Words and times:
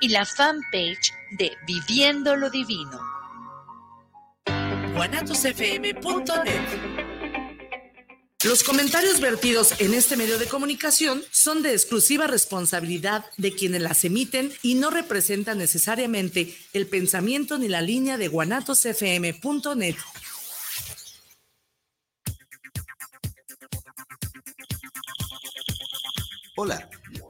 Y 0.00 0.08
la 0.08 0.24
fanpage 0.24 1.12
de 1.38 1.52
Viviendo 1.66 2.36
lo 2.36 2.50
Divino. 2.50 3.00
Los 8.44 8.62
comentarios 8.62 9.20
vertidos 9.20 9.80
en 9.80 9.94
este 9.94 10.16
medio 10.16 10.38
de 10.38 10.46
comunicación 10.46 11.22
son 11.30 11.62
de 11.62 11.72
exclusiva 11.72 12.26
responsabilidad 12.26 13.24
de 13.36 13.52
quienes 13.52 13.82
las 13.82 14.04
emiten 14.04 14.52
y 14.62 14.74
no 14.74 14.90
representan 14.90 15.58
necesariamente 15.58 16.56
el 16.72 16.86
pensamiento 16.86 17.58
ni 17.58 17.68
la 17.68 17.82
línea 17.82 18.16
de 18.16 18.28
guanatosfm.net. 18.28 19.96
Hola, 26.56 26.88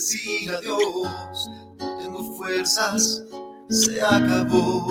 Decir 0.00 0.50
adiós, 0.50 1.50
tengo 1.78 2.36
fuerzas, 2.36 3.22
se 3.68 4.00
acabó. 4.00 4.86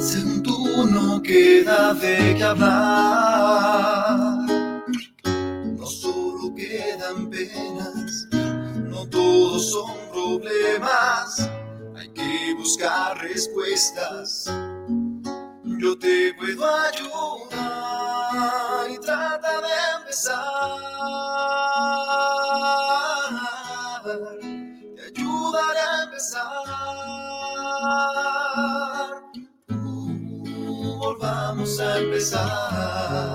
Según 0.00 0.42
tú 0.42 0.86
no 0.86 1.20
queda 1.20 1.94
de 1.94 2.36
qué 2.36 2.44
hablar, 2.44 2.76
no 5.76 5.86
solo 5.86 6.54
quedan 6.54 7.28
penas, 7.28 8.28
no 8.88 9.08
todos 9.08 9.70
son 9.72 9.90
problemas, 10.12 11.50
hay 11.96 12.08
que 12.10 12.54
buscar 12.56 13.18
respuestas. 13.18 14.46
Yo 15.64 15.98
te 15.98 16.34
puedo 16.34 16.64
ayudar 16.66 17.49
volvamos 32.28 33.29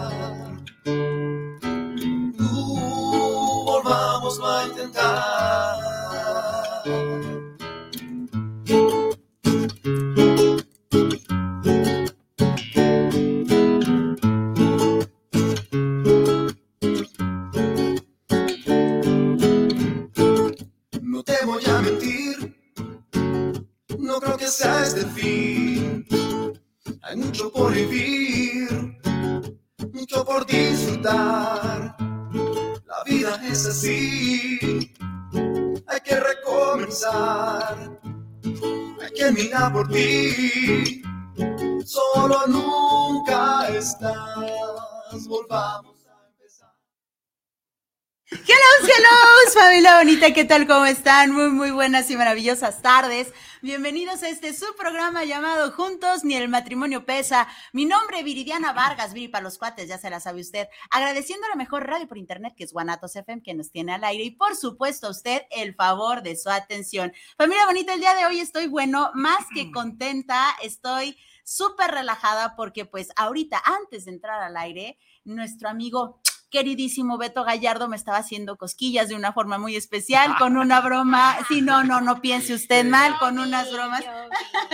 ¿qué 50.33 50.43
tal? 50.43 50.65
¿Cómo 50.65 50.87
están? 50.87 51.31
Muy, 51.31 51.49
muy 51.49 51.69
buenas 51.69 52.09
y 52.09 52.17
maravillosas 52.17 52.81
tardes. 52.81 53.31
Bienvenidos 53.61 54.23
a 54.23 54.30
este 54.30 54.55
su 54.55 54.65
programa 54.75 55.23
llamado 55.23 55.71
Juntos 55.71 56.23
ni 56.23 56.33
el 56.33 56.49
matrimonio 56.49 57.05
pesa. 57.05 57.47
Mi 57.73 57.86
nombre 57.86 58.19
es 58.19 58.25
Viridiana 58.25 58.73
Vargas, 58.73 59.14
Viri 59.14 59.27
para 59.27 59.43
los 59.43 59.59
cuates, 59.59 59.87
ya 59.87 59.99
se 59.99 60.09
la 60.09 60.19
sabe 60.19 60.41
usted. 60.41 60.67
Agradeciendo 60.89 61.45
a 61.45 61.49
la 61.49 61.55
mejor 61.55 61.85
radio 61.85 62.08
por 62.08 62.17
internet 62.17 62.55
que 62.58 62.64
es 62.64 62.73
Guanatos 62.73 63.15
FM 63.15 63.43
que 63.43 63.53
nos 63.53 63.69
tiene 63.69 63.93
al 63.93 64.03
aire 64.03 64.23
y 64.23 64.31
por 64.31 64.55
supuesto 64.55 65.08
a 65.08 65.11
usted 65.11 65.43
el 65.52 65.75
favor 65.75 66.23
de 66.23 66.35
su 66.35 66.49
atención. 66.49 67.14
Familia 67.37 67.67
bonita, 67.67 67.93
el 67.93 67.99
día 67.99 68.15
de 68.15 68.25
hoy 68.25 68.39
estoy 68.39 68.65
bueno, 68.65 69.11
más 69.14 69.45
que 69.53 69.71
contenta, 69.71 70.55
estoy 70.64 71.17
súper 71.43 71.91
relajada 71.91 72.55
porque 72.55 72.85
pues 72.85 73.09
ahorita 73.15 73.61
antes 73.64 74.05
de 74.05 74.11
entrar 74.14 74.41
al 74.41 74.58
aire, 74.58 74.97
nuestro 75.23 75.69
amigo 75.69 76.19
queridísimo 76.50 77.17
Beto 77.17 77.44
Gallardo 77.44 77.88
me 77.88 77.95
estaba 77.95 78.17
haciendo 78.17 78.58
cosquillas 78.58 79.10
de 79.10 79.16
una 79.16 79.33
forma 79.33 79.58
muy 79.58 79.76
especial, 79.76 80.36
con 80.38 80.58
una 80.58 80.82
broma. 80.82 81.38
Sí, 81.48 81.61
no, 81.61 81.83
no, 81.83 82.02
no 82.02 82.22
piense 82.22 82.54
usted 82.54 82.86
mal, 82.86 83.17
con 83.20 83.39
unas 83.39 83.72
bromas. 83.72 84.04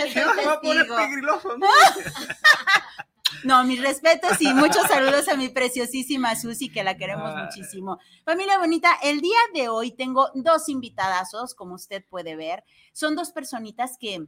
No, 3.44 3.64
mis 3.64 3.82
respetos 3.82 4.40
y 4.40 4.54
muchos 4.54 4.86
saludos 4.86 5.26
a 5.28 5.36
mi 5.36 5.48
preciosísima 5.48 6.36
Susi, 6.36 6.68
que 6.68 6.84
la 6.84 6.96
queremos 6.96 7.34
muchísimo. 7.34 7.98
Familia 8.24 8.58
bonita, 8.58 8.90
el 9.02 9.20
día 9.20 9.38
de 9.52 9.68
hoy 9.68 9.90
tengo 9.90 10.30
dos 10.34 10.68
invitadazos, 10.68 11.54
como 11.54 11.74
usted 11.74 12.04
puede 12.08 12.36
ver. 12.36 12.62
Son 12.92 13.16
dos 13.16 13.32
personitas 13.32 13.96
que 13.98 14.26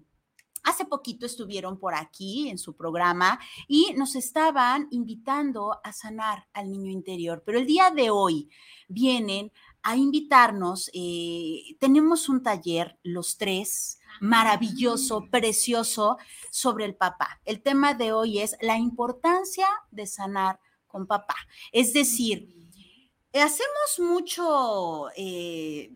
Hace 0.64 0.86
poquito 0.86 1.26
estuvieron 1.26 1.78
por 1.78 1.94
aquí 1.94 2.48
en 2.48 2.56
su 2.56 2.75
programa 2.75 3.38
y 3.69 3.92
nos 3.97 4.16
estaban 4.16 4.88
invitando 4.91 5.78
a 5.84 5.92
sanar 5.92 6.48
al 6.54 6.70
niño 6.72 6.91
interior, 6.91 7.42
pero 7.44 7.58
el 7.58 7.66
día 7.66 7.91
de 7.91 8.08
hoy 8.08 8.48
vienen 8.88 9.52
a 9.82 9.97
invitarnos. 9.97 10.91
Eh, 10.94 11.76
tenemos 11.78 12.30
un 12.30 12.42
taller, 12.42 12.98
los 13.02 13.36
tres, 13.36 14.00
maravilloso, 14.20 15.28
precioso, 15.30 16.16
sobre 16.50 16.86
el 16.86 16.94
papá. 16.94 17.41
El 17.44 17.60
tema 17.62 17.92
de 17.92 18.12
hoy 18.12 18.38
es 18.38 18.56
la 18.62 18.78
importancia 18.78 19.69
de 19.91 20.06
sanar 20.06 20.58
con 20.86 21.06
papá. 21.06 21.36
Es 21.72 21.92
decir, 21.92 22.48
hacemos 23.34 23.98
mucho... 23.98 25.08
Eh, 25.16 25.92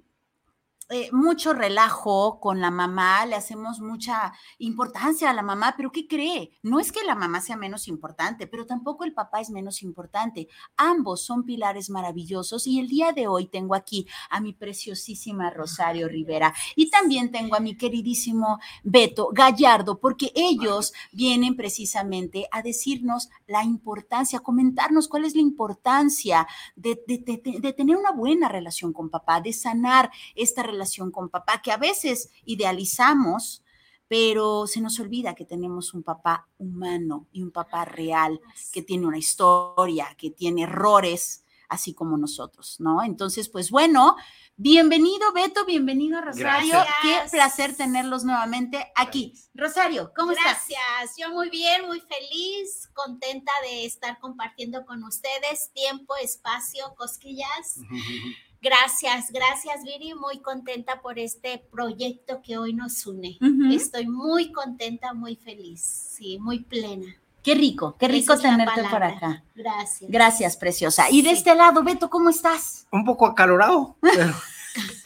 eh, 0.90 1.10
mucho 1.12 1.52
relajo 1.52 2.40
con 2.40 2.62
la 2.62 2.70
mamá, 2.70 3.26
le 3.26 3.34
hacemos 3.34 3.78
mucha 3.78 4.32
importancia 4.56 5.28
a 5.28 5.34
la 5.34 5.42
mamá, 5.42 5.74
pero 5.76 5.92
¿qué 5.92 6.08
cree? 6.08 6.52
No 6.62 6.80
es 6.80 6.92
que 6.92 7.04
la 7.04 7.14
mamá 7.14 7.42
sea 7.42 7.58
menos 7.58 7.88
importante, 7.88 8.46
pero 8.46 8.64
tampoco 8.64 9.04
el 9.04 9.12
papá 9.12 9.42
es 9.42 9.50
menos 9.50 9.82
importante. 9.82 10.48
Ambos 10.78 11.20
son 11.22 11.44
pilares 11.44 11.90
maravillosos 11.90 12.66
y 12.66 12.80
el 12.80 12.88
día 12.88 13.12
de 13.12 13.28
hoy 13.28 13.48
tengo 13.48 13.74
aquí 13.74 14.06
a 14.30 14.40
mi 14.40 14.54
preciosísima 14.54 15.50
Rosario 15.50 16.08
Rivera 16.08 16.54
y 16.74 16.88
también 16.88 17.30
tengo 17.30 17.54
a 17.54 17.60
mi 17.60 17.76
queridísimo 17.76 18.58
Beto 18.82 19.28
Gallardo, 19.30 20.00
porque 20.00 20.32
ellos 20.34 20.94
vienen 21.12 21.54
precisamente 21.54 22.48
a 22.50 22.62
decirnos 22.62 23.28
la 23.46 23.62
importancia, 23.62 24.38
a 24.38 24.42
comentarnos 24.42 25.06
cuál 25.06 25.26
es 25.26 25.34
la 25.34 25.42
importancia 25.42 26.48
de, 26.76 26.98
de 27.06 27.72
tener 27.74 27.96
una 27.96 28.12
buena 28.12 28.48
relación 28.48 28.94
con 28.94 29.10
papá, 29.10 29.42
de 29.42 29.52
sanar 29.52 30.10
esta 30.34 30.62
relación 30.62 30.77
relación 30.78 31.10
con 31.10 31.28
papá, 31.28 31.60
que 31.60 31.72
a 31.72 31.76
veces 31.76 32.30
idealizamos, 32.44 33.64
pero 34.06 34.66
se 34.66 34.80
nos 34.80 34.98
olvida 35.00 35.34
que 35.34 35.44
tenemos 35.44 35.92
un 35.92 36.02
papá 36.02 36.48
humano 36.56 37.26
y 37.32 37.42
un 37.42 37.50
papá 37.50 37.84
real, 37.84 38.40
que 38.72 38.82
tiene 38.82 39.06
una 39.06 39.18
historia, 39.18 40.14
que 40.16 40.30
tiene 40.30 40.62
errores, 40.62 41.44
así 41.68 41.92
como 41.92 42.16
nosotros, 42.16 42.80
¿no? 42.80 43.02
Entonces, 43.02 43.50
pues 43.50 43.70
bueno, 43.70 44.16
bienvenido 44.56 45.32
Beto, 45.32 45.66
bienvenido 45.66 46.20
Rosario. 46.22 46.72
Gracias. 46.72 46.96
Qué 47.02 47.30
placer 47.30 47.76
tenerlos 47.76 48.24
nuevamente 48.24 48.90
aquí. 48.94 49.34
Rosario, 49.52 50.12
¿cómo 50.16 50.30
estás? 50.30 50.64
Gracias, 50.68 51.16
yo 51.18 51.30
muy 51.34 51.50
bien, 51.50 51.86
muy 51.86 52.00
feliz, 52.00 52.88
contenta 52.94 53.52
de 53.62 53.84
estar 53.84 54.18
compartiendo 54.20 54.86
con 54.86 55.04
ustedes 55.04 55.70
tiempo, 55.74 56.14
espacio, 56.16 56.94
cosquillas. 56.96 57.76
Gracias, 58.60 59.30
gracias 59.30 59.84
Viri, 59.84 60.14
muy 60.14 60.40
contenta 60.40 61.00
por 61.00 61.18
este 61.18 61.58
proyecto 61.70 62.42
que 62.42 62.58
hoy 62.58 62.72
nos 62.74 63.06
une. 63.06 63.38
Estoy 63.72 64.06
muy 64.08 64.50
contenta, 64.52 65.14
muy 65.14 65.36
feliz, 65.36 65.80
sí, 65.80 66.38
muy 66.40 66.60
plena. 66.64 67.06
Qué 67.42 67.54
rico, 67.54 67.96
qué 67.98 68.08
rico 68.08 68.32
es 68.32 68.42
tenerte 68.42 68.82
por 68.90 69.02
acá. 69.02 69.44
Gracias. 69.54 70.10
Gracias, 70.10 70.56
preciosa. 70.56 71.08
Y 71.10 71.22
de 71.22 71.30
Sí. 71.30 71.36
este 71.36 71.54
lado, 71.54 71.82
Beto, 71.84 72.10
¿cómo 72.10 72.30
estás? 72.30 72.86
un 72.90 73.04
poco 73.04 73.26
acalorado, 73.26 73.96
pero, 74.02 74.34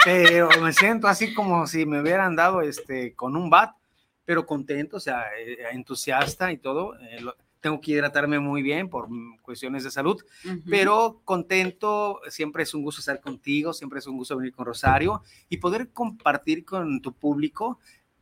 pero 0.04 0.48
me 0.62 0.72
siento 0.72 1.06
así 1.06 1.34
como 1.34 1.66
si 1.66 1.84
me 1.84 2.00
hubieran 2.00 2.34
dado 2.34 2.62
este 2.62 3.14
con 3.14 3.36
un 3.36 3.50
bat, 3.50 3.76
pero 4.24 4.46
contento, 4.46 4.96
o 4.96 5.00
sea, 5.00 5.24
eh, 5.38 5.58
entusiasta 5.72 6.50
y 6.52 6.56
todo. 6.58 6.94
eh, 7.00 7.20
lo- 7.20 7.36
tengo 7.62 7.80
que 7.80 7.92
hidratarme 7.92 8.38
muy 8.40 8.60
bien 8.60 8.90
por 8.90 9.08
cuestiones 9.40 9.84
de 9.84 9.90
salud, 9.90 10.22
Ujú. 10.44 10.60
pero 10.68 11.22
contento, 11.24 12.20
siempre 12.28 12.64
es 12.64 12.74
un 12.74 12.82
gusto 12.82 13.00
estar 13.00 13.20
contigo, 13.20 13.72
siempre 13.72 14.00
es 14.00 14.06
un 14.06 14.18
gusto 14.18 14.36
venir 14.36 14.52
con 14.52 14.66
Rosario 14.66 15.22
y 15.48 15.56
poder 15.58 15.90
compartir 15.90 16.64
con 16.66 17.00
tu 17.00 17.14
público, 17.14 17.78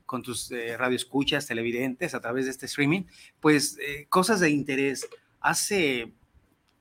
con 0.07 0.23
tus 0.23 0.51
eh, 0.53 0.77
radioescuchas, 0.77 1.47
televidentes 1.47 2.15
a 2.15 2.21
través 2.21 2.45
de 2.45 2.51
este 2.53 2.67
streaming, 2.67 3.05
pues 3.41 3.79
eh, 3.81 4.07
cosas 4.09 4.41
de 4.41 4.51
interés. 4.51 5.09
Hace 5.41 6.13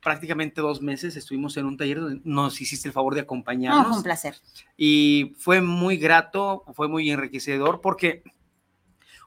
prácticamente 0.02 0.60
dos 0.60 0.82
meses 0.82 1.16
estuvimos 1.16 1.56
en 1.56 1.64
un 1.66 1.76
taller 1.76 2.00
donde 2.00 2.20
nos 2.24 2.60
hiciste 2.60 2.88
el 2.88 2.92
favor 2.92 3.14
de 3.14 3.20
No, 3.20 3.24
acompañarnos 3.24 3.86
fue 3.88 3.96
un 3.98 4.02
placer. 4.02 4.34
y 4.76 5.32
fue 5.38 5.60
muy 5.60 5.96
grato, 5.96 6.64
fue 6.74 6.88
muy 6.88 7.10
enriquecedor 7.10 7.80
porque 7.80 8.22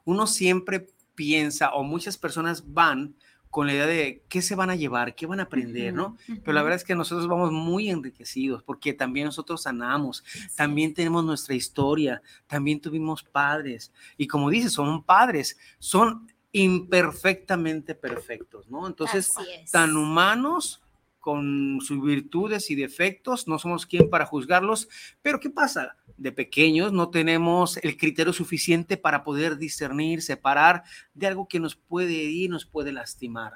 uno 0.06 0.27
siempre 0.27 0.88
piensa 1.15 1.74
o 1.74 1.83
muchas 1.83 2.18
personas 2.18 2.74
van 2.74 3.15
con 3.54 3.68
la 3.68 3.74
idea 3.74 3.86
de 3.86 4.24
qué 4.30 4.42
se 4.42 4.56
van 4.56 4.71
a 4.71 4.75
llevar, 4.75 5.13
qué 5.13 5.27
van 5.27 5.39
a 5.39 5.44
aprender, 5.44 5.94
¿no? 5.94 6.18
Pero 6.27 6.54
la 6.54 6.63
verdad 6.63 6.77
es 6.77 6.83
que 6.83 6.95
nosotros 6.95 7.27
vamos 7.27 7.51
muy 7.51 7.88
enriquecidos 7.92 8.63
porque 8.63 8.94
también 8.94 9.27
nosotros 9.27 9.62
sanamos, 9.62 10.24
también 10.56 10.95
tenemos 10.95 11.24
nuestra 11.24 11.54
historia, 11.54 12.24
también 12.48 12.81
tuvimos 12.81 13.21
padres 13.21 13.94
y 14.18 14.25
como 14.25 14.50
dices, 14.50 14.74
son 14.74 15.04
padres, 15.04 15.60
son 15.77 16.27
imperfectamente 16.51 17.94
perfectos, 17.94 18.69
¿no? 18.71 18.88
Entonces, 18.88 19.31
tan 19.71 19.98
humanos 19.98 20.81
con 21.19 21.80
sus 21.81 22.04
virtudes 22.04 22.71
y 22.71 22.75
defectos, 22.75 23.48
no 23.48 23.59
somos 23.59 23.86
quien 23.86 24.09
para 24.09 24.25
juzgarlos, 24.25 24.89
pero 25.21 25.39
¿qué 25.39 25.50
pasa? 25.50 25.95
De 26.18 26.31
pequeños 26.31 26.94
no 26.94 27.10
tenemos 27.10 27.77
el 27.77 27.98
criterio 27.98 28.33
suficiente 28.33 28.98
para 28.98 29.24
poder 29.24 29.57
discernir, 29.57 30.21
separar 30.21 30.83
de 31.13 31.27
algo 31.27 31.48
que 31.48 31.60
nos 31.60 31.75
puede 31.75 32.24
herir, 32.24 32.50
nos 32.50 32.65
puede 32.65 32.92
lastimar. 32.92 33.54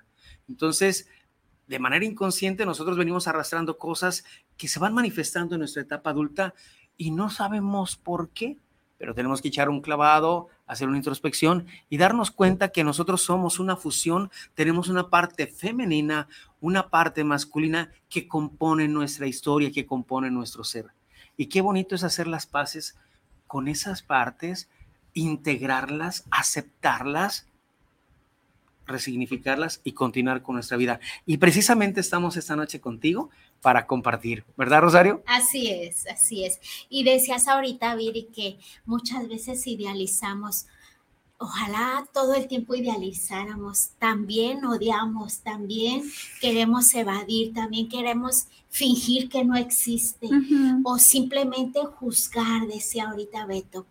Entonces, 0.47 1.07
de 1.67 1.79
manera 1.79 2.05
inconsciente, 2.05 2.65
nosotros 2.65 2.97
venimos 2.97 3.27
arrastrando 3.27 3.77
cosas 3.77 4.23
que 4.55 4.67
se 4.67 4.79
van 4.79 4.93
manifestando 4.93 5.55
en 5.55 5.59
nuestra 5.59 5.81
etapa 5.81 6.09
adulta 6.09 6.53
y 6.95 7.11
no 7.11 7.29
sabemos 7.29 7.95
por 7.95 8.29
qué, 8.29 8.57
pero 8.97 9.13
tenemos 9.13 9.41
que 9.41 9.49
echar 9.49 9.69
un 9.69 9.81
clavado, 9.81 10.47
hacer 10.65 10.87
una 10.87 10.97
introspección 10.97 11.67
y 11.89 11.97
darnos 11.97 12.31
cuenta 12.31 12.69
que 12.69 12.83
nosotros 12.83 13.21
somos 13.21 13.59
una 13.59 13.75
fusión, 13.75 14.31
tenemos 14.55 14.87
una 14.89 15.09
parte 15.09 15.45
femenina, 15.45 16.27
una 16.59 16.89
parte 16.89 17.23
masculina 17.23 17.91
que 18.09 18.27
compone 18.27 18.87
nuestra 18.87 19.27
historia, 19.27 19.71
que 19.71 19.85
compone 19.85 20.31
nuestro 20.31 20.63
ser. 20.63 20.87
Y 21.37 21.47
qué 21.47 21.61
bonito 21.61 21.95
es 21.95 22.03
hacer 22.03 22.27
las 22.27 22.47
paces 22.47 22.97
con 23.45 23.67
esas 23.67 24.01
partes, 24.01 24.69
integrarlas, 25.13 26.25
aceptarlas, 26.31 27.47
resignificarlas 28.87 29.81
y 29.83 29.91
continuar 29.91 30.41
con 30.41 30.55
nuestra 30.55 30.77
vida. 30.77 30.99
Y 31.25 31.37
precisamente 31.37 31.99
estamos 31.99 32.37
esta 32.37 32.55
noche 32.55 32.81
contigo 32.81 33.29
para 33.61 33.85
compartir, 33.85 34.45
¿verdad, 34.55 34.81
Rosario? 34.81 35.23
Así 35.27 35.69
es, 35.69 36.07
así 36.07 36.45
es. 36.45 36.59
Y 36.89 37.03
decías 37.03 37.47
ahorita, 37.47 37.95
Viri, 37.95 38.29
que 38.33 38.57
muchas 38.85 39.27
veces 39.27 39.67
idealizamos, 39.67 40.67
ojalá 41.37 42.07
todo 42.13 42.33
el 42.33 42.47
tiempo 42.47 42.75
idealizáramos, 42.75 43.91
también 43.99 44.65
odiamos, 44.65 45.39
también 45.39 46.03
queremos 46.41 46.93
evadir, 46.93 47.53
también 47.53 47.89
queremos 47.89 48.47
fingir 48.69 49.29
que 49.29 49.43
no 49.43 49.55
existe 49.55 50.29
o 50.83 50.97
simplemente 50.97 51.79
juzgar, 51.85 52.67
decía 52.67 53.09
ahorita 53.09 53.45
Beto. 53.45 53.85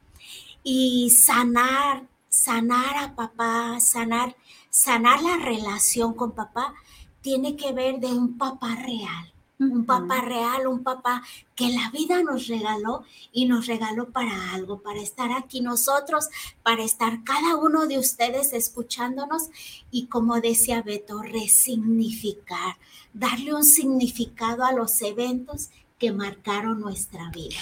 Y 0.62 1.10
sanar, 1.10 2.08
sanar 2.28 2.96
a 2.96 3.14
papá, 3.14 3.78
sanar, 3.80 4.36
sanar 4.68 5.22
la 5.22 5.36
relación 5.36 6.14
con 6.14 6.32
papá, 6.32 6.74
tiene 7.20 7.56
que 7.56 7.72
ver 7.72 8.00
de 8.00 8.08
un 8.08 8.36
papá 8.36 8.74
real 8.74 9.32
un 9.58 9.86
papá 9.86 10.20
real, 10.20 10.66
un 10.66 10.82
papá 10.82 11.22
que 11.54 11.70
la 11.70 11.90
vida 11.90 12.22
nos 12.22 12.46
regaló 12.46 13.04
y 13.32 13.46
nos 13.46 13.66
regaló 13.66 14.10
para 14.10 14.52
algo, 14.52 14.82
para 14.82 15.00
estar 15.00 15.32
aquí 15.32 15.60
nosotros, 15.60 16.28
para 16.62 16.82
estar 16.84 17.24
cada 17.24 17.56
uno 17.56 17.86
de 17.86 17.98
ustedes 17.98 18.52
escuchándonos 18.52 19.48
y 19.90 20.06
como 20.06 20.40
decía 20.40 20.82
Beto, 20.82 21.22
resignificar, 21.22 22.76
darle 23.14 23.54
un 23.54 23.64
significado 23.64 24.64
a 24.64 24.72
los 24.72 25.00
eventos 25.02 25.70
que 25.98 26.12
marcaron 26.12 26.80
nuestra 26.80 27.30
vida. 27.30 27.56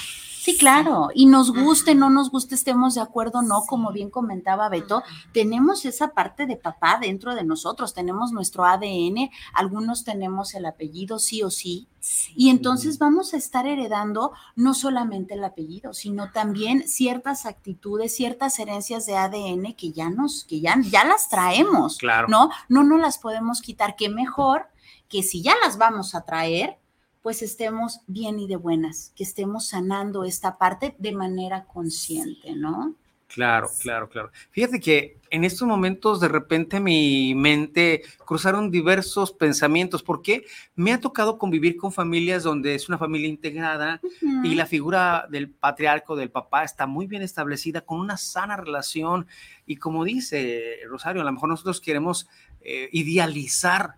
Sí, 0.44 0.58
claro. 0.58 1.08
Y 1.14 1.24
nos 1.24 1.54
guste, 1.54 1.94
no 1.94 2.10
nos 2.10 2.30
guste, 2.30 2.54
estemos 2.54 2.94
de 2.96 3.00
acuerdo, 3.00 3.40
no, 3.40 3.62
como 3.62 3.92
bien 3.92 4.10
comentaba 4.10 4.68
Beto, 4.68 5.02
tenemos 5.32 5.86
esa 5.86 6.08
parte 6.08 6.44
de 6.44 6.56
papá 6.56 6.98
dentro 7.00 7.34
de 7.34 7.44
nosotros, 7.44 7.94
tenemos 7.94 8.30
nuestro 8.30 8.66
ADN, 8.66 9.30
algunos 9.54 10.04
tenemos 10.04 10.52
el 10.54 10.66
apellido 10.66 11.18
sí 11.18 11.42
o 11.42 11.48
sí, 11.48 11.88
y 12.36 12.50
entonces 12.50 12.98
vamos 12.98 13.32
a 13.32 13.38
estar 13.38 13.66
heredando 13.66 14.32
no 14.54 14.74
solamente 14.74 15.32
el 15.32 15.44
apellido, 15.44 15.94
sino 15.94 16.30
también 16.30 16.86
ciertas 16.86 17.46
actitudes, 17.46 18.14
ciertas 18.14 18.58
herencias 18.58 19.06
de 19.06 19.16
ADN 19.16 19.72
que 19.72 19.92
ya 19.92 20.10
nos, 20.10 20.44
que 20.44 20.60
ya, 20.60 20.76
ya 20.82 21.06
las 21.06 21.30
traemos, 21.30 21.96
Claro. 21.96 22.28
¿no? 22.28 22.50
No 22.68 22.84
nos 22.84 23.00
las 23.00 23.16
podemos 23.16 23.62
quitar, 23.62 23.96
que 23.96 24.10
mejor 24.10 24.66
que 25.08 25.22
si 25.22 25.42
ya 25.42 25.54
las 25.64 25.78
vamos 25.78 26.14
a 26.14 26.26
traer, 26.26 26.76
pues 27.24 27.40
estemos 27.40 28.02
bien 28.06 28.38
y 28.38 28.46
de 28.46 28.56
buenas, 28.56 29.10
que 29.16 29.24
estemos 29.24 29.68
sanando 29.68 30.24
esta 30.24 30.58
parte 30.58 30.94
de 30.98 31.12
manera 31.12 31.64
consciente, 31.64 32.54
¿no? 32.54 32.96
Claro, 33.28 33.70
claro, 33.80 34.10
claro. 34.10 34.30
Fíjate 34.50 34.78
que 34.78 35.16
en 35.30 35.42
estos 35.42 35.66
momentos 35.66 36.20
de 36.20 36.28
repente 36.28 36.80
mi 36.80 37.34
mente 37.34 38.02
cruzaron 38.26 38.70
diversos 38.70 39.32
pensamientos 39.32 40.02
porque 40.02 40.44
me 40.76 40.92
ha 40.92 41.00
tocado 41.00 41.38
convivir 41.38 41.78
con 41.78 41.92
familias 41.92 42.42
donde 42.42 42.74
es 42.74 42.90
una 42.90 42.98
familia 42.98 43.28
integrada 43.28 44.02
y 44.20 44.54
la 44.54 44.66
figura 44.66 45.26
del 45.30 45.48
patriarca, 45.48 46.14
del 46.14 46.30
papá, 46.30 46.62
está 46.62 46.86
muy 46.86 47.06
bien 47.06 47.22
establecida, 47.22 47.80
con 47.80 48.00
una 48.00 48.18
sana 48.18 48.58
relación. 48.58 49.26
Y 49.64 49.76
como 49.76 50.04
dice 50.04 50.80
Rosario, 50.86 51.22
a 51.22 51.24
lo 51.24 51.32
mejor 51.32 51.48
nosotros 51.48 51.80
queremos 51.80 52.28
eh, 52.60 52.90
idealizar, 52.92 53.96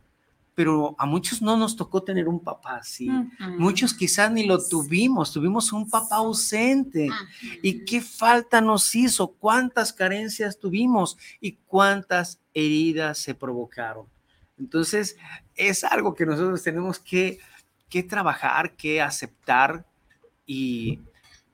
pero 0.56 0.96
a 0.98 1.04
muchos 1.04 1.42
no 1.42 1.54
nos 1.58 1.76
tocó 1.76 2.02
tener 2.02 2.28
un 2.28 2.40
papá 2.40 2.76
así. 2.76 3.10
Muchos 3.58 3.92
quizás 3.92 4.32
ni 4.32 4.46
lo 4.46 4.58
tuvimos, 4.58 5.30
tuvimos 5.30 5.70
un 5.70 5.88
papá 5.88 6.16
ausente. 6.16 7.10
¿Y 7.62 7.84
qué 7.84 8.00
falta 8.00 8.62
nos 8.62 8.94
hizo? 8.94 9.34
¿Cuántas 9.34 9.92
carencias 9.92 10.58
tuvimos? 10.58 11.18
¿Y 11.42 11.58
cuántas 11.66 12.40
heridas 12.54 13.18
se 13.18 13.34
provocaron? 13.34 14.06
Entonces, 14.58 15.18
es 15.54 15.84
algo 15.84 16.14
que 16.14 16.24
nosotros 16.24 16.62
tenemos 16.62 16.98
que, 17.00 17.38
que 17.90 18.02
trabajar, 18.02 18.76
que 18.76 19.02
aceptar. 19.02 19.84
Y 20.46 21.00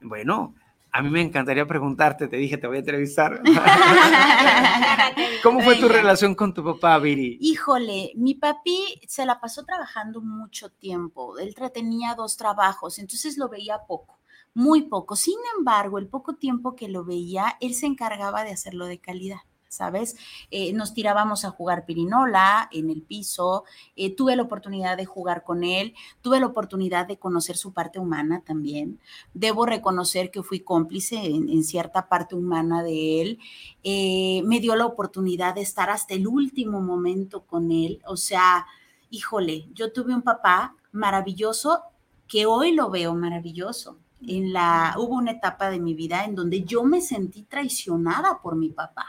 bueno, 0.01 0.55
a 0.95 1.03
mí 1.03 1.09
me 1.09 1.23
encantaría 1.23 1.67
preguntarte, 1.67 2.29
te 2.29 2.37
dije, 2.37 2.59
te 2.59 2.67
voy 2.67 2.77
a 2.77 2.81
entrevistar. 2.81 3.43
¿Cómo 5.43 5.63
fue 5.63 5.77
tu 5.77 5.89
relación 5.89 6.35
con 6.35 6.53
tu 6.53 6.63
papá, 6.63 6.99
Viri? 6.99 7.39
Híjole, 7.41 8.13
mi 8.15 8.35
papi 8.35 9.01
se 9.09 9.25
la 9.25 9.41
pasó 9.41 9.65
trabajando 9.65 10.21
mucho 10.21 10.71
tiempo. 10.71 11.39
Él 11.39 11.55
tenía 11.73 12.15
dos 12.15 12.37
trabajos, 12.37 12.99
entonces 12.99 13.39
lo 13.39 13.49
veía 13.49 13.79
poco, 13.89 14.19
muy 14.53 14.83
poco. 14.83 15.17
Sin 15.17 15.39
embargo, 15.57 15.97
el 15.97 16.09
poco 16.09 16.35
tiempo 16.35 16.77
que 16.77 16.89
lo 16.89 17.07
veía, 17.07 17.57
él 17.61 17.75
se 17.75 17.87
encargaba 17.87 18.45
de 18.45 18.51
hacerlo 18.51 18.85
de 18.85 18.99
calidad. 18.99 19.41
¿Sabes? 19.73 20.17
Eh, 20.51 20.75
nos 20.75 20.93
tirábamos 20.93 21.47
a 21.47 21.51
jugar 21.51 21.87
pirinola 21.87 22.69
en 22.73 22.91
el 22.91 23.01
piso, 23.01 23.65
eh, 23.97 24.15
tuve 24.15 24.37
la 24.37 24.43
oportunidad 24.43 24.99
de 24.99 25.07
jugar 25.07 25.45
con 25.45 25.65
él, 25.65 25.95
tuve 26.21 26.41
la 26.41 26.47
oportunidad 26.47 27.07
de 27.07 27.17
conocer 27.17 27.57
su 27.57 27.73
parte 27.73 27.99
humana 27.99 28.43
también. 28.45 29.01
Debo 29.33 29.65
reconocer 29.65 30.31
que 30.31 30.43
fui 30.43 30.61
cómplice 30.61 31.17
en, 31.25 31.65
cierta 31.65 32.07
parte 32.09 32.35
humana 32.35 32.83
de 32.83 33.23
él 33.23 33.39
eh, 33.83 34.43
me 34.45 34.61
dio 34.61 34.77
la 34.77 34.85
oportunidad 34.85 35.55
de 35.55 35.63
estar 35.63 35.89
hasta 35.89 36.13
el 36.13 36.27
último 36.27 36.83
momento 36.83 37.47
con 37.47 37.73
él, 37.73 38.03
o 38.05 38.19
sea, 38.19 38.67
híjole, 39.09 39.69
yo 39.73 39.91
tuve 39.91 40.15
un 40.15 40.23
papá 40.23 40.77
maravilloso 40.93 41.83
que 42.29 42.45
hoy 42.45 42.73
lo 42.73 42.91
veo 42.91 43.15
maravilloso. 43.15 43.97
Hubo 44.21 45.17
una 45.17 45.33
etapa 45.33 45.71
de 45.71 45.81
mi 45.81 45.95
vida 45.95 46.25
en 46.25 46.35
donde 46.35 46.63
yo 46.63 46.85
me 46.85 47.01
sentí 47.01 47.43
traicionada 47.43 48.41
por 48.41 48.55
mi 48.57 48.69
papá. 48.69 49.07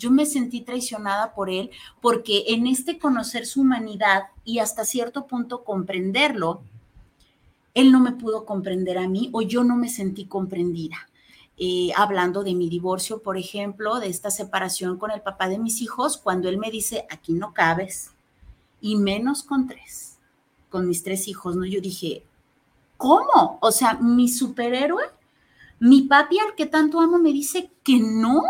Yo 0.00 0.10
me 0.10 0.24
sentí 0.24 0.62
traicionada 0.62 1.34
por 1.34 1.50
él 1.50 1.70
porque 2.00 2.44
en 2.48 2.66
este 2.66 2.98
conocer 2.98 3.44
su 3.44 3.60
humanidad 3.60 4.24
y 4.46 4.58
hasta 4.58 4.86
cierto 4.86 5.26
punto 5.26 5.62
comprenderlo, 5.62 6.62
él 7.74 7.92
no 7.92 8.00
me 8.00 8.12
pudo 8.12 8.46
comprender 8.46 8.96
a 8.96 9.08
mí 9.08 9.28
o 9.32 9.42
yo 9.42 9.62
no 9.62 9.76
me 9.76 9.90
sentí 9.90 10.24
comprendida. 10.24 10.96
Eh, 11.58 11.90
hablando 11.94 12.42
de 12.42 12.54
mi 12.54 12.70
divorcio, 12.70 13.22
por 13.22 13.36
ejemplo, 13.36 14.00
de 14.00 14.08
esta 14.08 14.30
separación 14.30 14.96
con 14.96 15.10
el 15.10 15.20
papá 15.20 15.50
de 15.50 15.58
mis 15.58 15.82
hijos, 15.82 16.16
cuando 16.16 16.48
él 16.48 16.56
me 16.56 16.70
dice, 16.70 17.06
aquí 17.10 17.34
no 17.34 17.52
cabes, 17.52 18.12
y 18.80 18.96
menos 18.96 19.42
con 19.42 19.66
tres, 19.68 20.16
con 20.70 20.88
mis 20.88 21.02
tres 21.02 21.28
hijos, 21.28 21.56
¿no? 21.56 21.66
Yo 21.66 21.82
dije, 21.82 22.24
¿cómo? 22.96 23.58
O 23.60 23.72
sea, 23.72 23.98
mi 24.00 24.30
superhéroe, 24.30 25.04
mi 25.80 26.02
papi 26.02 26.38
al 26.38 26.54
que 26.54 26.64
tanto 26.64 26.98
amo 26.98 27.18
me 27.18 27.30
dice 27.30 27.70
que 27.82 27.98
no, 28.00 28.42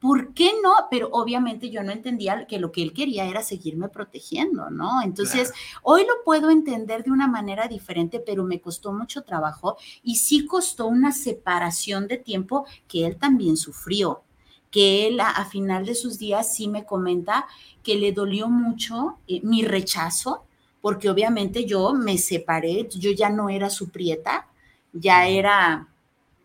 ¿por 0.00 0.32
qué 0.32 0.52
no? 0.62 0.72
Pero 0.90 1.08
obviamente 1.12 1.70
yo 1.70 1.82
no 1.82 1.92
entendía 1.92 2.46
que 2.46 2.58
lo 2.58 2.70
que 2.70 2.82
él 2.82 2.92
quería 2.92 3.26
era 3.26 3.42
seguirme 3.42 3.88
protegiendo, 3.88 4.70
¿no? 4.70 5.02
Entonces, 5.02 5.52
hoy 5.82 6.02
lo 6.02 6.22
puedo 6.24 6.50
entender 6.50 7.02
de 7.04 7.10
una 7.10 7.26
manera 7.26 7.66
diferente, 7.68 8.20
pero 8.20 8.44
me 8.44 8.60
costó 8.60 8.92
mucho 8.92 9.22
trabajo 9.22 9.76
y 10.02 10.16
sí 10.16 10.46
costó 10.46 10.86
una 10.86 11.12
separación 11.12 12.06
de 12.06 12.18
tiempo 12.18 12.66
que 12.86 13.06
él 13.06 13.16
también 13.16 13.56
sufrió, 13.56 14.22
que 14.70 15.08
él 15.08 15.20
a, 15.20 15.44
final 15.46 15.84
de 15.84 15.94
sus 15.94 16.18
días 16.18 16.54
sí 16.54 16.68
me 16.68 16.84
comenta 16.84 17.46
que 17.82 17.96
le 17.96 18.12
dolió 18.12 18.48
mucho 18.48 19.18
eh, 19.26 19.40
mi 19.42 19.64
rechazo, 19.64 20.44
porque 20.80 21.10
obviamente 21.10 21.64
yo 21.64 21.92
me 21.92 22.18
separé, 22.18 22.88
yo 22.88 23.10
ya 23.10 23.30
no 23.30 23.48
era 23.48 23.68
su 23.68 23.88
prieta, 23.88 24.46
ya 24.92 25.26
era 25.26 25.88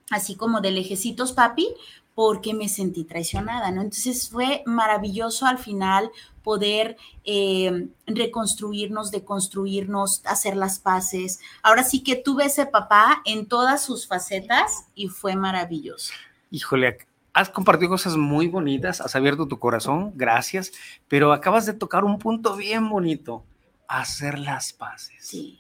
así 0.10 0.36
como 0.36 0.62
de 0.62 0.72
lejecitos 0.72 1.34
papi, 1.34 1.68
porque 2.16 2.54
me 2.54 2.70
sentí 2.70 3.04
traicionada, 3.04 3.72
¿no? 3.72 3.82
Entonces 3.82 4.30
fue 4.30 4.64
maravilloso 4.66 5.46
al 5.46 5.58
final 5.58 6.12
poder 6.44 6.98
eh, 7.24 7.88
reconstruirnos, 8.06 9.12
deconstruirnos, 9.12 10.22
hacer 10.26 10.56
las 10.56 10.80
paces. 10.80 11.40
Ahora 11.64 11.84
sí 11.84 12.04
que 12.04 12.16
tuve 12.16 12.46
ese 12.46 12.66
papá 12.66 13.22
en 13.26 13.48
todas 13.48 13.84
sus 13.84 14.08
facetas 14.08 14.86
y 14.94 15.08
fue 15.08 15.36
maravilloso. 15.36 16.14
Híjole, 16.52 16.98
has 17.34 17.50
compartido 17.50 17.90
cosas 17.90 18.16
muy 18.16 18.48
bonitas, 18.48 19.02
has 19.02 19.16
abierto 19.16 19.48
tu 19.48 19.58
corazón, 19.58 20.12
gracias, 20.16 20.72
pero 21.08 21.34
acabas 21.34 21.66
de 21.66 21.74
tocar 21.74 22.04
un 22.04 22.20
punto 22.20 22.56
bien 22.56 22.90
bonito, 22.90 23.44
hacer 23.88 24.38
las 24.38 24.74
paces. 24.74 25.26
Sí. 25.26 25.60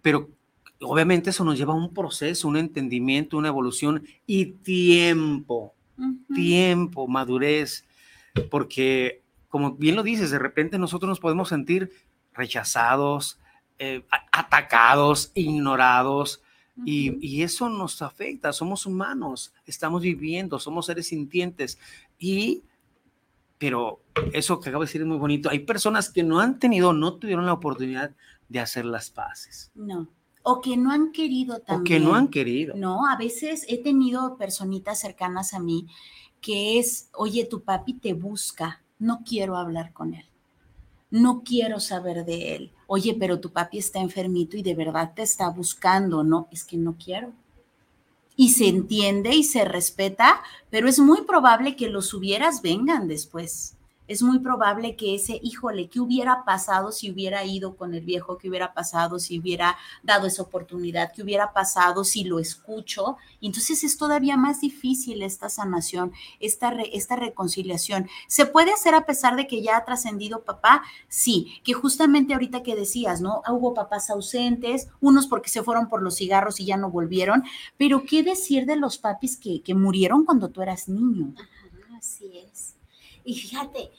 Pero 0.00 0.30
obviamente 0.80 1.30
eso 1.30 1.44
nos 1.44 1.56
lleva 1.56 1.74
a 1.74 1.76
un 1.76 1.94
proceso, 1.94 2.48
un 2.48 2.56
entendimiento, 2.56 3.36
una 3.36 3.48
evolución 3.48 4.02
y 4.26 4.46
tiempo 4.46 5.74
tiempo, 6.34 7.06
madurez, 7.06 7.84
porque 8.50 9.22
como 9.48 9.72
bien 9.72 9.96
lo 9.96 10.02
dices, 10.02 10.30
de 10.30 10.38
repente 10.38 10.78
nosotros 10.78 11.08
nos 11.08 11.20
podemos 11.20 11.50
sentir 11.50 11.92
rechazados, 12.32 13.38
eh, 13.78 14.04
atacados, 14.32 15.30
ignorados, 15.34 16.42
y, 16.86 17.42
eso 17.42 17.68
nos 17.68 18.00
afecta, 18.00 18.52
somos 18.52 18.86
humanos, 18.86 19.52
estamos 19.66 20.02
viviendo, 20.02 20.58
somos 20.58 20.86
seres 20.86 21.08
sintientes, 21.08 21.78
y, 22.18 22.62
pero 23.58 24.00
eso 24.32 24.58
que 24.58 24.70
acabo 24.70 24.82
de 24.82 24.88
decir 24.88 25.02
es 25.02 25.06
muy 25.06 25.18
bonito, 25.18 25.50
hay 25.50 25.60
personas 25.60 26.10
que 26.10 26.22
no 26.22 26.40
han 26.40 26.58
tenido, 26.58 26.94
no 26.94 27.14
tuvieron 27.14 27.44
la 27.44 27.52
oportunidad 27.52 28.12
de 28.48 28.60
hacer 28.60 28.86
las 28.86 29.10
paces. 29.10 29.70
No. 29.74 30.08
O 30.42 30.60
que 30.60 30.76
no 30.76 30.90
han 30.90 31.12
querido 31.12 31.60
también. 31.60 32.02
O 32.02 32.04
que 32.04 32.10
no 32.10 32.14
han 32.14 32.28
querido. 32.28 32.74
No, 32.76 33.06
a 33.06 33.16
veces 33.16 33.64
he 33.68 33.82
tenido 33.82 34.36
personitas 34.36 34.98
cercanas 35.00 35.54
a 35.54 35.60
mí 35.60 35.86
que 36.40 36.78
es, 36.78 37.08
oye, 37.14 37.44
tu 37.44 37.62
papi 37.62 37.94
te 37.94 38.12
busca, 38.14 38.82
no 38.98 39.22
quiero 39.24 39.56
hablar 39.56 39.92
con 39.92 40.14
él, 40.14 40.26
no 41.10 41.42
quiero 41.44 41.78
saber 41.78 42.24
de 42.24 42.56
él. 42.56 42.72
Oye, 42.88 43.16
pero 43.18 43.40
tu 43.40 43.52
papi 43.52 43.78
está 43.78 44.00
enfermito 44.00 44.56
y 44.56 44.62
de 44.62 44.74
verdad 44.74 45.12
te 45.14 45.22
está 45.22 45.48
buscando, 45.48 46.24
no, 46.24 46.48
es 46.50 46.64
que 46.64 46.76
no 46.76 46.96
quiero. 47.02 47.32
Y 48.34 48.50
se 48.50 48.66
entiende 48.66 49.34
y 49.34 49.44
se 49.44 49.64
respeta, 49.64 50.42
pero 50.68 50.88
es 50.88 50.98
muy 50.98 51.22
probable 51.22 51.76
que 51.76 51.88
los 51.88 52.12
hubieras 52.12 52.60
vengan 52.60 53.06
después 53.06 53.76
es 54.12 54.22
muy 54.22 54.38
probable 54.40 54.96
que 54.96 55.14
ese, 55.14 55.40
híjole, 55.42 55.88
¿qué 55.88 56.00
hubiera 56.00 56.44
pasado 56.44 56.92
si 56.92 57.10
hubiera 57.10 57.44
ido 57.44 57.76
con 57.76 57.94
el 57.94 58.04
viejo? 58.04 58.38
¿Qué 58.38 58.48
hubiera 58.48 58.74
pasado 58.74 59.18
si 59.18 59.38
hubiera 59.38 59.76
dado 60.02 60.26
esa 60.26 60.42
oportunidad? 60.42 61.12
¿Qué 61.12 61.22
hubiera 61.22 61.52
pasado 61.52 62.04
si 62.04 62.24
lo 62.24 62.38
escucho? 62.38 63.16
entonces 63.40 63.82
es 63.82 63.96
todavía 63.96 64.36
más 64.36 64.60
difícil 64.60 65.22
esta 65.22 65.48
sanación, 65.48 66.12
esta, 66.40 66.72
esta 66.92 67.16
reconciliación. 67.16 68.08
¿Se 68.28 68.46
puede 68.46 68.72
hacer 68.72 68.94
a 68.94 69.04
pesar 69.04 69.36
de 69.36 69.46
que 69.46 69.62
ya 69.62 69.76
ha 69.76 69.84
trascendido 69.84 70.44
papá? 70.44 70.82
Sí, 71.08 71.60
que 71.64 71.72
justamente 71.72 72.34
ahorita 72.34 72.62
que 72.62 72.76
decías, 72.76 73.20
¿no? 73.20 73.42
Hubo 73.48 73.74
papás 73.74 74.10
ausentes, 74.10 74.88
unos 75.00 75.26
porque 75.26 75.48
se 75.48 75.62
fueron 75.62 75.88
por 75.88 76.02
los 76.02 76.16
cigarros 76.16 76.60
y 76.60 76.66
ya 76.66 76.76
no 76.76 76.90
volvieron, 76.90 77.42
pero 77.76 78.04
¿qué 78.04 78.22
decir 78.22 78.66
de 78.66 78.76
los 78.76 78.98
papis 78.98 79.36
que, 79.36 79.62
que 79.62 79.74
murieron 79.74 80.24
cuando 80.24 80.48
tú 80.48 80.62
eras 80.62 80.88
niño? 80.88 81.34
así 81.96 82.38
es. 82.38 82.74
Y 83.24 83.34
fíjate, 83.34 83.92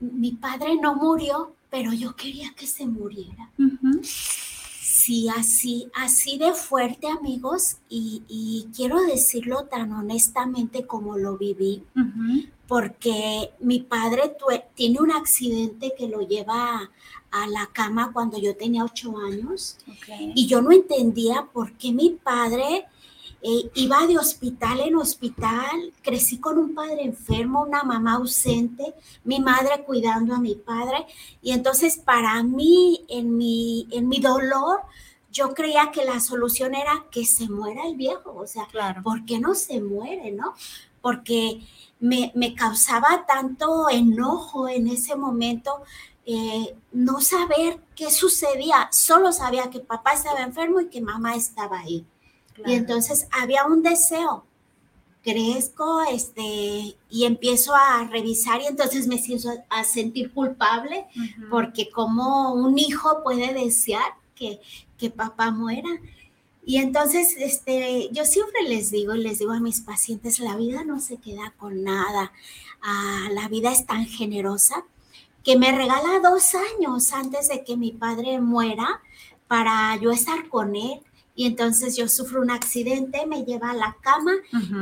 mi 0.00 0.32
padre 0.32 0.76
no 0.80 0.94
murió, 0.94 1.52
pero 1.70 1.92
yo 1.92 2.14
quería 2.16 2.52
que 2.54 2.66
se 2.66 2.86
muriera. 2.86 3.50
Sí, 4.02 5.28
así, 5.28 5.88
así 5.94 6.36
de 6.36 6.52
fuerte, 6.52 7.06
amigos, 7.08 7.76
y, 7.88 8.66
quiero 8.74 9.00
decirlo 9.02 9.64
tan 9.64 9.92
honestamente 9.92 10.86
como 10.86 11.16
lo 11.16 11.36
viví, 11.36 11.84
porque 12.66 13.50
mi 13.60 13.80
padre 13.80 14.36
tiene 14.74 15.00
un 15.00 15.12
accidente 15.12 15.94
que 15.96 16.08
lo 16.08 16.26
lleva 16.26 16.90
a 17.30 17.46
la 17.46 17.66
cama 17.72 18.10
cuando 18.12 18.38
yo 18.38 18.56
tenía 18.56 18.84
ocho 18.84 19.16
años, 19.18 19.78
y 20.34 20.46
yo 20.46 20.60
no 20.60 20.72
entendía 20.72 21.46
por 21.52 21.72
qué 21.74 21.92
mi 21.92 22.10
padre 22.10 22.86
eh, 23.42 23.70
iba 23.74 24.06
de 24.06 24.18
hospital 24.18 24.80
en 24.80 24.96
hospital, 24.96 25.92
crecí 26.02 26.38
con 26.38 26.58
un 26.58 26.74
padre 26.74 27.02
enfermo, 27.02 27.62
una 27.62 27.82
mamá 27.84 28.14
ausente, 28.14 28.94
mi 29.24 29.40
madre 29.40 29.84
cuidando 29.84 30.34
a 30.34 30.40
mi 30.40 30.54
padre. 30.54 31.06
Y 31.42 31.52
entonces 31.52 31.98
para 31.98 32.42
mí, 32.42 33.04
en 33.08 33.36
mi, 33.36 33.88
en 33.90 34.08
mi 34.08 34.20
dolor, 34.20 34.80
yo 35.30 35.52
creía 35.54 35.90
que 35.92 36.04
la 36.04 36.18
solución 36.20 36.74
era 36.74 37.04
que 37.10 37.24
se 37.24 37.48
muera 37.48 37.86
el 37.86 37.96
viejo. 37.96 38.34
O 38.34 38.46
sea, 38.46 38.66
claro. 38.66 39.02
¿por 39.02 39.24
qué 39.26 39.38
no 39.38 39.54
se 39.54 39.80
muere, 39.80 40.32
no? 40.32 40.54
Porque 41.00 41.60
me, 42.00 42.32
causaba 42.56 43.26
tanto 43.26 43.88
enojo 43.90 44.68
en 44.68 44.88
ese 44.88 45.14
momento 45.14 45.82
eh, 46.24 46.74
no 46.92 47.20
saber 47.20 47.80
qué 47.94 48.10
sucedía. 48.10 48.88
Solo 48.90 49.30
sabía 49.32 49.70
que 49.70 49.80
papá 49.80 50.14
estaba 50.14 50.40
enfermo 50.40 50.80
y 50.80 50.88
que 50.88 51.00
mamá 51.00 51.36
estaba 51.36 51.80
ahí. 51.80 52.04
Y 52.64 52.74
entonces 52.74 53.28
había 53.30 53.66
un 53.66 53.82
deseo. 53.82 54.44
Crezco 55.22 56.02
este, 56.02 56.96
y 57.10 57.24
empiezo 57.24 57.74
a 57.74 58.04
revisar 58.04 58.60
y 58.62 58.66
entonces 58.66 59.08
me 59.08 59.18
siento 59.18 59.50
a 59.68 59.82
sentir 59.82 60.32
culpable 60.32 61.06
porque 61.50 61.90
como 61.90 62.54
un 62.54 62.78
hijo 62.78 63.24
puede 63.24 63.52
desear 63.52 64.14
que, 64.36 64.60
que 64.96 65.10
papá 65.10 65.50
muera. 65.50 65.90
Y 66.64 66.78
entonces, 66.78 67.34
este, 67.38 68.08
yo 68.12 68.24
siempre 68.24 68.62
les 68.68 68.90
digo, 68.90 69.14
les 69.14 69.38
digo 69.40 69.52
a 69.52 69.60
mis 69.60 69.80
pacientes, 69.80 70.40
la 70.40 70.56
vida 70.56 70.84
no 70.84 71.00
se 71.00 71.16
queda 71.18 71.52
con 71.56 71.82
nada. 71.84 72.32
Ah, 72.82 73.28
la 73.32 73.48
vida 73.48 73.72
es 73.72 73.86
tan 73.86 74.06
generosa 74.06 74.84
que 75.46 75.56
me 75.56 75.70
regala 75.70 76.18
dos 76.20 76.56
años 76.56 77.12
antes 77.12 77.48
de 77.48 77.62
que 77.62 77.76
mi 77.76 77.92
padre 77.92 78.40
muera 78.40 79.00
para 79.46 79.96
yo 80.02 80.10
estar 80.10 80.48
con 80.48 80.74
él, 80.74 81.00
y 81.36 81.46
entonces 81.46 81.96
yo 81.96 82.08
sufro 82.08 82.40
un 82.40 82.50
accidente, 82.50 83.26
me 83.26 83.44
lleva 83.44 83.70
a 83.70 83.74
la 83.74 83.96
cama 84.00 84.32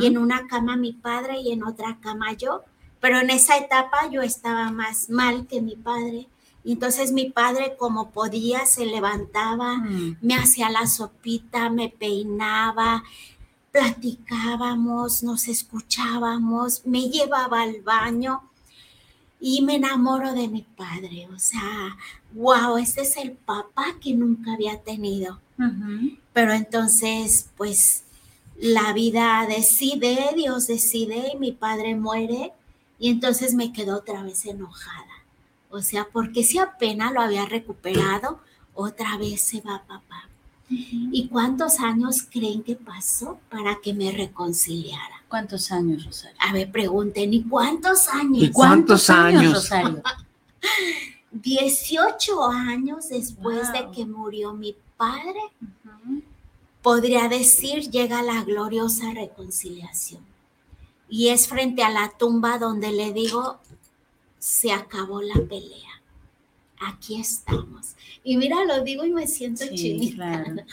y 0.00 0.06
en 0.06 0.16
una 0.16 0.46
cama 0.46 0.76
mi 0.76 0.92
padre 0.92 1.40
y 1.40 1.50
en 1.50 1.64
otra 1.64 1.98
cama 2.00 2.32
yo, 2.32 2.62
pero 3.00 3.18
en 3.18 3.28
esa 3.30 3.56
etapa 3.56 4.08
yo 4.08 4.22
estaba 4.22 4.70
más 4.70 5.10
mal 5.10 5.48
que 5.48 5.60
mi 5.60 5.74
padre. 5.74 6.28
Y 6.62 6.72
entonces 6.72 7.12
mi 7.12 7.28
padre 7.28 7.76
como 7.76 8.10
podía 8.12 8.64
se 8.66 8.86
levantaba, 8.86 9.76
mm. 9.78 10.18
me 10.22 10.36
hacía 10.36 10.70
la 10.70 10.86
sopita, 10.86 11.68
me 11.68 11.90
peinaba, 11.90 13.02
platicábamos, 13.72 15.24
nos 15.24 15.48
escuchábamos, 15.48 16.86
me 16.86 17.10
llevaba 17.10 17.62
al 17.62 17.82
baño 17.82 18.48
y 19.40 19.62
me 19.62 19.74
enamoro 19.74 20.32
de 20.32 20.48
mi 20.48 20.62
padre. 20.62 21.28
O 21.34 21.38
sea, 21.38 21.96
wow, 22.32 22.78
ese 22.78 23.02
es 23.02 23.16
el 23.16 23.32
papá 23.32 23.96
que 24.00 24.14
nunca 24.14 24.54
había 24.54 24.80
tenido. 24.80 25.40
Pero 26.32 26.52
entonces, 26.52 27.48
pues 27.56 28.04
la 28.58 28.92
vida 28.92 29.46
decide, 29.48 30.30
Dios 30.36 30.66
decide 30.66 31.32
y 31.32 31.38
mi 31.38 31.52
padre 31.52 31.94
muere 31.94 32.52
y 32.98 33.10
entonces 33.10 33.54
me 33.54 33.72
quedo 33.72 33.96
otra 33.96 34.22
vez 34.22 34.44
enojada. 34.46 35.06
O 35.70 35.80
sea, 35.82 36.06
porque 36.12 36.44
si 36.44 36.58
apenas 36.58 37.12
lo 37.12 37.20
había 37.20 37.46
recuperado, 37.46 38.40
otra 38.74 39.16
vez 39.16 39.42
se 39.42 39.60
va 39.60 39.82
papá. 39.86 40.28
¿Y 40.68 41.28
cuántos 41.28 41.78
años 41.80 42.22
creen 42.22 42.62
que 42.62 42.74
pasó 42.74 43.38
para 43.50 43.80
que 43.82 43.92
me 43.92 44.10
reconciliara? 44.10 45.22
¿Cuántos 45.28 45.70
años, 45.70 46.04
Rosario? 46.04 46.36
A 46.40 46.52
ver, 46.52 46.70
pregunten, 46.70 47.34
¿y 47.34 47.42
cuántos 47.42 48.08
años? 48.08 48.42
¿Y 48.42 48.50
cuántos 48.50 49.10
años? 49.10 49.54
Rosario? 49.54 50.02
18 51.32 52.44
años 52.50 53.08
después 53.08 53.72
de 53.72 53.90
que 53.90 54.06
murió 54.06 54.54
mi 54.54 54.76
padre, 54.96 55.40
podría 56.82 57.28
decir, 57.28 57.90
llega 57.90 58.22
la 58.22 58.44
gloriosa 58.44 59.12
reconciliación. 59.12 60.22
Y 61.08 61.28
es 61.28 61.48
frente 61.48 61.82
a 61.82 61.90
la 61.90 62.10
tumba 62.16 62.58
donde 62.58 62.90
le 62.92 63.12
digo, 63.12 63.58
se 64.38 64.72
acabó 64.72 65.22
la 65.22 65.34
pelea. 65.34 66.02
Aquí 66.80 67.20
estamos. 67.20 67.94
Y 68.22 68.36
mira, 68.36 68.64
lo 68.64 68.82
digo 68.82 69.04
y 69.04 69.12
me 69.12 69.26
siento 69.26 69.64
Sí, 69.64 69.74
chinita. 69.74 70.14
claro. 70.16 70.54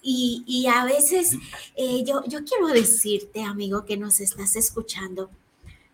Y, 0.00 0.44
y 0.46 0.68
a 0.68 0.84
veces 0.84 1.36
eh, 1.74 2.04
yo, 2.06 2.24
yo 2.26 2.44
quiero 2.44 2.68
decirte, 2.68 3.42
amigo, 3.42 3.84
que 3.84 3.96
nos 3.96 4.20
estás 4.20 4.54
escuchando, 4.54 5.28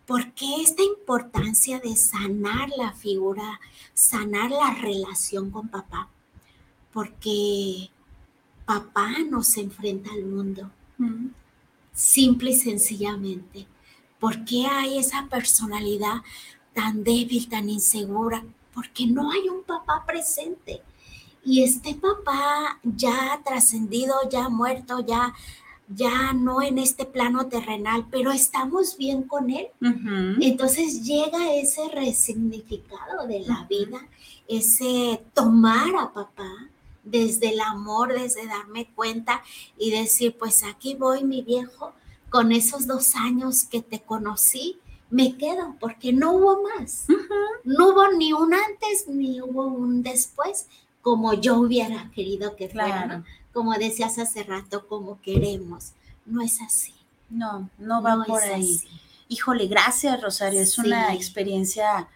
¿por 0.07 0.35
qué 0.35 0.61
esta 0.61 0.83
importancia 0.83 1.81
de 1.81 1.97
sanar 1.97 2.69
la 2.77 2.93
figura, 2.93 3.59
sanar 3.95 4.51
la 4.51 4.75
relación 4.75 5.51
con 5.51 5.69
papá? 5.69 6.11
Porque 6.95 7.91
papá 8.65 9.11
nos 9.29 9.57
enfrenta 9.59 10.11
al 10.13 10.25
mundo, 10.25 10.71
Ujú. 10.99 11.31
simple 11.93 12.53
y 12.53 12.55
sencillamente. 12.55 13.67
¿Por 14.21 14.45
qué 14.45 14.67
hay 14.67 14.99
esa 14.99 15.27
personalidad 15.29 16.23
tan 16.73 17.05
débil, 17.05 17.49
tan 17.49 17.69
insegura? 17.69 18.43
Porque 18.73 19.07
no 19.07 19.31
hay 19.33 19.49
un 19.49 19.65
papá 19.65 20.05
presente. 20.07 20.81
Y 21.45 21.63
este 21.63 21.95
papá 21.95 22.79
ya 22.83 23.43
trascendido, 23.45 24.15
ya 24.31 24.49
muerto, 24.49 25.01
ya, 25.05 25.35
ya 25.89 26.33
no 26.33 26.63
en 26.63 26.79
este 26.79 27.05
plano 27.05 27.49
terrenal, 27.49 28.07
pero 28.11 28.33
estamos 28.33 28.97
bien 28.97 29.25
con 29.25 29.51
él. 29.51 29.67
Entonces 30.41 31.05
llega 31.05 31.55
ese 31.55 31.89
resignificado 31.89 33.27
de 33.27 33.41
la 33.41 33.65
vida, 33.65 34.01
ese 34.49 35.23
tomar 35.35 35.95
a 35.97 36.13
papá 36.15 36.71
desde 37.05 37.51
el 37.51 37.61
amor, 37.61 38.13
desde 38.13 38.47
darme 38.47 38.89
cuenta 38.95 39.43
y 39.79 39.91
decir, 39.91 40.37
pues 40.39 40.65
aquí 40.65 40.95
voy 40.95 41.25
mi 41.25 41.43
viejo, 41.43 41.93
con 42.31 42.51
esos 42.53 42.87
dos 42.87 43.15
años 43.15 43.65
que 43.65 43.81
te 43.81 44.01
conocí, 44.01 44.79
me 45.11 45.37
quedo 45.37 45.77
porque 45.79 46.13
no 46.13 46.33
hubo 46.33 46.63
más. 46.63 47.07
No 47.63 47.91
hubo 47.91 48.13
ni 48.13 48.33
un 48.33 48.53
antes 48.53 49.07
ni 49.09 49.41
hubo 49.41 49.67
un 49.67 50.03
después, 50.03 50.67
como 51.03 51.35
yo 51.35 51.57
hubiera 51.59 52.11
querido 52.11 52.57
que 52.57 52.69
fuera, 52.69 53.25
como 53.53 53.75
decías 53.75 54.19
hace 54.19 54.43
rato, 54.43 54.87
como 54.89 55.21
queremos. 55.23 55.93
No 56.27 56.43
es 56.43 56.61
así. 56.61 56.95
No, 57.31 57.71
no 57.79 58.03
va 58.03 58.17
No 58.17 58.25
por 58.25 58.43
ahí. 58.43 58.77
así. 58.77 58.89
Híjole, 59.29 59.67
gracias, 59.67 60.21
Rosario. 60.21 60.61
Es 60.61 60.79
una 60.79 61.15
experiencia 61.15 62.09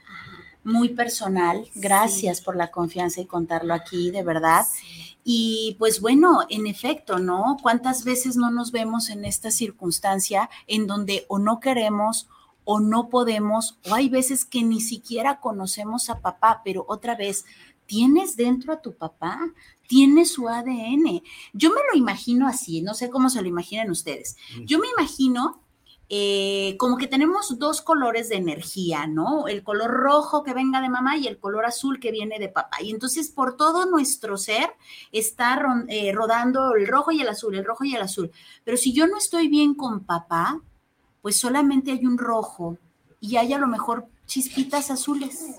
muy 0.68 0.90
personal. 0.90 1.68
Gracias 1.74 2.38
Sí. 2.38 2.44
por 2.44 2.56
la 2.56 2.70
confianza 2.70 3.20
y 3.20 3.26
contarlo 3.26 3.74
aquí, 3.74 4.10
de 4.10 4.22
verdad. 4.22 4.66
sí. 4.72 5.16
Y 5.30 5.76
pues 5.78 6.00
bueno, 6.00 6.40
en 6.48 6.66
efecto, 6.66 7.18
¿no? 7.18 7.58
¿Cuántas 7.60 8.04
veces 8.04 8.36
no 8.36 8.50
nos 8.50 8.72
vemos 8.72 9.10
en 9.10 9.26
esta 9.26 9.50
circunstancia 9.50 10.48
en 10.66 10.86
donde 10.86 11.26
o 11.28 11.38
no 11.38 11.60
queremos 11.60 12.28
o 12.64 12.80
no 12.80 13.08
podemos, 13.08 13.78
o 13.90 13.94
hay 13.94 14.08
veces 14.08 14.44
que 14.44 14.62
ni 14.62 14.80
siquiera 14.80 15.40
conocemos 15.40 16.08
a 16.10 16.20
papá, 16.20 16.62
pero 16.64 16.84
otra 16.88 17.14
vez, 17.14 17.44
tienes 17.86 18.36
dentro 18.36 18.72
a 18.74 18.80
tu 18.82 18.94
papá, 18.94 19.38
tienes 19.86 20.32
su 20.32 20.48
ADN. 20.48 21.22
Yo 21.54 21.70
me 21.70 21.80
lo 21.90 21.98
imagino 21.98 22.46
así, 22.46 22.82
no 22.82 22.92
sé 22.94 23.08
cómo 23.10 23.28
se 23.30 23.40
lo 23.42 23.48
imaginan 23.48 23.90
ustedes. 23.90 24.36
Yo 24.66 24.78
me 24.78 24.86
imagino 24.98 25.62
eh, 26.10 26.76
como 26.78 26.96
que 26.96 27.06
tenemos 27.06 27.58
dos 27.58 27.82
colores 27.82 28.30
de 28.30 28.36
energía, 28.36 29.06
¿no? 29.06 29.46
El 29.46 29.62
color 29.62 29.90
rojo 29.90 30.42
que 30.42 30.54
venga 30.54 30.80
de 30.80 30.88
mamá 30.88 31.18
y 31.18 31.26
el 31.26 31.38
color 31.38 31.66
azul 31.66 32.00
que 32.00 32.10
viene 32.10 32.38
de 32.38 32.48
papá. 32.48 32.78
Y 32.80 32.90
entonces 32.90 33.28
por 33.28 33.56
todo 33.56 33.84
nuestro 33.84 34.38
ser 34.38 34.70
está 35.12 35.60
eh, 35.88 36.12
rodando 36.12 36.74
el 36.74 36.86
rojo 36.86 37.12
y 37.12 37.20
el 37.20 37.28
azul, 37.28 37.54
el 37.54 37.64
rojo 37.64 37.84
y 37.84 37.94
el 37.94 38.02
azul. 38.02 38.30
Pero 38.64 38.78
si 38.78 38.94
yo 38.94 39.06
no 39.06 39.18
estoy 39.18 39.48
bien 39.48 39.74
con 39.74 40.04
papá, 40.04 40.62
pues 41.20 41.38
solamente 41.38 41.92
hay 41.92 42.06
un 42.06 42.16
rojo 42.16 42.78
y 43.20 43.36
hay 43.36 43.52
a 43.52 43.58
lo 43.58 43.66
mejor 43.66 44.06
chispitas 44.26 44.90
azules. 44.90 45.58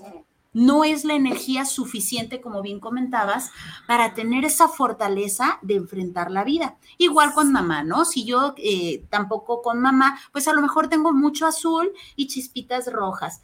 No 0.52 0.82
es 0.84 1.04
la 1.04 1.14
energía 1.14 1.64
suficiente, 1.64 2.40
como 2.40 2.60
bien 2.60 2.80
comentabas, 2.80 3.50
para 3.86 4.14
tener 4.14 4.44
esa 4.44 4.68
fortaleza 4.68 5.58
de 5.62 5.76
enfrentar 5.76 6.30
la 6.30 6.42
vida. 6.42 6.76
Igual 6.98 7.32
con 7.32 7.52
mamá, 7.52 7.84
¿no? 7.84 8.04
Si 8.04 8.24
yo 8.24 8.54
eh, 8.56 9.04
tampoco 9.10 9.62
con 9.62 9.80
mamá, 9.80 10.18
pues 10.32 10.48
a 10.48 10.52
lo 10.52 10.60
mejor 10.60 10.88
tengo 10.88 11.12
mucho 11.12 11.46
azul 11.46 11.92
y 12.16 12.26
chispitas 12.26 12.92
rojas. 12.92 13.42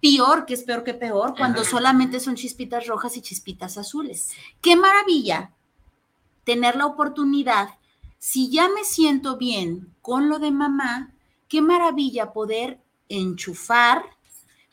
Peor, 0.00 0.46
que 0.46 0.54
es 0.54 0.64
peor 0.64 0.82
que 0.84 0.94
peor, 0.94 1.34
cuando 1.36 1.60
Ajá. 1.60 1.70
solamente 1.70 2.18
son 2.18 2.34
chispitas 2.34 2.86
rojas 2.86 3.16
y 3.16 3.20
chispitas 3.20 3.76
azules. 3.76 4.32
Qué 4.60 4.74
maravilla 4.74 5.52
tener 6.44 6.76
la 6.76 6.86
oportunidad, 6.86 7.68
si 8.18 8.50
ya 8.50 8.68
me 8.68 8.84
siento 8.84 9.36
bien 9.36 9.94
con 10.00 10.28
lo 10.28 10.38
de 10.38 10.50
mamá, 10.50 11.12
qué 11.48 11.60
maravilla 11.60 12.32
poder 12.32 12.80
enchufar, 13.08 14.04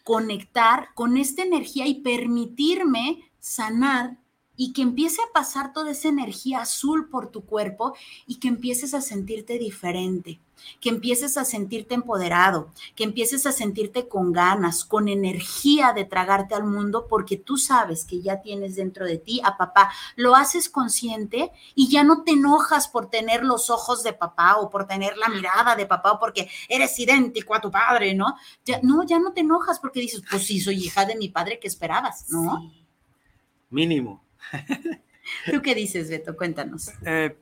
conectar 0.03 0.89
con 0.95 1.17
esta 1.17 1.43
energía 1.43 1.87
y 1.87 2.01
permitirme 2.01 3.31
sanar 3.39 4.17
y 4.59 4.73
que 4.73 4.81
empiece 4.81 5.21
a 5.21 5.31
pasar 5.33 5.71
toda 5.71 5.91
esa 5.91 6.09
energía 6.09 6.59
azul 6.59 7.07
por 7.07 7.31
tu 7.31 7.45
cuerpo 7.45 7.95
y 8.27 8.39
que 8.39 8.49
empieces 8.49 8.93
a 8.93 8.99
sentirte 8.99 9.57
diferente, 9.57 10.41
que 10.81 10.89
empieces 10.89 11.37
a 11.37 11.45
sentirte 11.45 11.95
empoderado, 11.95 12.69
que 12.93 13.05
empieces 13.05 13.45
a 13.45 13.53
sentirte 13.53 14.09
con 14.09 14.33
ganas, 14.33 14.83
con 14.83 15.07
energía 15.07 15.93
de 15.93 16.03
tragarte 16.03 16.55
al 16.55 16.65
mundo 16.65 17.07
porque 17.07 17.37
tú 17.37 17.55
sabes 17.55 18.03
que 18.03 18.19
ya 18.19 18.41
tienes 18.41 18.75
dentro 18.75 19.05
de 19.05 19.17
ti 19.17 19.39
a 19.45 19.55
papá. 19.55 19.93
Lo 20.17 20.35
haces 20.35 20.67
consciente 20.67 21.53
y 21.73 21.87
ya 21.87 22.03
no 22.03 22.23
te 22.23 22.31
enojas 22.31 22.89
por 22.89 23.09
tener 23.09 23.45
los 23.45 23.69
ojos 23.69 24.03
de 24.03 24.11
papá 24.11 24.57
o 24.57 24.69
por 24.69 24.87
tener 24.87 25.15
la 25.15 25.29
mirada 25.29 25.77
de 25.77 25.85
papá 25.85 26.11
o 26.11 26.19
porque 26.19 26.49
eres 26.67 26.99
idéntico 26.99 27.55
a 27.55 27.61
tu 27.61 27.71
padre, 27.71 28.13
¿no? 28.13 28.35
Ya, 28.65 28.81
no, 28.83 29.05
ya 29.05 29.19
no 29.19 29.31
te 29.31 29.39
enojas 29.39 29.79
porque 29.79 30.01
dices, 30.01 30.21
pues 30.29 30.45
sí, 30.45 30.59
soy 30.59 30.83
hija 30.83 31.05
de 31.05 31.15
mi 31.15 31.29
padre, 31.29 31.59
¿qué 31.61 31.69
esperabas? 31.69 32.29
¿no? 32.29 32.59
Sí. 32.59 32.85
Mínimo. 33.69 34.28
¿Tú 35.51 35.61
qué 35.61 35.75
dices, 35.75 36.09
Beto? 36.09 36.35
Cuéntanos. 36.35 36.91
Eh, 37.05 37.35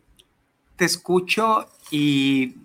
te 0.76 0.86
escucho 0.86 1.68
y 1.92 2.56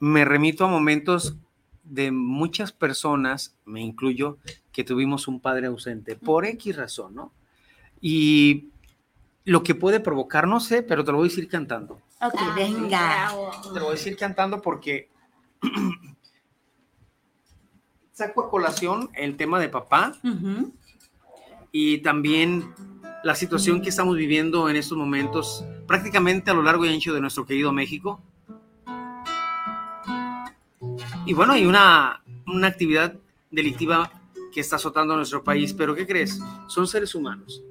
me 0.00 0.24
remito 0.24 0.64
a 0.64 0.68
momentos 0.68 1.36
de 1.82 2.10
muchas 2.10 2.72
personas, 2.72 3.54
me 3.64 3.80
incluyo, 3.80 4.38
que 4.72 4.84
tuvimos 4.84 5.28
un 5.28 5.40
padre 5.40 5.66
ausente 5.66 6.16
por 6.16 6.46
X 6.46 6.76
razón, 6.76 7.14
¿no? 7.14 7.32
Y 8.00 8.68
lo 9.44 9.62
que 9.62 9.74
puede 9.74 10.00
provocar, 10.00 10.48
no 10.48 10.60
sé, 10.60 10.82
pero 10.82 11.04
te 11.04 11.12
lo 11.12 11.18
voy 11.18 11.28
a 11.28 11.30
decir 11.30 11.48
cantando. 11.48 12.00
Ok, 12.20 12.40
venga. 12.56 13.32
Te 13.72 13.78
lo 13.78 13.86
voy 13.86 13.94
a 13.94 13.98
decir 13.98 14.16
cantando 14.16 14.62
porque 14.62 15.10
saco 18.12 18.44
a 18.44 18.50
colación 18.50 19.10
el 19.14 19.36
tema 19.36 19.60
de 19.60 19.68
papá 19.68 20.16
y 21.72 21.98
también 21.98 22.72
la 23.24 23.34
situación 23.34 23.80
que 23.80 23.88
estamos 23.88 24.16
viviendo 24.16 24.68
en 24.68 24.76
estos 24.76 24.96
momentos, 24.98 25.64
prácticamente 25.86 26.50
a 26.50 26.54
lo 26.54 26.62
largo 26.62 26.84
y 26.84 26.90
ancho 26.90 27.14
de 27.14 27.22
nuestro 27.22 27.46
querido 27.46 27.72
México. 27.72 28.20
Y 31.24 31.32
bueno, 31.32 31.54
hay 31.54 31.64
una, 31.64 32.22
una 32.46 32.66
actividad 32.66 33.14
delictiva 33.50 34.12
que 34.52 34.60
está 34.60 34.76
azotando 34.76 35.14
a 35.14 35.16
nuestro 35.16 35.42
país, 35.42 35.72
pero 35.72 35.94
¿qué 35.94 36.06
crees? 36.06 36.38
Son 36.68 36.86
seres 36.86 37.14
humanos. 37.14 37.64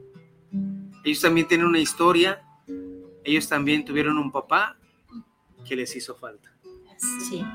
Ellos 1.03 1.21
también 1.21 1.47
tienen 1.47 1.67
una 1.67 1.79
historia, 1.79 2.41
ellos 3.23 3.47
también 3.47 3.85
tuvieron 3.85 4.17
un 4.17 4.31
papá 4.31 4.75
que 5.63 5.75
les 5.75 5.95
hizo 5.95 6.15
falta. 6.15 6.51
Sí. 7.29 7.45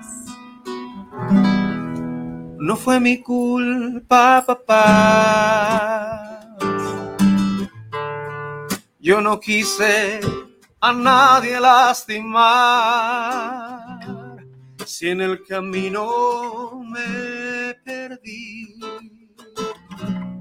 No 2.61 2.77
fue 2.77 3.01
mi 3.01 3.21
culpa, 3.21 4.45
papá. 4.47 6.19
Yo 9.01 9.21
no 9.21 9.39
quise 9.39 10.19
a 10.81 10.93
nadie 10.93 11.61
lastimar. 11.61 12.49
Si 14.85 15.09
en 15.09 15.21
el 15.21 15.45
camino 15.45 16.83
me 16.83 17.75
perdí, 17.85 18.75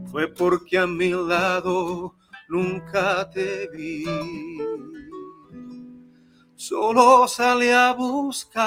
fue 0.10 0.28
porque 0.28 0.80
a 0.80 0.88
mi 0.88 1.12
lado 1.12 2.16
nunca 2.50 3.30
te 3.30 3.68
vi. 3.68 4.06
Solo 6.56 7.28
salí 7.28 7.70
a 7.70 7.94
buscar 7.94 8.58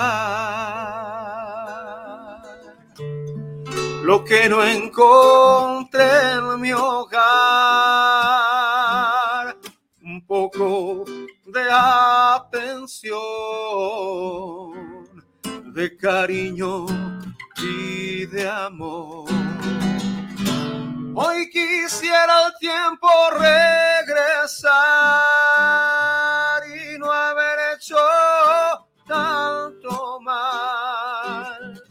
lo 4.04 4.24
que 4.24 4.48
no 4.48 4.62
encontré 4.62 6.32
en 6.34 6.60
mi 6.60 6.72
hogar. 6.72 8.49
Poco 10.30 11.04
de 11.44 11.68
atención, 11.72 13.10
de 15.74 15.96
cariño 15.96 16.86
y 17.56 18.26
de 18.26 18.48
amor. 18.48 19.28
Hoy 21.16 21.50
quisiera 21.50 22.46
el 22.46 22.52
tiempo 22.60 23.08
regresar 23.32 24.70
y 26.76 26.96
no 26.96 27.10
haber 27.10 27.74
hecho 27.74 27.96
tanto 29.08 30.20
mal. 30.20 31.82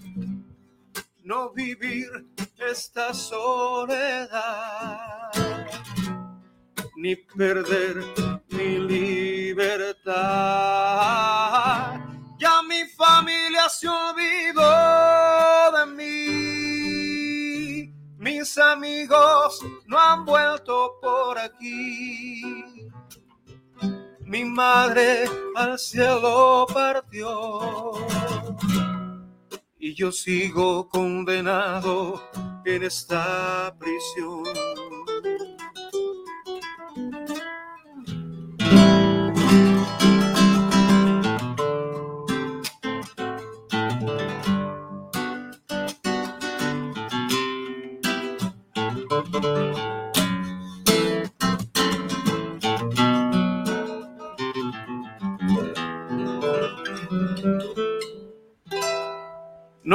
No 1.25 1.49
vivir 1.51 2.09
esta 2.57 3.13
soledad, 3.13 4.29
ni 6.99 7.15
perder 7.15 8.03
mi 8.49 8.77
libertad. 8.77 10.11
Ya 12.37 12.61
mi 12.67 12.85
familia 12.97 13.69
se 13.69 13.87
olvidó 13.87 15.71
de 15.77 15.85
mí. 15.97 16.09
Mis 18.17 18.57
amigos 18.57 19.65
no 19.87 19.97
han 19.97 20.25
vuelto 20.25 20.97
por 21.01 21.39
aquí. 21.39 22.89
Mi 24.25 24.43
madre 24.43 25.23
al 25.55 25.79
cielo 25.79 26.67
partió. 26.73 27.93
Y 29.79 29.95
yo 29.95 30.11
sigo 30.11 30.89
condenado 30.89 32.21
en 32.65 32.83
esta 32.83 33.73
prisión. 33.79 34.88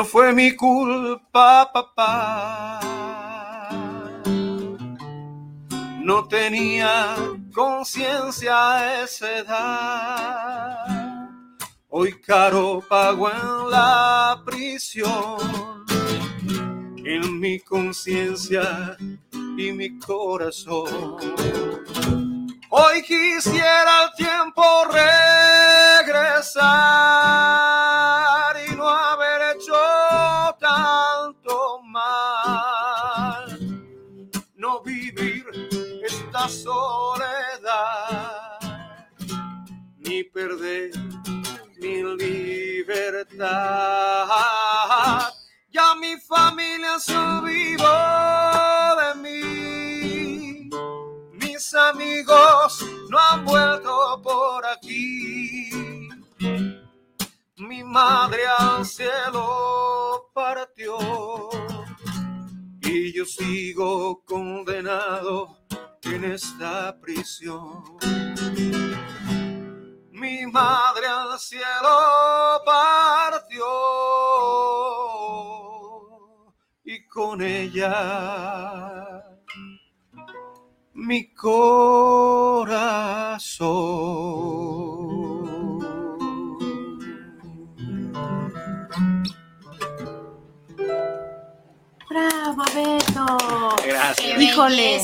Fue 0.05 0.33
mi 0.33 0.55
culpa, 0.55 1.71
papá. 1.73 2.81
No 6.01 6.29
tenía 6.29 7.17
conciencia 7.53 8.77
a 8.77 9.03
esa 9.03 9.39
edad. 9.39 10.77
Hoy 11.89 12.21
caro 12.21 12.83
pago 12.89 13.31
en 13.31 13.71
la 13.71 14.43
prisión. 14.45 15.85
En 17.05 17.41
mi 17.41 17.59
conciencia 17.61 18.97
y 19.57 19.73
mi 19.73 19.99
corazón. 19.99 21.17
Hoy 22.71 23.03
quisiera 23.03 24.05
el 24.05 24.13
tiempo 24.17 24.63
regresar 26.05 27.74
Ya 45.71 45.95
mi 46.01 46.17
familia 46.21 46.97
olvidó 47.09 48.97
de 49.01 49.15
mí. 49.23 50.71
Mis 51.33 51.75
amigos 51.75 52.85
no 53.11 53.19
han 53.19 53.45
vuelto 53.45 54.21
por 54.23 54.65
aquí. 54.67 55.71
Mi 57.57 57.83
madre 57.83 58.43
al 58.59 58.85
cielo 58.85 60.31
partió. 60.33 60.99
Y 62.81 63.13
yo 63.13 63.25
sigo 63.25 64.23
condenado 64.25 65.59
en 66.03 66.25
esta 66.25 66.97
prisión. 67.01 67.83
Mi 70.15 70.47
madre 70.47 71.07
al 71.09 71.39
cielo 71.41 72.63
partió 72.65 73.67
y 76.85 77.05
con 77.09 77.43
ella 77.43 79.25
mi 80.93 81.35
corazón. 81.35 82.95
Bravo, 92.09 92.63
Beto. 92.73 93.27
Gracias. 93.85 94.41
Híjole. 94.41 95.01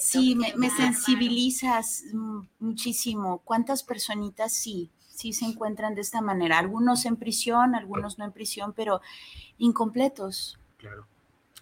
Sí, 0.00 0.36
me, 0.36 0.70
sensibilizas 0.70 2.04
mm, 2.12 2.40
muchísimo. 2.60 3.40
¿Cuántas 3.44 3.82
personitas 3.82 4.52
sí, 4.52 4.90
sí 5.08 5.32
se 5.32 5.44
encuentran 5.44 5.94
de 5.94 6.00
esta 6.00 6.20
manera? 6.20 6.58
Algunos 6.58 7.04
en 7.04 7.16
prisión, 7.16 7.74
algunos 7.74 8.18
no 8.18 8.24
en 8.24 8.32
prisión, 8.32 8.72
pero 8.72 9.00
incompletos. 9.58 10.58
Claro. 10.76 11.06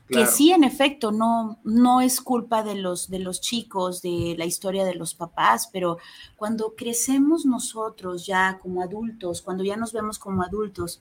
Que 0.08 0.26
sí, 0.26 0.50
en 0.50 0.64
efecto, 0.64 1.12
no, 1.12 1.60
no 1.62 2.00
es 2.00 2.20
culpa 2.20 2.64
de 2.64 2.74
los, 2.74 3.10
de 3.10 3.20
los 3.20 3.40
chicos, 3.40 4.02
de 4.02 4.34
la 4.36 4.44
historia 4.44 4.84
de 4.84 4.96
los 4.96 5.14
papás, 5.14 5.68
pero 5.72 5.98
cuando 6.34 6.74
crecemos 6.74 7.46
nosotros 7.46 8.26
ya 8.26 8.58
como 8.60 8.82
adultos, 8.82 9.40
cuando 9.40 9.62
ya 9.62 9.76
nos 9.76 9.92
vemos 9.92 10.18
como 10.18 10.42
adultos, 10.42 11.00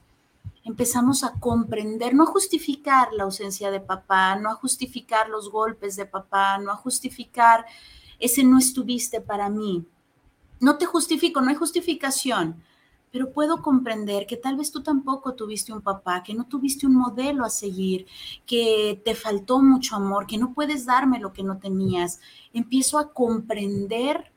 empezamos 0.70 1.24
a 1.24 1.34
comprender, 1.40 2.14
no 2.14 2.24
a 2.24 2.28
justificar 2.28 3.12
la 3.14 3.24
ausencia 3.24 3.72
de 3.72 3.80
papá, 3.80 4.36
no 4.36 4.52
a 4.52 4.56
justificar 4.56 5.28
los 5.28 5.52
golpes 5.52 5.96
de 5.96 6.06
papá, 6.06 6.60
no 6.60 6.72
a 6.72 6.76
justificar 6.76 7.66
ese 8.20 8.44
no 8.44 8.60
estuviste 8.60 9.20
para 9.20 9.50
mí. 9.50 9.86
No 10.60 10.78
te 10.78 10.86
justifico, 10.86 11.42
no 11.42 11.50
hay 11.50 11.56
justificación, 11.56 12.62
pero 13.12 13.32
puedo 13.32 13.64
comprender 13.64 14.28
que 14.28 14.38
tal 14.38 14.58
vez 14.58 14.72
tú 14.72 14.84
tampoco 14.84 15.34
tuviste 15.34 15.74
un 15.74 15.82
papá, 15.82 16.22
que 16.22 16.36
no 16.36 16.46
tuviste 16.46 16.86
un 16.86 16.96
modelo 16.96 17.46
a 17.46 17.50
seguir, 17.50 18.06
que 18.46 19.02
te 19.04 19.16
faltó 19.16 19.60
mucho 19.60 19.96
amor, 19.96 20.28
que 20.28 20.38
no 20.38 20.54
puedes 20.54 20.86
darme 20.86 21.20
lo 21.20 21.34
que 21.34 21.44
no 21.44 21.58
tenías. 21.58 22.20
Empiezo 22.54 23.00
a 23.00 23.12
comprender 23.12 24.32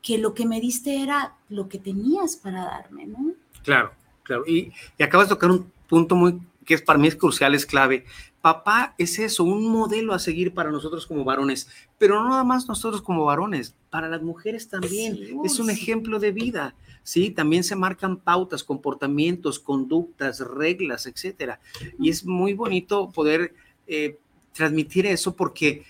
que 0.00 0.18
lo 0.18 0.34
que 0.34 0.46
me 0.46 0.60
diste 0.60 1.02
era 1.02 1.36
lo 1.48 1.68
que 1.68 1.78
tenías 1.78 2.34
para 2.34 2.64
darme, 2.64 3.06
¿no? 3.06 3.34
Claro, 3.62 3.92
claro. 4.22 4.44
Y, 4.46 4.72
y 4.98 5.02
acabas 5.02 5.28
de 5.28 5.34
tocar 5.34 5.50
un 5.50 5.70
punto 5.88 6.14
muy 6.16 6.40
que 6.64 6.74
es 6.74 6.82
para 6.82 6.98
mí 6.98 7.08
es 7.08 7.16
crucial, 7.16 7.54
es 7.54 7.66
clave. 7.66 8.04
Papá 8.40 8.94
es 8.98 9.18
eso, 9.18 9.44
un 9.44 9.68
modelo 9.68 10.14
a 10.14 10.18
seguir 10.18 10.52
para 10.52 10.70
nosotros 10.70 11.06
como 11.06 11.24
varones, 11.24 11.68
pero 11.98 12.20
no 12.20 12.28
nada 12.28 12.44
más 12.44 12.66
nosotros 12.66 13.00
como 13.00 13.24
varones, 13.24 13.74
para 13.88 14.08
las 14.08 14.22
mujeres 14.22 14.68
también. 14.68 15.16
Sí, 15.16 15.36
es 15.44 15.58
un 15.60 15.66
sí. 15.66 15.72
ejemplo 15.72 16.18
de 16.18 16.32
vida, 16.32 16.74
¿sí? 17.04 17.30
También 17.30 17.62
se 17.62 17.76
marcan 17.76 18.16
pautas, 18.16 18.64
comportamientos, 18.64 19.60
conductas, 19.60 20.40
reglas, 20.40 21.06
etcétera. 21.06 21.60
Y 22.00 22.10
es 22.10 22.24
muy 22.24 22.52
bonito 22.52 23.10
poder 23.10 23.54
eh, 23.86 24.18
transmitir 24.52 25.06
eso 25.06 25.36
porque 25.36 25.84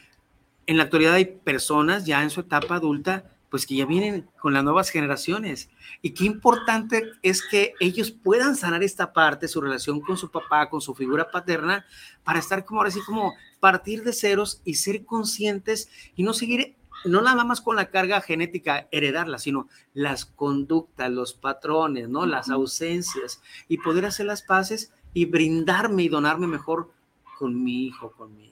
en 0.66 0.77
la 0.77 0.85
actualidad 0.85 1.14
hay 1.14 1.25
personas 1.25 2.05
ya 2.05 2.23
en 2.23 2.31
su 2.31 2.40
etapa 2.40 2.77
adulta, 2.77 3.25
pues 3.53 3.67
que 3.67 3.77
ya 3.77 3.85
vienen 3.85 4.27
con 4.41 4.55
las 4.55 4.65
nuevas 4.65 4.88
generaciones. 4.88 5.69
Y 6.01 6.15
qué 6.15 6.25
importante 6.25 7.12
es 7.21 7.47
que 7.47 7.75
ellos 7.81 8.11
puedan 8.11 8.57
sanar 8.57 8.83
esta 8.83 9.12
parte, 9.12 9.47
su 9.47 9.61
relación 9.61 10.01
con 10.01 10.17
su 10.17 10.31
papá, 10.31 10.71
con 10.71 10.81
su 10.81 10.95
figura 10.95 11.31
paterna, 11.31 11.85
para 12.25 12.38
estar 12.38 12.65
como 12.65 12.81
ahora 12.81 12.91
sí, 12.91 13.01
como 13.05 13.35
partir 13.61 14.05
de 14.05 14.15
ceros 14.15 14.62
y 14.65 14.77
ser 14.77 15.05
conscientes 15.05 15.91
y 16.17 16.23
no 16.23 16.33
seguir, 16.33 16.77
no 17.05 17.21
nada 17.21 17.45
más 17.45 17.61
con 17.61 17.77
la 17.77 17.91
carga 17.91 18.23
genética, 18.23 18.88
heredarla, 18.91 19.38
sino 19.38 19.69
las 19.93 20.25
conductas, 20.25 21.11
los 21.11 21.35
patrones, 21.35 22.09
¿no? 22.09 22.25
Las 22.25 22.49
ausencias 22.49 23.43
y 23.69 23.77
poder 23.77 24.07
hacer 24.07 24.25
las 24.25 24.41
paces 24.41 24.95
y 25.12 25.27
brindarme 25.27 26.05
y 26.05 26.09
donarme 26.09 26.47
mejor 26.47 26.91
con 27.38 27.62
mi 27.62 27.85
hijo, 27.85 28.12
con 28.12 28.35
mi. 28.35 28.52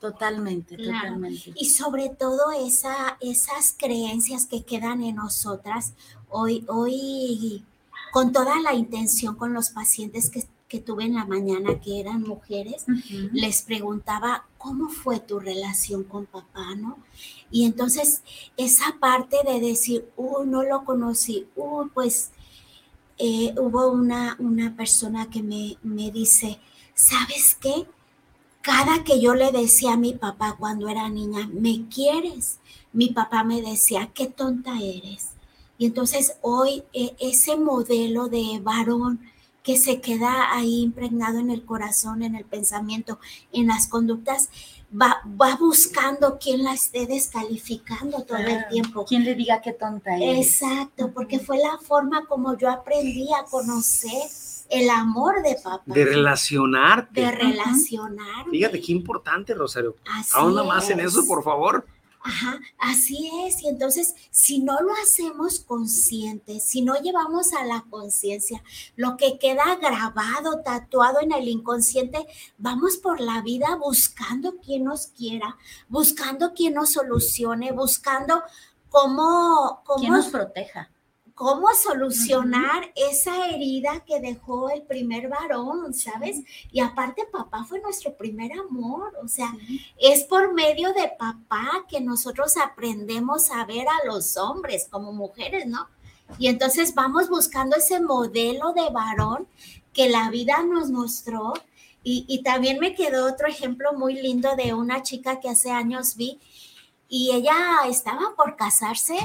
Totalmente, 0.00 0.76
Claro. 0.76 0.98
totalmente. 1.08 1.52
Y 1.56 1.70
sobre 1.70 2.08
todo 2.08 2.52
esa, 2.52 3.16
esas 3.20 3.74
creencias 3.76 4.46
que 4.46 4.62
quedan 4.62 5.02
en 5.02 5.16
nosotras, 5.16 5.94
hoy, 6.30 6.64
hoy 6.68 7.64
con 8.12 8.32
toda 8.32 8.60
la 8.60 8.74
intención 8.74 9.34
con 9.34 9.52
los 9.52 9.70
pacientes 9.70 10.30
que, 10.30 10.44
que 10.68 10.78
tuve 10.80 11.04
en 11.04 11.14
la 11.14 11.24
mañana, 11.24 11.80
que 11.80 11.98
eran 11.98 12.22
mujeres, 12.22 12.84
les 13.32 13.62
preguntaba, 13.62 14.46
¿cómo 14.56 14.88
fue 14.88 15.18
tu 15.18 15.40
relación 15.40 16.04
con 16.04 16.26
papá, 16.26 16.74
no? 16.76 16.98
Y 17.50 17.64
entonces 17.64 18.22
esa 18.56 18.96
parte 19.00 19.38
de 19.44 19.60
decir, 19.60 20.08
uh, 20.16 20.44
no 20.44 20.62
lo 20.62 20.84
conocí, 20.84 21.48
uh, 21.56 21.88
pues 21.92 22.30
eh, 23.18 23.52
hubo 23.58 23.90
una, 23.90 24.36
una 24.38 24.76
persona 24.76 25.28
que 25.28 25.42
me, 25.42 25.76
me 25.82 26.10
dice, 26.10 26.60
¿sabes 26.94 27.56
qué? 27.60 27.86
Cada 28.68 29.02
que 29.02 29.18
yo 29.18 29.34
le 29.34 29.50
decía 29.50 29.94
a 29.94 29.96
mi 29.96 30.12
papá 30.12 30.56
cuando 30.58 30.90
era 30.90 31.08
niña, 31.08 31.48
¿me 31.50 31.88
quieres? 31.88 32.58
Mi 32.92 33.08
papá 33.08 33.42
me 33.42 33.62
decía, 33.62 34.10
qué 34.12 34.26
tonta 34.26 34.72
eres. 34.78 35.28
Y 35.78 35.86
entonces 35.86 36.36
hoy 36.42 36.82
e, 36.92 37.16
ese 37.18 37.56
modelo 37.56 38.28
de 38.28 38.60
varón 38.62 39.20
que 39.62 39.78
se 39.78 40.02
queda 40.02 40.54
ahí 40.54 40.82
impregnado 40.82 41.38
en 41.38 41.50
el 41.50 41.64
corazón, 41.64 42.22
en 42.22 42.34
el 42.34 42.44
pensamiento, 42.44 43.18
en 43.52 43.68
las 43.68 43.86
conductas, 43.86 44.50
va, 44.92 45.22
va 45.24 45.56
buscando 45.56 46.38
quien 46.38 46.62
la 46.62 46.74
esté 46.74 47.06
descalificando 47.06 48.24
todo 48.24 48.36
el 48.36 48.68
tiempo. 48.68 49.06
Quien 49.06 49.24
le 49.24 49.34
diga 49.34 49.62
qué 49.62 49.72
tonta 49.72 50.18
es. 50.18 50.60
Exacto, 50.60 51.10
porque 51.14 51.38
fue 51.38 51.56
la 51.56 51.78
forma 51.78 52.26
como 52.26 52.54
yo 52.58 52.70
aprendí 52.70 53.28
a 53.32 53.44
conocer 53.44 54.28
el 54.70 54.90
amor 54.90 55.42
de 55.42 55.56
papá. 55.62 55.82
De 55.86 56.04
relacionarte. 56.04 57.20
De 57.20 57.30
relacionar. 57.30 58.46
Fíjate 58.50 58.80
qué 58.80 58.92
importante, 58.92 59.54
Rosario. 59.54 59.96
Así 60.12 60.30
Ahonda 60.34 60.64
más 60.64 60.88
en 60.90 61.00
es. 61.00 61.06
eso, 61.06 61.26
por 61.26 61.42
favor. 61.42 61.86
Ajá, 62.20 62.58
así 62.78 63.30
es. 63.46 63.62
Y 63.62 63.68
entonces, 63.68 64.14
si 64.30 64.58
no 64.58 64.80
lo 64.80 64.92
hacemos 65.02 65.60
consciente, 65.60 66.60
si 66.60 66.82
no 66.82 67.00
llevamos 67.00 67.52
a 67.54 67.64
la 67.64 67.84
conciencia 67.88 68.62
lo 68.96 69.16
que 69.16 69.38
queda 69.38 69.76
grabado, 69.76 70.60
tatuado 70.62 71.20
en 71.20 71.32
el 71.32 71.48
inconsciente, 71.48 72.26
vamos 72.58 72.96
por 72.96 73.20
la 73.20 73.40
vida 73.42 73.76
buscando 73.76 74.56
quien 74.58 74.84
nos 74.84 75.06
quiera, 75.06 75.56
buscando 75.88 76.52
quien 76.52 76.74
nos 76.74 76.92
solucione, 76.92 77.72
buscando 77.72 78.42
cómo, 78.90 79.82
Quien 79.96 80.12
cómo, 80.12 80.16
nos 80.16 80.26
proteja. 80.26 80.90
Cómo 81.38 81.68
solucionar 81.72 82.92
esa 82.96 83.46
herida 83.48 84.02
que 84.04 84.18
dejó 84.18 84.70
el 84.70 84.82
primer 84.82 85.28
varón, 85.28 85.94
¿sabes? 85.94 86.40
Y 86.72 86.80
aparte, 86.80 87.26
papá 87.30 87.64
fue 87.64 87.80
nuestro 87.80 88.16
primer 88.16 88.50
amor, 88.54 89.16
o 89.22 89.28
sea, 89.28 89.54
es 90.00 90.24
por 90.24 90.52
medio 90.52 90.92
de 90.94 91.12
papá 91.16 91.86
que 91.88 92.00
nosotros 92.00 92.56
aprendemos 92.56 93.52
a 93.52 93.64
ver 93.66 93.86
a 93.86 94.04
los 94.04 94.36
hombres 94.36 94.88
como 94.90 95.12
mujeres, 95.12 95.64
¿no? 95.66 95.88
Y 96.40 96.48
entonces 96.48 96.92
vamos 96.92 97.28
buscando 97.28 97.76
ese 97.76 98.00
modelo 98.00 98.72
de 98.72 98.90
varón 98.90 99.46
que 99.92 100.08
la 100.08 100.30
vida 100.30 100.64
nos 100.64 100.90
mostró. 100.90 101.54
Y, 102.02 102.24
y 102.26 102.42
también 102.42 102.80
me 102.80 102.96
quedó 102.96 103.26
otro 103.26 103.46
ejemplo 103.46 103.92
muy 103.92 104.14
lindo 104.14 104.56
de 104.56 104.74
una 104.74 105.04
chica 105.04 105.38
que 105.38 105.50
hace 105.50 105.70
años 105.70 106.16
vi 106.16 106.40
y 107.08 107.30
ella 107.32 107.54
estaba 107.88 108.34
por 108.36 108.56
casarse 108.56 109.16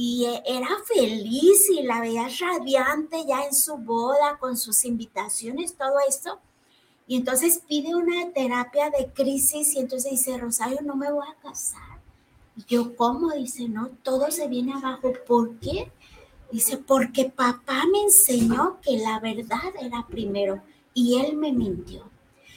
y 0.00 0.26
eh, 0.26 0.42
era 0.46 0.68
feliz 0.84 1.68
y 1.70 1.82
la 1.82 2.00
veías 2.00 2.38
radiante 2.38 3.26
ya 3.26 3.42
en 3.44 3.52
su 3.52 3.78
boda 3.78 4.38
con 4.38 4.56
sus 4.56 4.84
invitaciones, 4.84 5.74
todo 5.74 5.94
esto. 6.08 6.38
Y 7.08 7.16
entonces 7.16 7.62
pide 7.66 7.96
una 7.96 8.30
terapia 8.32 8.90
de 8.90 9.12
crisis 9.12 9.74
y 9.74 9.80
entonces 9.80 10.12
dice, 10.12 10.38
Rosario, 10.38 10.78
no 10.84 10.94
me 10.94 11.10
voy 11.10 11.26
a 11.28 11.34
casar. 11.42 11.98
Y 12.56 12.62
yo, 12.68 12.94
¿cómo? 12.94 13.32
Dice, 13.32 13.68
no, 13.68 13.88
todo 14.04 14.30
se 14.30 14.46
viene 14.46 14.74
abajo. 14.74 15.14
¿Por 15.26 15.58
qué? 15.58 15.90
Dice, 16.52 16.76
porque 16.76 17.24
papá 17.24 17.82
me 17.90 18.02
enseñó 18.02 18.78
que 18.80 18.98
la 18.98 19.18
verdad 19.18 19.74
era 19.80 20.06
primero 20.06 20.62
y 20.94 21.18
él 21.18 21.36
me 21.36 21.50
mintió. 21.50 22.08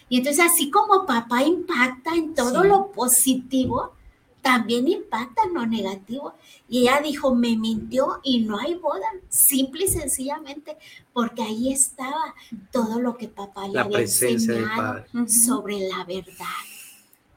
Y 0.09 0.17
entonces 0.19 0.45
así 0.45 0.69
como 0.69 1.07
papá 1.07 1.41
impacta 1.41 2.13
en 2.13 2.35
todo 2.35 2.61
Sí. 2.61 2.67
lo 2.67 2.91
positivo, 2.91 3.93
también 4.41 4.87
impacta 4.87 5.43
en 5.43 5.53
lo 5.53 5.65
negativo. 5.65 6.33
Y 6.67 6.81
ella 6.81 7.01
dijo, 7.01 7.33
me 7.33 7.55
mintió 7.57 8.19
y 8.23 8.41
no 8.41 8.59
hay 8.59 8.75
boda, 8.75 9.07
simple 9.29 9.85
y 9.85 9.87
sencillamente, 9.87 10.77
porque 11.13 11.43
ahí 11.43 11.71
estaba 11.71 12.35
todo 12.71 12.99
lo 12.99 13.17
que 13.17 13.27
papá 13.27 13.67
le 13.67 13.79
había 13.79 13.97
presencia 13.97 14.53
del 14.53 14.63
enseñado 14.63 15.05
sobre 15.27 15.79
la 15.87 16.03
verdad. 16.03 16.45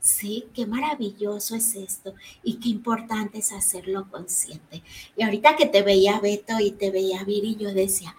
Sí, 0.00 0.48
qué 0.52 0.66
maravilloso 0.66 1.56
es 1.56 1.74
esto 1.76 2.14
y 2.42 2.56
qué 2.56 2.68
importante 2.68 3.38
es 3.38 3.52
hacerlo 3.52 4.10
consciente. 4.10 4.82
Y 5.16 5.22
ahorita 5.22 5.56
que 5.56 5.64
te 5.64 5.82
veía 5.82 6.20
Beto 6.20 6.60
y 6.60 6.72
te 6.72 6.90
veía 6.90 7.24
Viri, 7.24 7.56
yo 7.56 7.72
decía, 7.72 8.14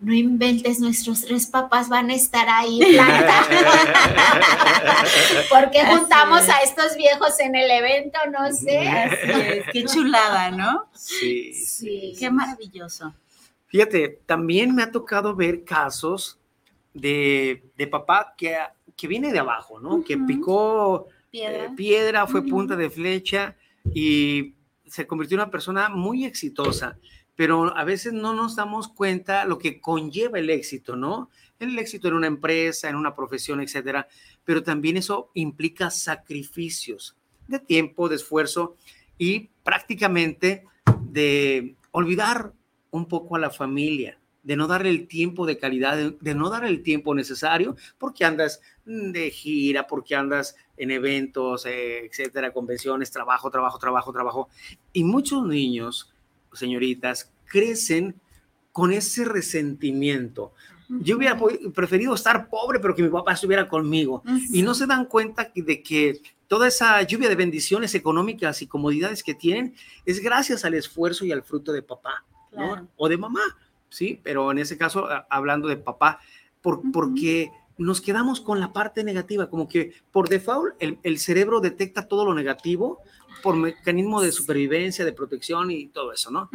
no 0.00 0.14
inventes, 0.14 0.80
nuestros 0.80 1.22
tres 1.22 1.46
papás 1.46 1.88
van 1.88 2.10
a 2.10 2.14
estar 2.14 2.48
ahí 2.48 2.80
plantados. 2.94 3.48
Porque 5.50 5.84
juntamos 5.84 6.42
es. 6.42 6.48
a 6.48 6.58
estos 6.60 6.96
viejos 6.96 7.38
en 7.40 7.54
el 7.54 7.70
evento, 7.70 8.18
no 8.32 8.50
sé. 8.52 8.78
Así 8.88 9.30
es, 9.30 9.64
qué 9.72 9.84
chulada, 9.84 10.50
¿no? 10.50 10.86
Sí, 10.94 11.52
Sí. 11.52 12.14
Qué 12.18 12.30
maravilloso. 12.30 13.14
Fíjate, 13.66 14.20
también 14.26 14.74
me 14.74 14.82
ha 14.82 14.90
tocado 14.90 15.34
ver 15.36 15.64
casos 15.64 16.38
de, 16.94 17.62
de 17.76 17.86
papá 17.86 18.34
que, 18.36 18.56
que 18.96 19.06
viene 19.06 19.32
de 19.32 19.38
abajo, 19.38 19.78
¿no? 19.80 20.02
Que 20.02 20.16
picó 20.16 21.06
Piedra. 21.30 21.64
eh, 21.64 21.70
piedra, 21.76 22.26
fue 22.26 22.42
punta 22.42 22.74
de 22.74 22.90
flecha 22.90 23.54
y 23.94 24.54
se 24.86 25.06
convirtió 25.06 25.36
en 25.36 25.42
una 25.42 25.50
persona 25.50 25.88
muy 25.88 26.24
exitosa. 26.24 26.96
Pero 27.40 27.74
a 27.74 27.84
veces 27.84 28.12
no 28.12 28.34
nos 28.34 28.54
damos 28.54 28.88
cuenta 28.88 29.46
lo 29.46 29.56
que 29.56 29.80
conlleva 29.80 30.38
el 30.38 30.50
éxito, 30.50 30.94
¿no? 30.94 31.30
El 31.58 31.78
éxito 31.78 32.08
en 32.08 32.12
una 32.12 32.26
empresa, 32.26 32.90
en 32.90 32.96
una 32.96 33.16
profesión, 33.16 33.62
etcétera. 33.62 34.08
Pero 34.44 34.62
también 34.62 34.98
eso 34.98 35.30
implica 35.32 35.88
sacrificios 35.88 37.16
de 37.48 37.58
tiempo, 37.58 38.10
de 38.10 38.16
esfuerzo 38.16 38.76
y 39.16 39.48
prácticamente 39.64 40.66
de 41.00 41.76
olvidar 41.92 42.52
un 42.90 43.06
poco 43.06 43.36
a 43.36 43.38
la 43.38 43.48
familia, 43.48 44.18
de 44.42 44.56
no 44.56 44.66
darle 44.66 44.90
el 44.90 45.08
tiempo 45.08 45.46
de 45.46 45.56
calidad, 45.56 45.96
de, 45.96 46.34
no 46.34 46.50
darle 46.50 46.68
el 46.68 46.82
tiempo 46.82 47.14
necesario, 47.14 47.74
porque 47.96 48.26
andas 48.26 48.60
de 48.84 49.30
gira, 49.30 49.86
porque 49.86 50.14
andas 50.14 50.56
en 50.76 50.90
eventos, 50.90 51.64
eh, 51.64 52.04
etcétera, 52.04 52.52
convenciones, 52.52 53.10
trabajo, 53.10 53.50
trabajo, 53.50 53.78
trabajo, 53.78 54.12
trabajo. 54.12 54.48
Y 54.92 55.04
muchos 55.04 55.46
niños, 55.46 56.12
señoritas, 56.52 57.30
crecen 57.46 58.14
con 58.72 58.92
ese 58.92 59.24
resentimiento. 59.24 60.52
Yo 60.88 61.16
hubiera 61.16 61.38
preferido 61.72 62.14
estar 62.14 62.48
pobre, 62.48 62.80
pero 62.80 62.94
que 62.96 63.02
mi 63.04 63.08
papá 63.10 63.32
estuviera 63.34 63.68
conmigo. 63.68 64.22
Y 64.52 64.62
no 64.62 64.74
se 64.74 64.86
dan 64.86 65.04
cuenta 65.04 65.50
de 65.54 65.82
que 65.82 66.20
toda 66.48 66.66
esa 66.66 67.00
lluvia 67.02 67.28
de 67.28 67.36
bendiciones 67.36 67.94
económicas 67.94 68.60
y 68.60 68.66
comodidades 68.66 69.22
que 69.22 69.34
tienen 69.34 69.74
es 70.04 70.20
gracias 70.20 70.64
al 70.64 70.74
esfuerzo 70.74 71.24
y 71.24 71.30
al 71.30 71.44
fruto 71.44 71.72
de 71.72 71.82
papá. 71.82 72.24
O 72.96 73.08
de 73.08 73.16
mamá, 73.16 73.42
sí, 73.88 74.18
pero 74.22 74.50
en 74.50 74.58
ese 74.58 74.76
caso, 74.76 75.06
hablando 75.28 75.68
de 75.68 75.76
papá, 75.76 76.18
por- 76.60 76.78
Ujú. 76.78 76.90
porque 76.90 77.50
nos 77.80 78.00
quedamos 78.00 78.40
con 78.40 78.60
la 78.60 78.72
parte 78.72 79.04
negativa, 79.04 79.48
como 79.48 79.66
que 79.66 79.92
por 80.12 80.28
default 80.28 80.74
el, 80.80 80.98
el 81.02 81.18
cerebro 81.18 81.60
detecta 81.60 82.06
todo 82.06 82.24
lo 82.24 82.34
negativo 82.34 83.00
por 83.42 83.56
mecanismo 83.56 84.20
de 84.20 84.32
supervivencia, 84.32 85.04
de 85.04 85.12
protección 85.12 85.70
y 85.70 85.86
todo 85.86 86.12
eso, 86.12 86.30
¿no? 86.30 86.50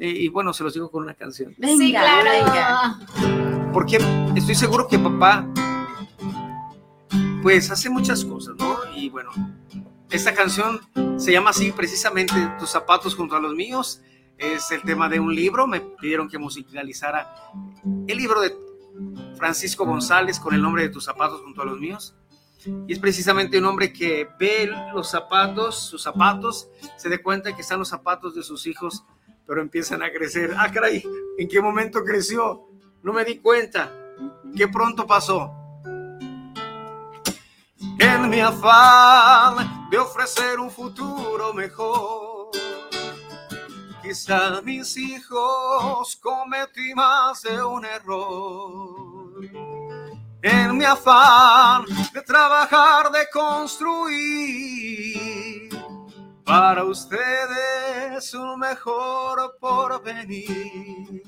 Eh, 0.00 0.08
y 0.08 0.28
bueno, 0.28 0.54
se 0.54 0.64
los 0.64 0.72
digo 0.72 0.90
con 0.90 1.02
una 1.02 1.14
canción. 1.14 1.54
Venga, 1.58 1.84
sí, 1.84 1.90
claro. 1.90 2.30
venga. 2.30 3.72
Porque 3.72 3.98
estoy 4.34 4.54
seguro 4.54 4.88
que 4.88 4.98
papá, 4.98 5.46
pues 7.42 7.70
hace 7.70 7.90
muchas 7.90 8.24
cosas, 8.24 8.54
¿no? 8.58 8.78
Y 8.96 9.10
bueno, 9.10 9.30
esta 10.10 10.32
canción 10.32 10.80
se 11.18 11.32
llama 11.32 11.50
así 11.50 11.72
precisamente 11.72 12.34
Tus 12.58 12.70
zapatos 12.70 13.14
junto 13.14 13.36
a 13.36 13.40
los 13.40 13.54
míos. 13.54 14.00
Es 14.38 14.70
el 14.70 14.80
tema 14.82 15.10
de 15.10 15.20
un 15.20 15.34
libro. 15.34 15.66
Me 15.66 15.80
pidieron 15.80 16.26
que 16.26 16.38
musicalizara 16.38 17.28
el 18.06 18.16
libro 18.16 18.40
de 18.40 18.54
Francisco 19.40 19.86
González 19.86 20.38
con 20.38 20.54
el 20.54 20.60
nombre 20.60 20.82
de 20.82 20.90
Tus 20.90 21.06
zapatos 21.06 21.40
junto 21.40 21.62
a 21.62 21.64
los 21.64 21.80
míos. 21.80 22.14
Y 22.86 22.92
es 22.92 22.98
precisamente 22.98 23.58
un 23.58 23.64
hombre 23.64 23.90
que 23.90 24.28
ve 24.38 24.70
los 24.92 25.10
zapatos, 25.10 25.82
sus 25.88 26.02
zapatos, 26.02 26.68
se 26.98 27.08
da 27.08 27.16
cuenta 27.22 27.56
que 27.56 27.62
están 27.62 27.78
los 27.78 27.88
zapatos 27.88 28.34
de 28.34 28.42
sus 28.42 28.66
hijos, 28.66 29.02
pero 29.46 29.62
empiezan 29.62 30.02
a 30.02 30.12
crecer. 30.12 30.54
Ah, 30.58 30.70
caray, 30.70 31.02
¿en 31.38 31.48
qué 31.48 31.58
momento 31.62 32.04
creció? 32.04 32.68
No 33.02 33.14
me 33.14 33.24
di 33.24 33.38
cuenta. 33.38 33.90
Qué 34.54 34.68
pronto 34.68 35.06
pasó. 35.06 35.50
En 37.98 38.28
mi 38.28 38.40
afán 38.40 39.88
de 39.88 39.96
ofrecer 39.96 40.60
un 40.60 40.70
futuro 40.70 41.54
mejor, 41.54 42.50
quizá 44.02 44.60
mis 44.60 44.98
hijos 44.98 46.14
cometí 46.22 46.94
más 46.94 47.40
de 47.40 47.62
un 47.62 47.86
error. 47.86 49.09
En 50.42 50.78
mi 50.78 50.84
afán 50.84 51.84
de 52.12 52.22
trabajar, 52.22 53.10
de 53.10 53.28
construir 53.32 54.60
para 56.44 56.84
ustedes 56.84 58.34
un 58.34 58.58
mejor 58.58 59.56
porvenir. 59.60 61.22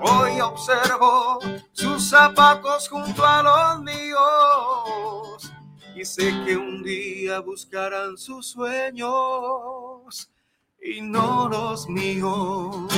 Hoy 0.00 0.40
observo 0.40 1.38
sus 1.72 2.10
zapatos 2.10 2.88
junto 2.88 3.24
a 3.24 3.42
los 3.42 3.80
míos 3.82 5.52
y 5.94 6.04
sé 6.04 6.34
que 6.44 6.56
un 6.56 6.82
día 6.82 7.38
buscarán 7.40 8.18
sus 8.18 8.48
sueños 8.48 10.28
y 10.82 11.00
no 11.00 11.48
los 11.48 11.88
míos. 11.88 12.92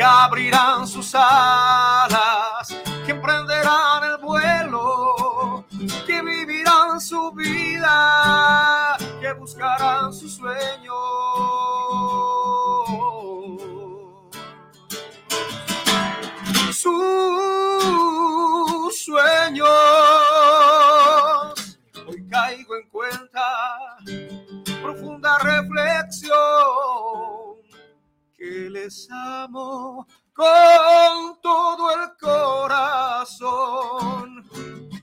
Que 0.00 0.04
abrirán 0.06 0.88
sus 0.88 1.14
alas, 1.14 2.74
que 3.04 3.10
emprenderán 3.10 4.02
el 4.04 4.16
vuelo, 4.16 5.66
que 6.06 6.22
vivirán 6.22 6.98
su 6.98 7.30
vida, 7.32 8.96
que 9.20 9.30
buscarán 9.34 10.10
sus 10.10 10.36
sueños. 10.36 10.96
Sus 16.72 16.94
sueños. 19.04 19.68
Hoy 22.08 22.26
caigo 22.26 22.74
en 22.74 22.88
cuenta, 22.88 23.98
profunda 24.80 25.38
reflexión, 25.40 26.49
les 28.82 29.08
amo 29.10 30.06
con 30.32 31.38
todo 31.42 31.90
el 31.90 32.16
corazón, 32.18 33.68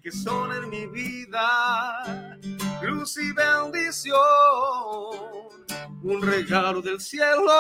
que 0.02 0.12
son 0.12 0.52
en 0.54 0.70
mi 0.70 0.88
vida 0.88 2.40
luz 2.82 3.18
y 3.18 3.32
bendición, 3.34 4.16
un 6.04 6.22
regalo 6.22 6.82
del 6.82 7.00
cielo, 7.00 7.52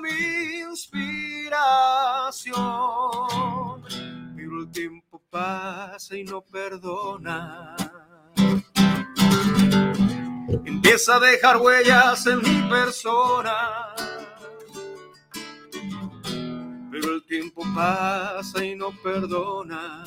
mi 0.00 0.60
inspiración. 0.60 1.52
Pero 4.36 4.60
el 4.62 4.70
tiempo 4.72 5.22
pasa 5.30 6.16
y 6.16 6.24
no 6.24 6.40
perdona. 6.42 7.76
Empieza 10.64 11.16
a 11.16 11.20
dejar 11.20 11.58
huellas 11.58 12.26
en 12.26 12.38
mi 12.42 12.68
persona. 12.68 13.91
Pero 17.02 17.14
el 17.16 17.26
tiempo 17.26 17.64
pasa 17.74 18.64
y 18.64 18.76
no 18.76 18.92
perdona. 19.02 20.04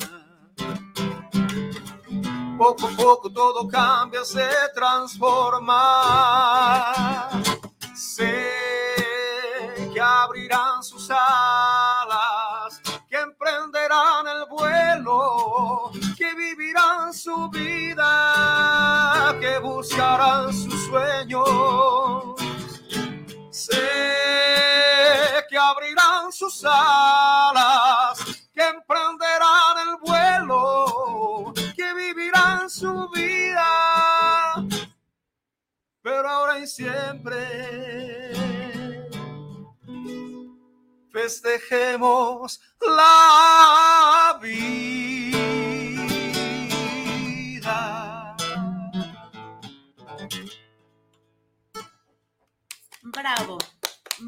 Poco 2.56 2.86
a 2.86 2.90
poco 2.96 3.30
todo 3.30 3.68
cambia, 3.68 4.24
se 4.24 4.48
transforma. 4.74 5.74
Sé 7.94 8.50
que 9.92 10.00
abrirán 10.00 10.82
sus 10.82 11.10
alas, 11.10 12.80
que 13.10 13.16
emprenderán 13.18 14.26
el 14.28 14.46
vuelo, 14.48 15.90
que 16.16 16.34
vivirán 16.34 17.12
su 17.12 17.50
vida, 17.50 19.36
que 19.38 19.58
buscarán 19.58 20.50
sus 20.50 20.86
sueños. 20.86 22.36
Sé 23.50 24.55
abrirán 25.70 26.32
sus 26.32 26.64
alas, 26.64 28.18
que 28.52 28.62
emprenderán 28.62 29.88
el 29.88 29.96
vuelo, 30.00 31.52
que 31.74 31.94
vivirán 31.94 32.70
su 32.70 33.08
vida, 33.10 34.64
pero 36.02 36.28
ahora 36.28 36.58
y 36.58 36.66
siempre 36.66 38.32
festejemos 41.12 42.60
la 42.80 44.38
vida. 44.40 45.16
Bravo. 53.02 53.75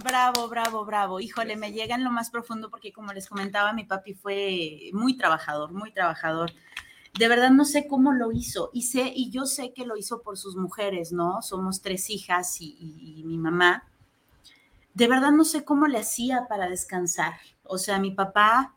Bravo, 0.05 0.49
bravo, 0.49 0.85
bravo. 0.85 1.19
Híjole, 1.21 1.57
me 1.57 1.73
llega 1.73 1.95
en 1.97 2.05
lo 2.05 2.11
más 2.11 2.31
profundo 2.31 2.71
porque 2.71 2.93
como 2.93 3.13
les 3.13 3.29
comentaba, 3.29 3.73
mi 3.73 3.85
papi 3.85 4.15
fue 4.15 4.91
muy 4.93 5.17
trabajador, 5.17 5.73
muy 5.73 5.93
trabajador. 5.93 6.53
De 7.19 7.29
verdad 7.29 7.51
no 7.51 7.65
sé 7.65 7.87
cómo 7.89 8.13
lo 8.13 8.33
hizo 8.33 8.71
y 8.75 8.83
sé 8.83 9.13
y 9.15 9.31
yo 9.31 9.47
sé 9.47 9.73
que 9.75 9.87
lo 9.87 9.97
hizo 9.97 10.23
por 10.23 10.39
sus 10.39 10.57
mujeres, 10.57 11.13
¿no? 11.13 11.43
Somos 11.43 11.83
tres 11.83 12.11
hijas 12.11 12.61
y, 12.61 12.77
y- 12.81 13.21
y 13.21 13.25
mi 13.25 13.39
mamá. 13.39 13.85
De 14.95 15.07
verdad 15.07 15.31
no 15.33 15.45
sé 15.45 15.65
cómo 15.65 15.87
le 15.87 15.99
hacía 15.99 16.47
para 16.49 16.69
descansar. 16.69 17.35
O 17.63 17.79
sea, 17.79 17.99
mi 17.99 18.11
papá 18.11 18.75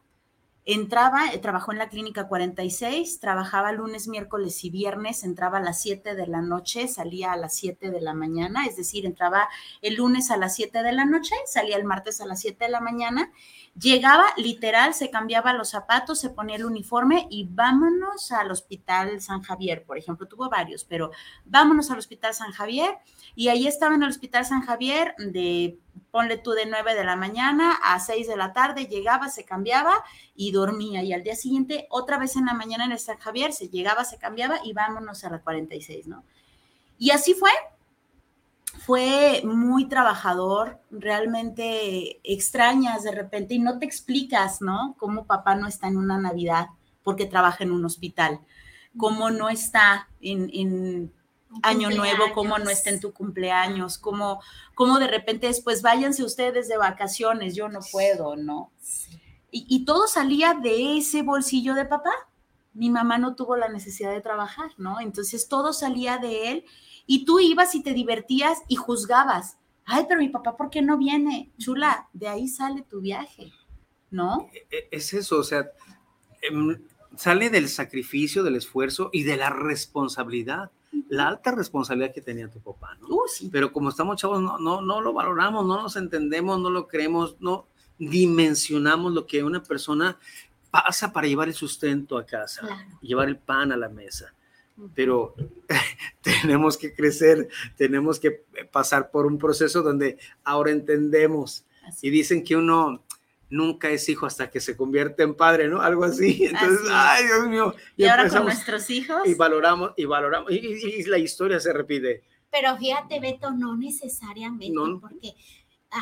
entraba, 0.65 1.31
eh, 1.33 1.39
trabajó 1.39 1.71
en 1.71 1.79
la 1.79 1.89
clínica 1.89 2.27
46, 2.27 3.19
trabajaba 3.19 3.71
lunes, 3.71 4.07
miércoles 4.07 4.63
y 4.63 4.69
viernes, 4.69 5.23
entraba 5.23 5.57
a 5.57 5.61
las 5.61 5.81
7 5.81 6.15
de 6.15 6.27
la 6.27 6.41
noche, 6.41 6.87
salía 6.87 7.31
a 7.31 7.37
las 7.37 7.55
7 7.55 7.89
de 7.89 8.01
la 8.01 8.13
mañana, 8.13 8.65
es 8.65 8.77
decir, 8.77 9.05
entraba 9.05 9.49
el 9.81 9.95
lunes 9.95 10.29
a 10.29 10.37
las 10.37 10.55
7 10.55 10.83
de 10.83 10.91
la 10.91 11.05
noche, 11.05 11.33
salía 11.45 11.77
el 11.77 11.83
martes 11.83 12.21
a 12.21 12.25
las 12.25 12.41
7 12.41 12.65
de 12.65 12.71
la 12.71 12.79
mañana, 12.79 13.31
llegaba 13.79 14.25
literal, 14.37 14.93
se 14.93 15.09
cambiaba 15.09 15.53
los 15.53 15.69
zapatos, 15.69 16.19
se 16.19 16.29
ponía 16.29 16.57
el 16.57 16.65
uniforme 16.65 17.27
y 17.29 17.47
vámonos 17.49 18.31
al 18.31 18.51
hospital 18.51 19.19
San 19.19 19.41
Javier, 19.41 19.83
por 19.83 19.97
ejemplo, 19.97 20.27
tuvo 20.27 20.49
varios, 20.49 20.83
pero 20.83 21.11
vámonos 21.45 21.89
al 21.89 21.97
hospital 21.97 22.35
San 22.35 22.51
Javier 22.51 22.97
y 23.33 23.47
ahí 23.47 23.65
estaba 23.65 23.95
en 23.95 24.03
el 24.03 24.09
hospital 24.09 24.45
San 24.45 24.61
Javier 24.61 25.15
de, 25.17 25.79
ponle 26.11 26.37
tú 26.37 26.51
de 26.51 26.65
9 26.65 26.93
de 26.93 27.03
la 27.03 27.15
mañana 27.15 27.79
a 27.83 27.99
6 27.99 28.27
de 28.27 28.37
la 28.37 28.53
tarde, 28.53 28.85
llegaba, 28.85 29.29
se 29.29 29.45
cambiaba 29.45 30.03
y 30.35 30.51
dormía 30.51 31.01
y 31.03 31.13
al 31.13 31.23
día 31.23 31.35
siguiente 31.35 31.87
otra 31.89 32.17
vez 32.17 32.35
en 32.35 32.45
la 32.45 32.53
mañana 32.53 32.85
en 32.85 32.91
el 32.91 32.99
San 32.99 33.17
Javier 33.17 33.53
se 33.53 33.69
llegaba, 33.69 34.03
se 34.03 34.17
cambiaba 34.17 34.59
y 34.63 34.73
vámonos 34.73 35.23
a 35.23 35.29
la 35.29 35.39
46, 35.39 36.07
¿no? 36.07 36.23
Y 36.97 37.11
así 37.11 37.33
fue, 37.33 37.49
fue 38.85 39.41
muy 39.45 39.85
trabajador, 39.85 40.79
realmente 40.91 42.19
extrañas 42.23 43.03
de 43.03 43.11
repente 43.11 43.55
y 43.55 43.59
no 43.59 43.79
te 43.79 43.85
explicas, 43.85 44.61
¿no? 44.61 44.95
Cómo 44.99 45.25
papá 45.25 45.55
no 45.55 45.67
está 45.67 45.87
en 45.87 45.97
una 45.97 46.19
Navidad 46.19 46.67
porque 47.03 47.25
trabaja 47.25 47.63
en 47.63 47.71
un 47.71 47.85
hospital, 47.85 48.41
cómo 48.97 49.31
no 49.31 49.49
está 49.49 50.09
en, 50.19 50.49
en 50.53 51.13
Año 51.63 51.89
Nuevo, 51.89 52.25
cómo 52.33 52.57
no 52.59 52.69
está 52.69 52.89
en 52.89 52.99
tu 52.99 53.13
cumpleaños, 53.13 53.97
cómo, 53.97 54.41
cómo 54.75 54.99
de 54.99 55.07
repente 55.07 55.47
después 55.47 55.81
váyanse 55.81 56.23
ustedes 56.23 56.67
de 56.67 56.77
vacaciones, 56.77 57.55
yo 57.55 57.67
no 57.69 57.79
puedo, 57.91 58.35
¿no? 58.35 58.71
Y, 59.51 59.65
y 59.69 59.85
todo 59.85 60.07
salía 60.07 60.53
de 60.53 60.97
ese 60.97 61.23
bolsillo 61.23 61.73
de 61.75 61.85
papá. 61.85 62.11
Mi 62.73 62.89
mamá 62.89 63.17
no 63.17 63.35
tuvo 63.35 63.57
la 63.57 63.67
necesidad 63.67 64.11
de 64.11 64.21
trabajar, 64.21 64.71
¿no? 64.77 65.01
Entonces 65.01 65.49
todo 65.49 65.73
salía 65.73 66.17
de 66.17 66.51
él 66.51 66.65
y 67.05 67.25
tú 67.25 67.39
ibas 67.41 67.75
y 67.75 67.83
te 67.83 67.93
divertías 67.93 68.59
y 68.69 68.77
juzgabas. 68.77 69.57
Ay, 69.85 70.05
pero 70.07 70.21
mi 70.21 70.29
papá, 70.29 70.55
¿por 70.55 70.69
qué 70.69 70.81
no 70.81 70.97
viene? 70.97 71.51
Chula, 71.57 72.07
de 72.13 72.29
ahí 72.29 72.47
sale 72.47 72.83
tu 72.83 73.01
viaje, 73.01 73.51
¿no? 74.09 74.47
E- 74.71 74.87
Es 74.91 75.13
eso, 75.13 75.39
o 75.39 75.43
sea, 75.43 75.69
em, 76.41 76.81
sale 77.17 77.49
del 77.49 77.67
sacrificio, 77.67 78.43
del 78.43 78.55
esfuerzo 78.55 79.09
y 79.11 79.23
de 79.23 79.35
la 79.35 79.49
responsabilidad, 79.49 80.71
la 81.09 81.27
alta 81.27 81.51
responsabilidad 81.51 82.13
que 82.13 82.21
tenía 82.21 82.49
tu 82.49 82.59
papá, 82.59 82.97
¿no? 83.01 83.07
Uh, 83.07 83.21
sí. 83.27 83.49
Pero 83.51 83.71
como 83.71 83.89
estamos 83.89 84.17
chavos, 84.17 84.41
no, 84.41 84.57
no, 84.59 84.81
no 84.81 85.01
lo 85.01 85.13
valoramos, 85.13 85.65
no 85.65 85.81
nos 85.81 85.95
entendemos, 85.95 86.59
no 86.59 86.69
lo 86.69 86.87
creemos, 86.87 87.37
no 87.39 87.65
dimensionamos 87.97 89.13
lo 89.13 89.25
que 89.25 89.43
una 89.43 89.61
persona 89.63 90.17
pasa 90.69 91.11
para 91.13 91.27
llevar 91.27 91.47
el 91.49 91.53
sustento 91.53 92.17
a 92.17 92.25
casa, 92.25 92.61
Claro. 92.61 92.81
llevar 93.01 93.27
el 93.27 93.37
pan 93.37 93.71
a 93.71 93.77
la 93.77 93.89
mesa. 93.89 94.33
Pero 94.95 95.35
tenemos 96.21 96.77
que 96.77 96.93
crecer, 96.93 97.49
tenemos 97.77 98.19
que 98.19 98.43
pasar 98.71 99.11
por 99.11 99.25
un 99.25 99.37
proceso 99.37 99.81
donde 99.83 100.17
ahora 100.43 100.71
entendemos 100.71 101.65
Así 101.85 102.07
y 102.07 102.09
dicen 102.09 102.43
que 102.43 102.55
uno 102.55 103.03
nunca 103.51 103.89
es 103.91 104.09
hijo 104.09 104.25
hasta 104.25 104.49
que 104.49 104.59
se 104.59 104.75
convierte 104.75 105.21
en 105.21 105.35
padre, 105.35 105.67
¿no? 105.67 105.81
Algo 105.81 106.03
así. 106.05 106.45
Entonces, 106.45 106.79
Así 106.81 106.89
ay, 106.91 107.25
Dios 107.27 107.47
mío. 107.47 107.75
Y 107.95 108.05
ahora 108.05 108.27
con 108.27 108.45
nuestros 108.45 108.89
hijos. 108.89 109.21
y 109.25 109.35
valoramos 109.35 109.91
y 109.95 110.05
valoramos 110.05 110.51
y, 110.51 110.55
y- 110.55 110.95
y 111.01 111.03
la 111.03 111.19
historia 111.19 111.59
se 111.59 111.71
repite. 111.71 112.23
Pero 112.49 112.75
fíjate, 112.77 113.19
Beto, 113.19 113.51
no 113.51 113.77
necesariamente, 113.77 114.73
No. 114.73 114.99
porque 114.99 115.33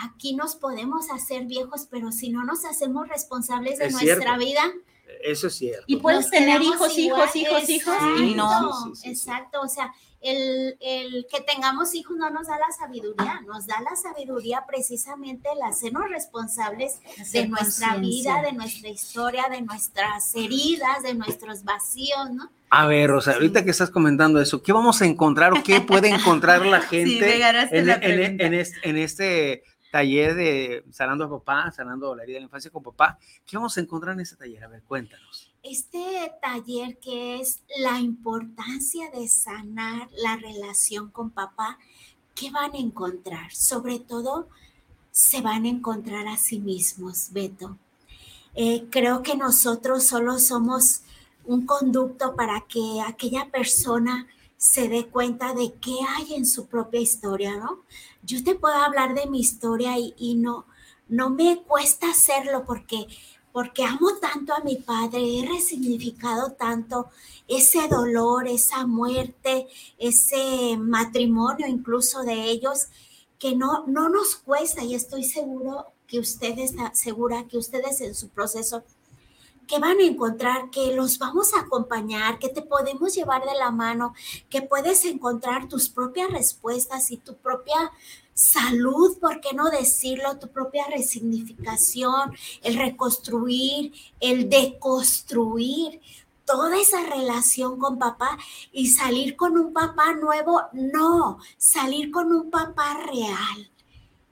aquí 0.05 0.35
nos 0.35 0.55
podemos 0.55 1.09
hacer 1.11 1.45
viejos, 1.45 1.87
pero 1.91 2.11
si 2.11 2.29
no 2.29 2.43
nos 2.43 2.63
hacemos 2.65 3.07
responsables 3.07 3.79
de 3.79 3.85
Es 3.87 3.91
nuestra 3.93 4.15
cierto. 4.21 4.37
vida, 4.39 4.61
Eso 5.23 5.47
es 5.47 5.55
cierto. 5.55 5.83
Y 5.87 5.97
puedes 5.97 6.29
tener 6.29 6.61
hijos, 6.61 6.95
igual. 6.97 7.21
hijos, 7.33 7.35
hijos, 7.35 7.69
hijos, 7.69 7.95
y 8.19 8.35
no. 8.35 8.49
Sí, 8.49 8.89
sí, 8.89 8.95
sí, 8.95 9.01
sí. 9.01 9.09
Exacto, 9.09 9.61
o 9.61 9.67
sea, 9.67 9.91
el, 10.21 10.77
el 10.79 11.25
que 11.31 11.41
tengamos 11.41 11.95
hijos 11.95 12.17
no 12.17 12.29
nos 12.29 12.47
da 12.47 12.57
la 12.59 12.71
sabiduría, 12.71 13.41
nos 13.47 13.67
da 13.67 13.79
la 13.81 13.95
sabiduría 13.95 14.65
precisamente 14.67 15.49
el 15.55 15.61
hacernos 15.61 16.09
responsables 16.09 16.99
de 17.31 17.47
nuestra 17.47 17.95
vida, 17.97 18.41
de 18.41 18.53
nuestra 18.53 18.89
historia, 18.89 19.45
de 19.49 19.61
nuestras 19.61 20.35
heridas, 20.35 21.03
de 21.03 21.13
nuestros 21.13 21.63
vacíos, 21.63 22.31
¿no? 22.31 22.49
A 22.71 22.85
ver, 22.85 23.09
Rosa, 23.09 23.33
ahorita 23.33 23.63
que 23.63 23.71
estás 23.71 23.89
comentando 23.89 24.39
eso, 24.39 24.61
¿qué 24.61 24.71
vamos 24.73 25.01
a 25.01 25.05
encontrar 25.05 25.53
o 25.53 25.63
qué 25.63 25.81
puede 25.81 26.09
encontrar 26.09 26.65
la 26.65 26.81
gente 26.93 27.39
ganaste 27.39 27.77
en, 27.79 27.87
la 27.87 27.95
en- 27.95 28.53
este, 28.53 28.89
en 28.89 28.97
este 28.97 29.63
taller 29.91 30.35
de 30.35 30.83
sanando 30.91 31.23
a 31.25 31.29
papá, 31.29 31.71
sanando 31.71 32.15
la 32.15 32.21
herida 32.21 32.35
de 32.35 32.41
la 32.41 32.45
infancia 32.45 32.69
con 32.69 32.83
papá. 32.83 33.17
¿Qué 33.45 33.57
vamos 33.57 33.75
a 33.75 33.81
encontrar 33.81 34.13
en 34.13 34.19
ese 34.19 34.35
taller? 34.35 34.63
A 34.63 34.67
ver, 34.67 34.83
cuéntanos. 34.83 35.48
Este 35.61 36.31
taller 36.41 36.97
que 36.99 37.41
es 37.41 37.61
la 37.77 37.99
importancia 37.99 39.09
de 39.11 39.27
sanar 39.27 40.09
la 40.13 40.37
relación 40.37 41.09
con 41.09 41.31
papá, 41.31 41.77
¿qué 42.33 42.49
van 42.49 42.73
a 42.73 42.77
encontrar? 42.77 43.51
Sobre 43.51 43.99
todo, 43.99 44.47
se 45.11 45.41
van 45.41 45.65
a 45.65 45.69
encontrar 45.69 46.27
a 46.27 46.37
sí 46.37 46.59
mismos, 46.59 47.29
Beto. 47.31 47.77
Eh, 48.55 48.87
creo 48.89 49.21
que 49.21 49.35
nosotros 49.35 50.05
solo 50.05 50.39
somos 50.39 51.01
un 51.45 51.65
conducto 51.65 52.35
para 52.35 52.61
que 52.61 53.01
aquella 53.05 53.49
persona 53.49 54.27
se 54.57 54.87
dé 54.89 55.07
cuenta 55.07 55.53
de 55.53 55.73
qué 55.81 55.95
hay 56.07 56.35
en 56.35 56.45
su 56.45 56.67
propia 56.67 56.99
historia, 56.99 57.57
¿no? 57.57 57.83
Yo 58.23 58.43
te 58.43 58.55
puedo 58.55 58.75
hablar 58.75 59.13
de 59.15 59.25
mi 59.25 59.39
historia 59.39 59.95
y, 59.97 60.35
no, 60.35 60.65
no 61.07 61.29
me 61.29 61.63
cuesta 61.63 62.11
hacerlo 62.11 62.65
porque, 62.65 63.07
porque 63.51 63.83
amo 63.83 64.15
tanto 64.21 64.53
a 64.53 64.61
mi 64.61 64.75
padre, 64.75 65.19
he 65.19 65.45
resignificado 65.47 66.51
tanto 66.51 67.09
ese 67.47 67.87
dolor, 67.87 68.47
esa 68.47 68.85
muerte, 68.85 69.67
ese 69.97 70.77
matrimonio 70.77 71.67
incluso 71.67 72.23
de 72.23 72.43
ellos, 72.43 72.87
que 73.39 73.55
no, 73.55 73.85
no 73.87 74.09
nos 74.09 74.35
cuesta 74.35 74.83
y 74.83 74.95
estoy 74.95 75.23
seguro 75.23 75.87
que 76.07 76.19
ustedes, 76.19 76.73
segura 76.93 77.47
que 77.47 77.57
ustedes 77.57 78.01
en 78.01 78.13
su 78.13 78.29
proceso 78.29 78.83
que 79.69 79.77
van 79.77 79.99
a 79.99 80.03
encontrar, 80.03 80.71
que 80.71 80.95
los 80.95 81.19
vamos 81.19 81.53
a 81.53 81.59
acompañar, 81.59 82.39
que 82.39 82.49
te 82.49 82.63
podemos 82.63 83.13
llevar 83.13 83.45
de 83.45 83.53
la 83.53 83.69
mano, 83.69 84.15
que 84.49 84.63
puedes 84.63 85.05
encontrar 85.05 85.69
tus 85.69 85.89
propias 85.89 86.31
respuestas 86.31 87.11
y 87.11 87.17
tu 87.17 87.35
propia 87.35 87.91
salud, 88.39 89.17
¿por 89.19 89.41
qué 89.41 89.53
no 89.53 89.69
decirlo? 89.69 90.37
Tu 90.37 90.47
propia 90.47 90.85
resignificación, 90.87 92.33
el 92.61 92.75
reconstruir, 92.75 93.93
el 94.19 94.49
deconstruir 94.49 95.99
toda 96.45 96.79
esa 96.79 97.05
relación 97.05 97.77
con 97.77 97.99
papá 97.99 98.37
y 98.71 98.87
salir 98.87 99.35
con 99.35 99.57
un 99.57 99.73
papá 99.73 100.13
nuevo, 100.13 100.61
no, 100.73 101.39
salir 101.57 102.11
con 102.11 102.31
un 102.31 102.49
papá 102.49 103.01
real 103.05 103.69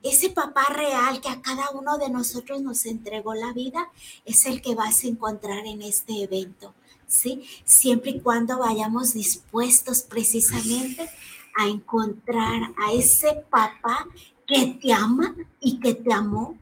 ese 0.03 0.29
papá 0.29 0.63
real 0.69 1.21
que 1.21 1.29
a 1.29 1.41
cada 1.41 1.69
uno 1.71 1.97
de 1.97 2.09
nosotros 2.09 2.61
nos 2.61 2.85
entregó 2.85 3.33
la 3.33 3.51
vida 3.53 3.89
es 4.25 4.45
el 4.45 4.61
que 4.61 4.75
vas 4.75 5.03
a 5.03 5.07
encontrar 5.07 5.65
en 5.65 5.81
este 5.81 6.23
evento, 6.23 6.73
¿sí? 7.07 7.43
Siempre 7.65 8.11
y 8.11 8.19
cuando 8.19 8.59
vayamos 8.59 9.13
dispuestos 9.13 10.03
precisamente 10.03 11.09
a 11.57 11.67
encontrar 11.67 12.73
a 12.77 12.93
ese 12.93 13.43
papá 13.49 14.07
que 14.45 14.77
te 14.81 14.93
ama 14.93 15.35
y 15.59 15.79
que 15.79 15.93
te 15.93 16.13
amó. 16.13 16.57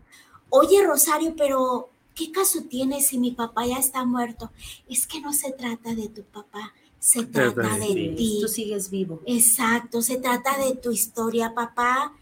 Oye, 0.49 0.83
Rosario, 0.83 1.35
pero 1.37 1.89
¿qué 2.15 2.31
caso 2.31 2.63
tiene 2.63 3.01
si 3.01 3.19
mi 3.19 3.31
papá 3.31 3.67
ya 3.67 3.77
está 3.77 4.05
muerto? 4.05 4.51
Es 4.89 5.05
que 5.05 5.21
no 5.21 5.33
se 5.33 5.51
trata 5.51 5.93
de 5.93 6.07
tu 6.07 6.23
papá, 6.23 6.73
se 6.97 7.25
trata 7.25 7.77
de 7.77 8.15
ti. 8.17 8.39
Tú 8.41 8.47
sigues 8.47 8.89
vivo. 8.89 9.21
Exacto, 9.25 10.01
se 10.01 10.17
trata 10.17 10.57
de 10.57 10.75
tu 10.75 10.91
historia, 10.91 11.53
papá 11.53 12.13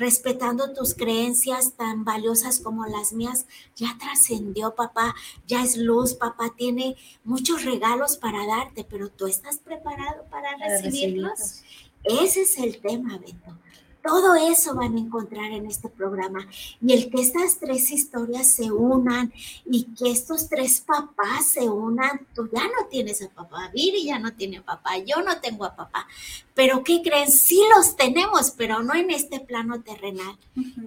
respetando 0.00 0.72
tus 0.72 0.94
creencias 0.94 1.74
tan 1.74 2.04
valiosas 2.04 2.58
como 2.60 2.86
las 2.86 3.12
mías, 3.12 3.46
ya 3.76 3.96
trascendió, 3.98 4.74
papá, 4.74 5.14
ya 5.46 5.62
es 5.62 5.76
luz, 5.76 6.14
papá 6.14 6.54
tiene 6.56 6.96
muchos 7.22 7.64
regalos 7.64 8.16
para 8.16 8.46
darte, 8.46 8.82
pero 8.82 9.10
tú 9.10 9.26
estás 9.26 9.58
preparado 9.58 10.24
para, 10.30 10.56
recibirlos. 10.56 11.62
Ese 12.04 12.42
es 12.42 12.58
el 12.58 12.80
tema, 12.80 13.18
Beto. 13.18 13.56
Todo 14.02 14.34
eso 14.34 14.74
van 14.74 14.96
a 14.96 14.98
encontrar 14.98 15.52
en 15.52 15.66
este 15.66 15.90
programa. 15.90 16.48
Y 16.80 16.94
el 16.94 17.10
que 17.10 17.20
estas 17.20 17.58
tres 17.58 17.90
historias 17.90 18.50
se 18.50 18.72
unan 18.72 19.30
y 19.66 19.84
que 19.94 20.10
estos 20.10 20.48
tres 20.48 20.80
papás 20.80 21.48
se 21.48 21.68
unan, 21.68 22.26
tú 22.34 22.48
ya 22.50 22.64
no 22.64 22.86
tienes 22.90 23.20
a 23.20 23.28
papá, 23.28 23.70
Viri 23.74 24.04
ya 24.04 24.18
no 24.18 24.32
tiene 24.32 24.58
a 24.58 24.64
papá, 24.64 24.96
yo 24.98 25.22
no 25.22 25.38
tengo 25.40 25.66
a 25.66 25.76
papá. 25.76 26.08
Pero 26.54 26.82
¿qué 26.82 27.02
creen? 27.02 27.30
Sí 27.30 27.60
los 27.76 27.94
tenemos, 27.94 28.52
pero 28.52 28.82
no 28.82 28.94
en 28.94 29.10
este 29.10 29.38
plano 29.38 29.82
terrenal. 29.82 30.38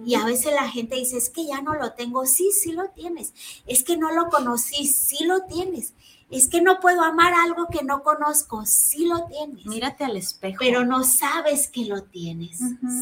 Y 0.04 0.16
a 0.16 0.24
veces 0.24 0.52
la 0.52 0.68
gente 0.68 0.96
dice, 0.96 1.16
es 1.16 1.30
que 1.30 1.46
ya 1.46 1.62
no 1.62 1.74
lo 1.74 1.92
tengo. 1.92 2.26
Sí, 2.26 2.50
sí 2.50 2.72
lo 2.72 2.88
tienes. 2.90 3.32
Es 3.66 3.84
que 3.84 3.96
no 3.96 4.10
lo 4.10 4.28
conocí, 4.28 4.86
sí 4.86 5.24
lo 5.24 5.42
tienes 5.42 5.94
es 6.30 6.48
que 6.48 6.62
no 6.62 6.80
puedo 6.80 7.02
amar 7.02 7.32
algo 7.34 7.68
que 7.70 7.84
no 7.84 8.02
conozco. 8.02 8.64
Sí 8.66 9.06
lo 9.06 9.26
tienes. 9.26 9.66
Mírate 9.66 10.04
al 10.04 10.16
espejo. 10.16 10.56
Pero 10.58 10.84
no 10.84 11.04
sabes 11.04 11.68
que 11.68 11.84
lo 11.84 12.02
tienes, 12.02 12.58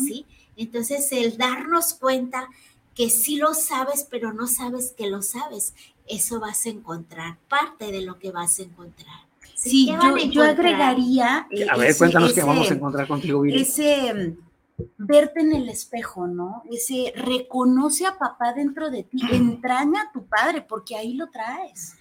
¿sí? 0.07 0.27
Entonces, 0.57 1.11
el 1.13 1.39
darnos 1.39 1.95
cuenta 1.95 2.49
que 2.95 3.11
sí 3.11 3.37
lo 3.37 3.55
sabes, 3.55 4.07
pero 4.11 4.33
no 4.33 4.47
sabes 4.47 4.95
que 4.97 5.09
lo 5.09 5.23
sabes, 5.23 5.75
eso 6.07 6.41
vas 6.41 6.67
a 6.67 6.71
encontrar, 6.71 7.39
parte 7.49 7.91
de 7.91 8.03
lo 8.03 8.19
que 8.19 8.31
vas 8.31 8.59
a 8.59 8.63
encontrar. 8.63 9.21
Sí, 9.55 9.87
yo, 10.31 10.43
agregaría... 10.43 11.47
a 11.71 11.77
ver, 11.77 11.97
cuéntanos 11.97 12.33
qué 12.33 12.43
vamos 12.43 12.71
a 12.71 12.75
encontrar 12.75 13.07
contigo, 13.07 13.45
Ese 13.45 14.13
mm, 14.13 14.85
verte 14.99 15.41
en 15.41 15.53
el 15.53 15.69
espejo, 15.69 16.27
¿no? 16.27 16.65
Ese 16.71 17.13
reconoce 17.17 18.07
a 18.07 18.19
papá 18.19 18.53
dentro 18.53 18.91
de 18.91 19.05
ti, 19.05 19.19
entraña 19.33 20.03
a 20.03 20.13
tu 20.13 20.27
padre, 20.27 20.63
porque 20.63 20.97
ahí 20.97 21.15
lo 21.15 21.31
traes. 21.31 21.97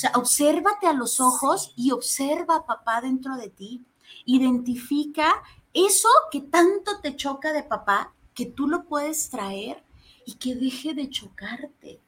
O 0.00 0.02
sea, 0.02 0.12
obsérvate 0.14 0.86
a 0.86 0.94
los 0.94 1.20
ojos 1.20 1.74
y 1.76 1.90
observa 1.90 2.56
a 2.56 2.64
papá 2.64 3.02
dentro 3.02 3.36
de 3.36 3.50
ti. 3.50 3.84
Identifica 4.24 5.42
eso 5.74 6.08
que 6.32 6.40
tanto 6.40 7.00
te 7.02 7.16
choca 7.16 7.52
de 7.52 7.64
papá, 7.64 8.14
que 8.32 8.46
tú 8.46 8.66
lo 8.66 8.84
puedes 8.84 9.28
traer 9.28 9.84
y 10.24 10.36
que 10.36 10.54
deje 10.54 10.94
de 10.94 11.10
chocarte. 11.10 12.00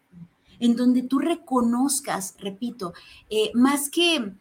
En 0.58 0.74
donde 0.74 1.02
tú 1.02 1.18
reconozcas, 1.18 2.34
repito, 2.38 2.94
eh, 3.28 3.50
más 3.52 3.90
que, 3.90 4.36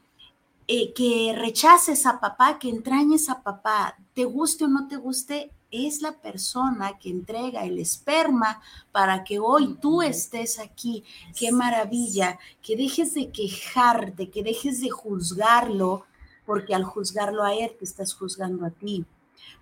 eh, 0.70 0.94
que 0.94 1.36
rechaces 1.38 2.06
a 2.06 2.22
papá, 2.22 2.58
que 2.58 2.70
entrañes 2.70 3.28
a 3.28 3.44
papá, 3.44 3.98
te 4.14 4.24
guste 4.24 4.64
o 4.64 4.70
no 4.70 4.88
te 4.88 4.96
guste, 4.96 5.52
es 5.72 6.02
la 6.02 6.12
persona 6.12 7.00
que 7.00 7.10
entrega 7.10 7.64
el 7.64 7.80
esperma 7.80 8.62
para 8.92 9.24
que 9.24 9.40
hoy 9.40 9.78
tú 9.82 10.02
estés 10.02 10.60
aquí. 10.60 11.04
Qué 11.38 11.52
maravilla, 11.52 12.38
que 12.62 12.76
dejes 12.76 13.14
de 13.14 13.32
quejarte, 13.32 14.30
que 14.30 14.44
dejes 14.44 14.82
de 14.82 14.90
juzgarlo, 14.90 16.06
porque 16.46 16.76
al 16.76 16.84
juzgarlo 16.84 17.44
a 17.44 17.54
él 17.54 17.72
te 17.78 17.86
estás 17.86 18.14
juzgando 18.14 18.66
a 18.66 18.72
ti. 18.72 19.06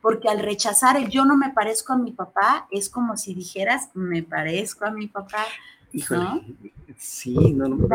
Porque 0.01 0.30
al 0.30 0.39
rechazar 0.39 0.97
el 0.97 1.10
yo 1.10 1.26
no 1.26 1.38
me 1.38 1.51
parezco 1.51 1.93
a 1.93 1.97
mi 1.97 2.12
papá, 2.12 2.68
es 2.72 2.89
como 2.89 3.16
si 3.16 3.34
dijeras, 3.34 3.89
me 3.93 4.24
parezco 4.24 4.86
a 4.86 4.91
mi 4.91 5.07
papá. 5.07 5.45
¿no? 6.10 6.41
sí, 6.97 7.34
no, 7.53 7.68
no, 7.68 7.88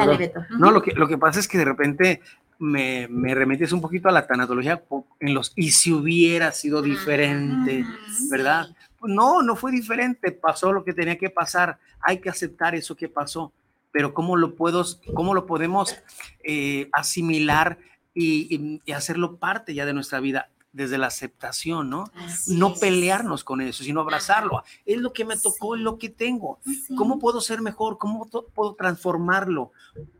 no 0.59 0.71
lo, 0.71 0.83
que, 0.83 0.93
lo 0.93 1.07
que 1.07 1.19
pasa 1.19 1.39
es 1.39 1.47
que 1.47 1.59
de 1.59 1.65
repente 1.65 2.21
me, 2.59 3.09
me, 3.09 3.35
remetes 3.35 3.73
un 3.73 3.81
poquito 3.81 4.09
a 4.09 4.13
la 4.13 4.27
tanatología 4.27 4.83
en 5.21 5.35
los 5.35 5.53
y 5.57 5.71
si 5.73 5.93
hubiera 5.93 6.53
sido 6.53 6.83
diferente, 6.83 7.85
¿verdad? 8.31 8.69
No, 9.03 9.43
no 9.43 9.57
fue 9.57 9.73
diferente, 9.73 10.33
pasó 10.33 10.73
lo 10.73 10.85
que 10.85 10.95
tenía 10.95 11.19
que 11.19 11.31
pasar, 11.31 11.79
hay 12.01 12.21
que 12.21 12.31
aceptar 12.31 12.75
eso 12.75 12.97
que 12.97 13.09
pasó, 13.09 13.53
pero 13.93 14.15
¿cómo 14.15 14.37
lo, 14.37 14.55
puedo, 14.55 14.85
cómo 15.15 15.35
lo 15.35 15.47
podemos 15.47 15.97
eh, 16.43 16.89
asimilar 16.93 17.79
y, 18.15 18.81
y, 18.85 18.93
hacerlo 18.93 19.37
parte 19.37 19.75
ya 19.75 19.87
de 19.87 19.93
nuestra 19.93 20.21
vida? 20.21 20.49
Desde 20.75 20.99
la 20.99 21.07
aceptación, 21.07 21.89
¿no? 21.89 22.11
no 22.49 22.75
pelearnos 22.75 23.45
con 23.45 23.61
eso, 23.61 23.85
sino 23.85 24.01
abrazarlo. 24.01 24.64
Es 24.85 24.99
lo 24.99 25.12
que 25.12 25.25
me 25.25 25.39
tocó, 25.39 25.77
es 25.77 25.81
lo 25.81 25.99
que 25.99 26.11
tengo. 26.11 26.59
¿Cómo 26.97 27.20
puedo 27.20 27.41
ser 27.41 27.62
mejor? 27.62 27.97
¿Cómo 27.97 28.29
puedo 28.53 28.75
transformarlo? 28.75 29.70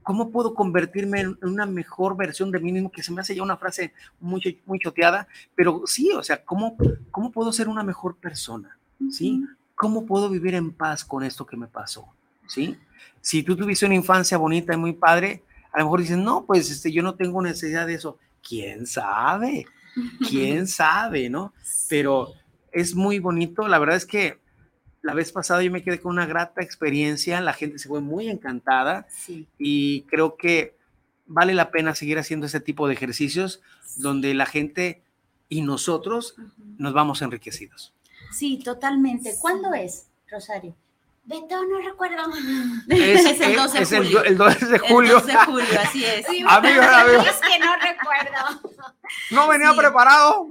¿Cómo 0.05 0.31
puedo 0.31 0.55
convertirme 0.55 1.23
en 1.23 1.39
una 1.43 1.67
mejor 1.67 2.17
versión 2.17 2.53
de 2.53 2.61
mí 2.61 2.71
mismo? 2.71 2.91
Que 2.91 3.03
se 3.03 3.13
me 3.13 3.21
hace 3.21 3.35
ya 3.35 3.43
una 3.43 3.57
frase 3.57 3.93
muy, 4.21 4.63
muy 4.65 4.79
choteada, 4.79 5.27
pero 5.57 5.83
sí, 5.87 6.13
o 6.13 6.23
sea, 6.23 6.45
¿cómo, 6.45 6.77
cómo 7.11 7.33
puedo 7.33 7.53
ser 7.53 7.69
una 7.69 7.83
mejor 7.83 8.17
persona? 8.17 8.79
¿Sí? 9.11 9.45
¿Cómo 9.75 10.07
puedo 10.07 10.31
vivir 10.31 10.55
en 10.55 10.73
paz 10.73 11.05
con 11.05 11.25
esto 11.25 11.45
que 11.45 11.57
me 11.57 11.67
pasó? 11.67 12.07
¿Sí? 12.47 12.79
Si 13.21 13.43
tú 13.43 13.57
tuviste 13.57 13.87
una 13.87 13.97
infancia 13.97 14.39
bonita 14.39 14.73
y 14.73 14.77
muy 14.77 14.93
padre, 14.93 15.43
a 15.73 15.81
lo 15.81 15.87
mejor 15.87 16.01
dices, 16.01 16.19
no, 16.19 16.45
pues 16.45 16.71
este, 16.71 16.93
yo 16.93 17.03
no 17.03 17.17
tengo 17.17 17.43
necesidad 17.43 17.89
de 17.89 17.95
eso. 17.95 18.19
¿Quién 18.47 18.87
sabe? 18.87 19.67
Quién 20.29 20.67
sabe, 20.67 21.29
¿no? 21.31 21.53
Pero 21.89 22.33
es 22.73 22.95
muy 22.95 23.19
bonito, 23.19 23.69
la 23.69 23.79
verdad 23.79 23.97
es 23.97 24.07
que 24.07 24.39
la 25.03 25.15
vez 25.15 25.33
pasada 25.33 25.63
yo 25.63 25.71
me 25.71 25.83
quedé 25.83 26.01
con 26.01 26.13
una 26.13 26.27
grata 26.27 26.63
experiencia, 26.63 27.41
la 27.41 27.53
gente 27.53 27.79
se 27.79 27.89
fue 27.89 28.01
muy 28.01 28.29
encantada 28.29 29.07
y 29.59 30.03
creo 30.03 30.37
que 30.37 30.77
vale 31.27 31.55
la 31.55 31.71
pena 31.71 31.95
seguir 31.95 32.19
haciendo 32.19 32.47
ese 32.47 32.61
tipo 32.61 32.89
de 32.89 32.95
ejercicios 32.95 33.61
donde 33.97 34.35
la 34.35 34.47
gente 34.47 35.03
y 35.49 35.61
nosotros 35.61 36.37
nos 36.79 36.95
vamos 36.95 37.23
enriquecidos. 37.23 37.93
Sí, 38.33 38.59
totalmente. 38.65 39.35
¿Cuándo 39.41 39.73
es, 39.75 40.07
Rosario? 40.31 40.75
Beto, 41.27 41.65
no 41.65 41.79
recuerdo. 41.79 42.23
Es, 42.89 43.41
el 43.41 43.57
12 43.57 43.79
de 43.79 43.87
julio. 43.99 44.25
El, 44.25 44.37
12 44.37 44.67
de 44.67 44.79
julio. 44.79 45.17
El 45.17 45.23
12 45.23 45.27
de 45.33 45.37
julio, 45.39 45.81
así 45.81 46.05
es. 46.05 46.27
Sí, 46.27 46.45
amigo, 46.49 46.83
amigo. 46.83 47.23
Es 47.23 47.41
que 47.41 47.59
no 47.59 47.75
recuerdo. 47.77 48.71
No 49.31 49.49
venía 49.49 49.73
Sí. 49.73 49.79
preparado. 49.79 50.49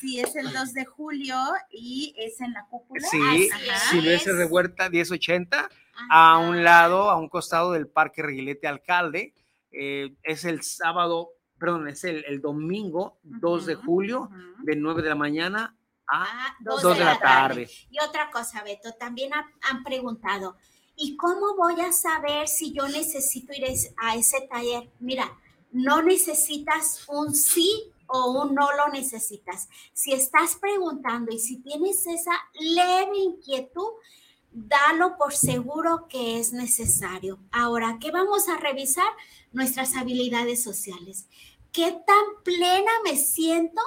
Sí, 0.00 0.20
es 0.20 0.36
el 0.36 0.52
2 0.52 0.74
de 0.74 0.84
julio 0.84 1.36
y 1.70 2.14
es 2.18 2.38
en 2.42 2.52
la 2.52 2.66
cúpula. 2.68 3.06
Sí. 3.08 3.48
Silvestre 3.90 4.34
de 4.34 4.44
Huerta 4.44 4.90
1080, 4.90 5.58
Ajá. 5.58 5.70
a 6.10 6.38
un 6.38 6.62
lado, 6.62 7.08
a 7.10 7.16
un 7.16 7.28
costado 7.30 7.72
del 7.72 7.88
Parque 7.88 8.22
Reguilete 8.22 8.68
Alcalde. 8.68 9.32
Eh, 9.72 10.14
es 10.22 10.44
el 10.44 10.62
sábado, 10.62 11.30
perdón, 11.58 11.88
es 11.88 12.04
el, 12.04 12.24
el 12.26 12.40
domingo 12.42 13.18
2 13.22 13.66
de 13.66 13.76
Ujú, 13.76 13.84
julio, 13.84 14.20
ujú. 14.30 14.64
de 14.64 14.76
9 14.76 15.02
de 15.02 15.08
la 15.08 15.14
mañana 15.14 15.64
a 15.64 15.77
Ah, 16.10 16.56
2 16.60 16.82
2 16.82 16.98
de 16.98 17.04
la 17.04 17.18
tarde. 17.18 17.70
Y 17.90 17.98
otra 18.00 18.30
cosa, 18.30 18.62
Beto, 18.62 18.92
también 18.94 19.32
ha- 19.34 19.50
han 19.62 19.84
preguntado, 19.84 20.56
¿y 20.96 21.16
cómo 21.16 21.54
voy 21.56 21.80
a 21.80 21.92
saber 21.92 22.48
si 22.48 22.72
yo 22.72 22.88
necesito 22.88 23.52
ir 23.52 23.64
a 23.98 24.14
ese 24.16 24.40
taller? 24.42 24.90
Mira, 25.00 25.36
no 25.70 26.02
necesitas 26.02 27.04
un 27.08 27.34
sí 27.34 27.92
o 28.06 28.30
un 28.42 28.54
no 28.54 28.72
lo 28.72 28.88
necesitas. 28.88 29.68
Si 29.92 30.12
estás 30.12 30.56
preguntando 30.56 31.30
y 31.30 31.38
si 31.38 31.58
tienes 31.58 32.06
esa 32.06 32.32
leve 32.54 33.16
inquietud, 33.18 33.88
dalo 34.50 35.18
por 35.18 35.34
seguro 35.34 36.08
que 36.08 36.38
es 36.40 36.52
necesario. 36.54 37.38
Ahora, 37.52 37.98
¿qué 38.00 38.10
vamos 38.10 38.48
a 38.48 38.56
revisar? 38.56 39.10
Nuestras 39.52 39.94
habilidades 39.94 40.62
sociales. 40.62 41.26
¿Qué 41.70 41.92
tan 41.92 42.42
plena 42.44 42.90
me 43.04 43.16
siento 43.16 43.82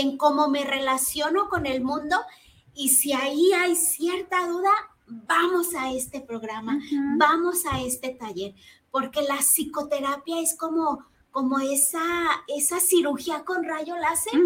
en 0.00 0.16
cómo 0.16 0.48
me 0.48 0.64
relaciono 0.64 1.48
con 1.48 1.66
el 1.66 1.82
mundo? 1.82 2.16
Y 2.74 2.90
si 2.90 3.12
ahí 3.12 3.52
hay 3.52 3.74
cierta 3.76 4.46
duda, 4.46 4.70
vamos 5.06 5.74
a 5.74 5.92
este 5.92 6.20
programa, 6.20 6.78
vamos 7.16 7.64
a 7.70 7.80
este 7.80 8.10
taller, 8.10 8.54
porque 8.90 9.22
la 9.22 9.38
psicoterapia 9.38 10.40
es 10.40 10.56
como, 10.56 11.04
como 11.30 11.58
esa, 11.58 12.04
esa 12.48 12.80
cirugía 12.80 13.44
con 13.44 13.64
rayo 13.64 13.96
láser 13.96 14.40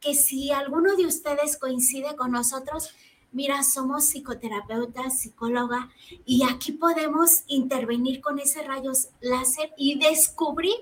que 0.00 0.14
si 0.14 0.50
alguno 0.50 0.96
de 0.96 1.06
ustedes 1.06 1.56
coincide 1.56 2.16
con 2.16 2.32
nosotros, 2.32 2.90
mira, 3.30 3.62
somos 3.62 4.04
psicoterapeutas, 4.04 5.20
psicóloga, 5.20 5.88
y 6.26 6.42
aquí 6.42 6.72
podemos 6.72 7.44
intervenir 7.46 8.20
con 8.20 8.40
ese 8.40 8.62
rayos 8.62 9.08
láser 9.20 9.72
y 9.76 9.98
descubrir 9.98 10.74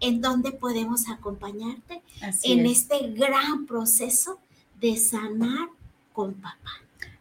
en 0.00 0.20
dónde 0.20 0.52
podemos 0.52 1.08
acompañarte 1.08 2.02
Así 2.22 2.52
en 2.52 2.66
es. 2.66 2.80
este 2.82 3.08
gran 3.12 3.66
proceso 3.66 4.38
de 4.80 4.96
sanar 4.96 5.68
con 6.12 6.34
papá. 6.34 6.72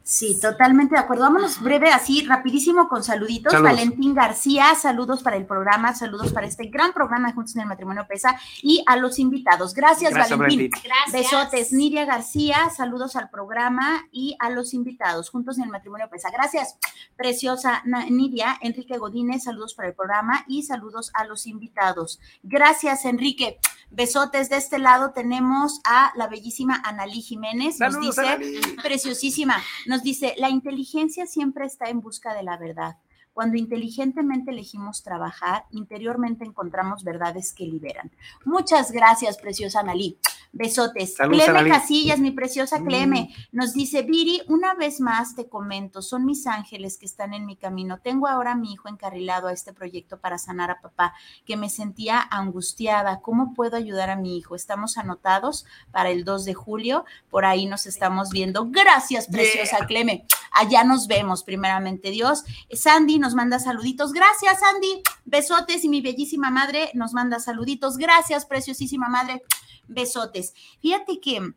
Sí, 0.08 0.40
totalmente 0.40 0.94
de 0.94 1.02
acuerdo. 1.02 1.24
Vámonos 1.24 1.60
breve, 1.60 1.90
así, 1.90 2.24
rapidísimo 2.28 2.88
con 2.88 3.04
saluditos. 3.04 3.52
Saludos. 3.52 3.72
Valentín 3.72 4.14
García, 4.14 4.76
saludos 4.76 5.24
para 5.24 5.36
el 5.36 5.48
programa, 5.48 5.96
saludos 5.96 6.32
para 6.32 6.46
este 6.46 6.66
gran 6.66 6.94
programa 6.94 7.34
Juntos 7.34 7.56
en 7.56 7.64
el 7.64 7.68
Matrimonio 7.68 8.06
Pesa 8.08 8.40
y 8.62 8.84
a 8.86 8.98
los 8.98 9.18
invitados. 9.18 9.74
Gracias, 9.74 10.14
Gracias, 10.14 10.38
Valentín. 10.38 10.70
Gracias. 10.70 11.12
Besotes, 11.12 11.74
Nidia 11.74 12.06
García, 12.06 12.70
saludos 12.70 13.16
al 13.16 13.32
programa 13.32 14.06
y 14.12 14.36
a 14.38 14.52
los 14.52 14.76
invitados, 14.76 15.32
juntos 15.32 15.58
en 15.58 15.64
el 15.64 15.70
matrimonio 15.72 16.08
pesa. 16.08 16.30
Gracias, 16.30 16.78
preciosa 17.16 17.82
Nidia, 17.86 18.60
Enrique 18.62 19.00
Godínez, 19.00 19.46
saludos 19.46 19.74
para 19.74 19.88
el 19.88 19.96
programa 19.96 20.46
y 20.48 20.62
saludos 20.62 21.10
a 21.16 21.26
los 21.26 21.48
invitados. 21.48 22.20
Gracias, 22.44 23.06
Enrique. 23.06 23.58
Besotes, 23.92 24.50
de 24.50 24.58
este 24.58 24.78
lado 24.78 25.12
tenemos 25.12 25.80
a 25.86 26.12
la 26.16 26.28
bellísima 26.28 26.82
Analí 26.84 27.22
Jiménez, 27.22 27.80
nos 27.80 27.94
Saludos, 27.94 28.16
dice, 28.16 28.28
Analí. 28.28 28.60
preciosísima, 28.84 29.56
nos 29.86 29.95
dice, 30.04 30.36
la 30.38 30.50
inteligencia 30.50 31.26
siempre 31.26 31.66
está 31.66 31.90
en 31.90 32.02
busca 32.02 32.34
de 32.34 32.44
la 32.44 32.58
verdad. 32.58 32.98
Cuando 33.36 33.58
inteligentemente 33.58 34.52
elegimos 34.52 35.04
trabajar, 35.04 35.66
interiormente 35.72 36.46
encontramos 36.46 37.04
verdades 37.04 37.52
que 37.54 37.66
liberan. 37.66 38.10
Muchas 38.46 38.94
gracias, 38.94 39.38
preciosa 39.38 39.82
Analí. 39.82 40.18
Besotes. 40.54 41.16
Saludos, 41.16 41.44
Cleme 41.44 41.60
Analí. 41.60 41.70
Casillas, 41.70 42.20
mi 42.20 42.32
preciosa 42.32 42.80
Mm. 42.80 42.86
Cleme, 42.86 43.36
nos 43.52 43.74
dice, 43.74 44.04
Viri, 44.04 44.42
una 44.48 44.74
vez 44.74 45.02
más 45.02 45.36
te 45.36 45.50
comento, 45.50 46.02
son 46.02 46.24
mis 46.24 46.48
ángeles 46.48 46.98
que 46.98 47.06
están 47.06 47.34
en 47.34 47.46
mi 47.46 47.58
camino. 47.58 48.00
Tengo 48.00 48.30
ahora 48.30 48.54
a 48.54 48.56
mi 48.56 48.72
hijo 48.72 48.88
encarrilado 48.88 49.50
a 49.50 49.52
este 49.52 49.74
proyecto 49.74 50.18
para 50.18 50.38
sanar 50.38 50.72
a 50.72 50.80
papá, 50.80 51.14
que 51.46 51.58
me 51.58 51.70
sentía 51.70 52.22
angustiada. 52.32 53.20
¿Cómo 53.20 53.54
puedo 53.54 53.76
ayudar 53.76 54.10
a 54.10 54.16
mi 54.16 54.38
hijo? 54.38 54.56
Estamos 54.56 54.98
anotados 54.98 55.66
para 55.92 56.10
el 56.10 56.24
2 56.24 56.46
de 56.46 56.54
julio. 56.54 57.04
Por 57.30 57.44
ahí 57.44 57.66
nos 57.66 57.86
estamos 57.86 58.30
viendo. 58.30 58.66
Gracias, 58.70 59.28
preciosa 59.28 59.86
Cleme. 59.86 60.26
Allá 60.54 60.86
nos 60.86 61.08
vemos, 61.08 61.44
primeramente 61.44 62.12
Dios. 62.12 62.46
Sandy 62.72 63.25
nos 63.26 63.34
manda 63.34 63.58
saluditos. 63.58 64.14
Gracias, 64.14 64.60
Sandy. 64.60 65.02
Besotes. 65.26 65.84
Y 65.84 65.90
mi 65.90 66.00
bellísima 66.00 66.52
madre 66.52 66.92
nos 66.94 67.14
manda 67.14 67.40
saluditos. 67.40 67.98
Gracias, 67.98 68.46
preciosísima 68.46 69.10
madre. 69.10 69.42
Besotes. 69.88 70.54
Fíjate 70.80 71.20
que 71.20 71.54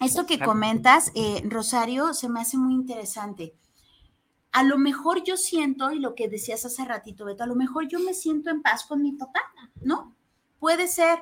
esto 0.00 0.26
que 0.26 0.38
comentas, 0.38 1.10
eh, 1.14 1.42
Rosario, 1.46 2.12
se 2.12 2.28
me 2.28 2.40
hace 2.40 2.58
muy 2.58 2.74
interesante. 2.74 3.54
A 4.52 4.64
lo 4.64 4.76
mejor 4.76 5.24
yo 5.24 5.38
siento, 5.38 5.92
y 5.92 5.98
lo 5.98 6.14
que 6.14 6.28
decías 6.28 6.66
hace 6.66 6.84
ratito, 6.84 7.24
Beto, 7.24 7.42
a 7.42 7.46
lo 7.46 7.54
mejor 7.54 7.88
yo 7.88 7.98
me 7.98 8.12
siento 8.12 8.50
en 8.50 8.60
paz 8.60 8.84
con 8.84 9.00
mi 9.02 9.12
papá, 9.12 9.40
¿no? 9.80 10.14
Puede 10.58 10.88
ser, 10.88 11.20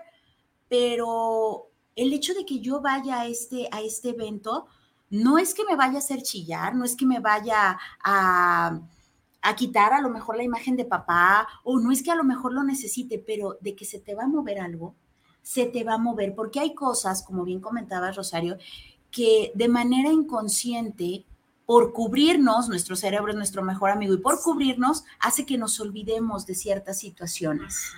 pero 0.69 1.69
el 1.95 2.13
hecho 2.13 2.35
de 2.35 2.45
que 2.45 2.59
yo 2.59 2.81
vaya 2.81 3.21
a 3.21 3.27
este, 3.27 3.69
a 3.71 3.83
este 3.83 4.09
evento 4.09 4.67
no 5.11 5.39
es 5.39 5.55
que 5.55 5.65
me 5.65 5.77
vaya 5.77 5.97
a 5.97 5.99
hacer 5.99 6.23
chillar, 6.23 6.75
no 6.75 6.85
es 6.85 6.97
que 6.97 7.07
me 7.07 7.21
vaya 7.21 7.79
a, 8.03 8.81
a 9.43 9.57
quitar 9.57 9.93
a 9.93 10.01
lo 10.01 10.11
mejor 10.11 10.37
la 10.37 10.43
imagen 10.43 10.77
de 10.77 10.85
papá, 10.85 11.49
o 11.65 11.79
no 11.79 11.93
es 11.93 12.03
que 12.03 12.11
a 12.11 12.17
lo 12.17 12.25
mejor 12.25 12.53
lo 12.53 12.63
necesite, 12.63 13.19
pero 13.19 13.57
de 13.61 13.75
que 13.75 13.85
se 13.85 13.99
te 13.99 14.15
va 14.15 14.25
a 14.25 14.29
mover 14.29 14.61
algo, 14.61 14.95
se 15.43 15.67
te 15.67 15.85
va 15.85 15.95
a 15.95 15.99
mover, 15.99 16.35
porque 16.35 16.61
hay 16.61 16.75
cosas, 16.75 17.23
como 17.23 17.45
bien 17.45 17.61
comentabas, 17.61 18.17
Rosario, 18.17 18.59
que 19.11 19.53
de 19.55 19.69
manera 19.69 20.11
inconsciente, 20.11 21.25
por 21.67 21.93
cubrirnos, 21.93 22.69
nuestro 22.69 22.97
cerebro 22.97 23.31
es 23.31 23.37
nuestro 23.37 23.63
mejor 23.63 23.91
amigo, 23.91 24.15
y 24.15 24.19
por 24.19 24.43
cubrirnos 24.43 25.05
hace 25.21 25.47
que 25.47 25.57
nos 25.57 25.79
olvidemos 25.81 26.45
de 26.47 26.55
ciertas 26.55 26.99
situaciones. 26.99 27.93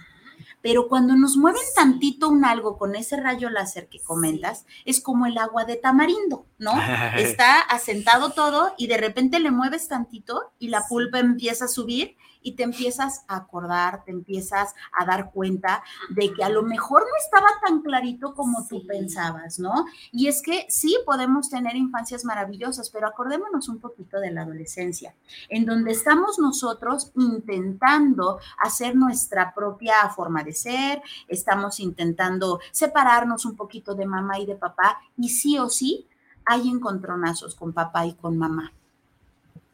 Pero 0.63 0.89
cuando 0.89 1.17
nos 1.17 1.37
mueven 1.37 1.63
tantito 1.75 2.29
un 2.29 2.45
algo 2.45 2.79
con 2.79 2.95
ese 2.95 3.17
rayo 3.17 3.51
láser 3.51 3.89
que 3.89 4.01
comentas, 4.01 4.65
es 4.85 5.01
como 5.01 5.27
el 5.27 5.37
agua 5.37 5.65
de 5.65 5.77
tamarindo, 5.77 6.47
¿no? 6.59 6.73
Está 7.19 7.61
asentado 7.61 8.31
todo 8.31 8.73
y 8.79 8.87
de 8.87 8.97
repente 8.97 9.41
le 9.41 9.51
mueves 9.51 9.89
tantito 9.89 10.53
y 10.59 10.69
la 10.69 10.85
pulpa 10.89 11.19
empieza 11.19 11.67
a 11.67 11.69
subir 11.69 12.17
y 12.43 12.53
te 12.53 12.63
empiezas 12.63 13.25
a 13.29 13.37
acordar, 13.37 14.05
te 14.05 14.11
empiezas 14.11 14.75
a 14.99 15.05
dar 15.05 15.31
cuenta 15.31 15.83
de 16.11 16.33
que 16.33 16.45
a 16.45 16.49
lo 16.49 16.63
mejor 16.63 17.03
no 17.03 17.17
estaba 17.19 17.49
tan 17.65 17.81
clarito 17.83 18.35
como 18.35 18.67
tú 18.67 18.87
pensabas, 18.87 19.59
¿no? 19.59 19.87
Y 20.11 20.29
es 20.29 20.43
que 20.43 20.67
sí 20.69 20.97
podemos 21.05 21.51
tener 21.51 21.77
infancias 21.77 22.25
maravillosas, 22.25 22.91
pero 22.91 23.07
acordémonos 23.07 23.69
un 23.69 23.79
poquito 23.79 24.21
de 24.21 24.31
la 24.31 24.43
adolescencia, 24.43 25.15
en 25.49 25.67
donde 25.67 25.93
estamos 25.93 26.39
nosotros 26.39 27.13
intentando 27.17 28.39
hacer 28.63 28.95
nuestra 28.95 29.55
propia 29.55 30.09
forma 30.15 30.43
de 30.43 30.53
ser, 30.53 31.03
estamos 31.29 31.81
intentando 31.81 32.61
separarnos 32.71 33.45
un 33.45 33.57
poquito 33.57 33.95
de 33.95 34.07
mamá 34.07 34.39
y 34.39 34.47
de 34.47 34.57
papá, 34.57 35.01
y 35.17 35.29
sí 35.29 35.59
o 35.59 35.69
sí 35.69 36.07
hay 36.45 36.69
encontronazos 36.69 37.55
con 37.55 37.73
papá 37.73 38.07
y 38.07 38.15
con 38.15 38.37
mamá. 38.37 38.73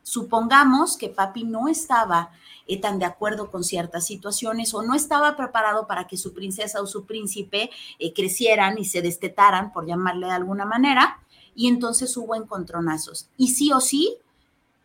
Supongamos 0.09 0.97
que 0.97 1.11
papi 1.11 1.45
no 1.45 1.69
estaba 1.69 2.31
eh, 2.67 2.81
tan 2.81 2.99
de 2.99 3.05
acuerdo 3.05 3.51
con 3.51 3.63
ciertas 3.63 4.07
situaciones 4.07 4.73
o 4.73 4.81
no 4.81 4.95
estaba 4.95 5.37
preparado 5.37 5.87
para 5.87 6.07
que 6.07 6.17
su 6.17 6.33
princesa 6.33 6.81
o 6.81 6.87
su 6.87 7.05
príncipe 7.05 7.69
eh, 7.99 8.15
crecieran 8.15 8.79
y 8.79 8.87
se 8.87 9.03
destetaran, 9.03 9.71
por 9.71 9.87
llamarle 9.87 10.29
de 10.29 10.33
alguna 10.33 10.65
manera, 10.65 11.21
y 11.55 11.69
entonces 11.69 12.17
hubo 12.17 12.35
encontronazos. 12.35 13.29
Y 13.37 13.49
sí 13.49 13.71
o 13.71 13.81
sí, 13.81 14.17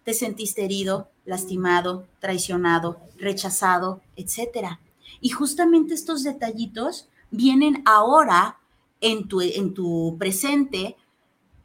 te 0.04 0.14
sentiste 0.14 0.66
herido, 0.66 1.08
lastimado, 1.24 2.06
traicionado, 2.20 3.00
rechazado, 3.18 4.02
etcétera. 4.18 4.82
Y 5.22 5.30
justamente 5.30 5.94
estos 5.94 6.24
detallitos 6.24 7.08
vienen 7.32 7.82
ahora 7.86 8.58
en 9.00 9.30
tu, 9.30 9.40
en 9.40 9.74
tu 9.74 10.18
presente 10.20 10.98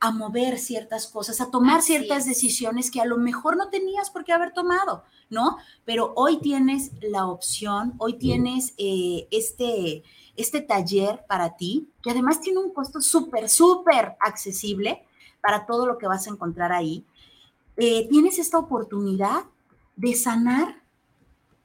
a 0.01 0.11
mover 0.13 0.59
ciertas 0.59 1.07
cosas, 1.07 1.41
a 1.41 1.51
tomar 1.51 1.79
Así 1.79 1.89
ciertas 1.93 2.19
es. 2.19 2.27
decisiones 2.27 2.91
que 2.91 3.01
a 3.01 3.05
lo 3.05 3.17
mejor 3.17 3.57
no 3.57 3.69
tenías 3.69 4.11
por 4.11 4.25
qué 4.25 4.33
haber 4.33 4.53
tomado, 4.53 5.05
¿no? 5.29 5.59
Pero 5.85 6.13
hoy 6.17 6.39
tienes 6.39 6.93
la 7.01 7.27
opción, 7.27 7.95
hoy 7.99 8.15
tienes 8.15 8.75
eh, 8.79 9.27
este, 9.31 10.05
este 10.37 10.61
taller 10.61 11.25
para 11.29 11.57
ti, 11.57 11.89
que 12.03 12.11
además 12.11 12.41
tiene 12.41 12.61
un 12.61 12.73
costo 12.73 13.01
súper, 13.01 13.49
súper 13.49 14.17
accesible 14.21 15.05
para 15.41 15.67
todo 15.67 15.87
lo 15.87 15.99
que 15.99 16.07
vas 16.07 16.27
a 16.27 16.31
encontrar 16.31 16.73
ahí. 16.73 17.05
Eh, 17.77 18.09
tienes 18.09 18.39
esta 18.39 18.59
oportunidad 18.59 19.45
de 19.97 20.15
sanar 20.15 20.83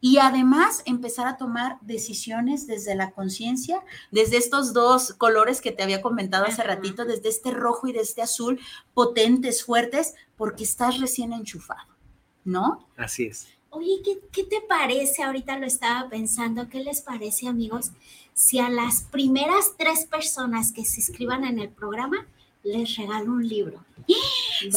y 0.04 0.18
además 0.18 0.84
empezar 0.86 1.28
a 1.28 1.38
tomar 1.38 1.78
decisiones 1.80 2.68
desde 2.68 2.94
la 2.94 3.12
conciencia, 3.12 3.82
desde 4.12 4.36
estos 4.36 4.74
dos 4.74 5.14
colores 5.14 5.62
que 5.62 5.72
te 5.72 5.82
había 5.82 6.02
comentado 6.02 6.44
hace 6.44 6.62
ratito, 6.62 7.06
desde 7.06 7.30
este 7.30 7.52
rojo 7.52 7.88
y 7.88 7.94
de 7.94 8.02
este 8.02 8.22
azul, 8.22 8.60
potentes, 8.94 9.64
fuertes, 9.64 10.14
porque 10.36 10.66
estás 10.66 11.00
recién 11.00 11.32
enchufado, 11.32 11.88
¿no? 12.44 12.86
Así 12.98 13.28
es. 13.28 13.48
Oye, 13.70 14.02
¿qué, 14.04 14.20
¿qué, 14.30 14.44
te 14.44 14.60
parece? 14.68 15.24
Ahorita 15.24 15.58
lo 15.58 15.66
estaba 15.66 16.10
pensando, 16.10 16.68
¿qué 16.68 16.84
les 16.84 17.02
parece 17.02 17.48
amigos? 17.48 17.94
Si 18.34 18.60
a 18.60 18.70
las 18.70 19.04
primeras 19.04 19.78
tres 19.78 20.06
personas 20.06 20.74
que 20.74 20.84
se 20.84 21.00
inscriban 21.00 21.46
en 21.46 21.60
el 21.60 21.70
programa 21.70 22.28
les 22.64 22.96
regalo 22.96 23.32
un 23.32 23.48
libro. 23.48 23.84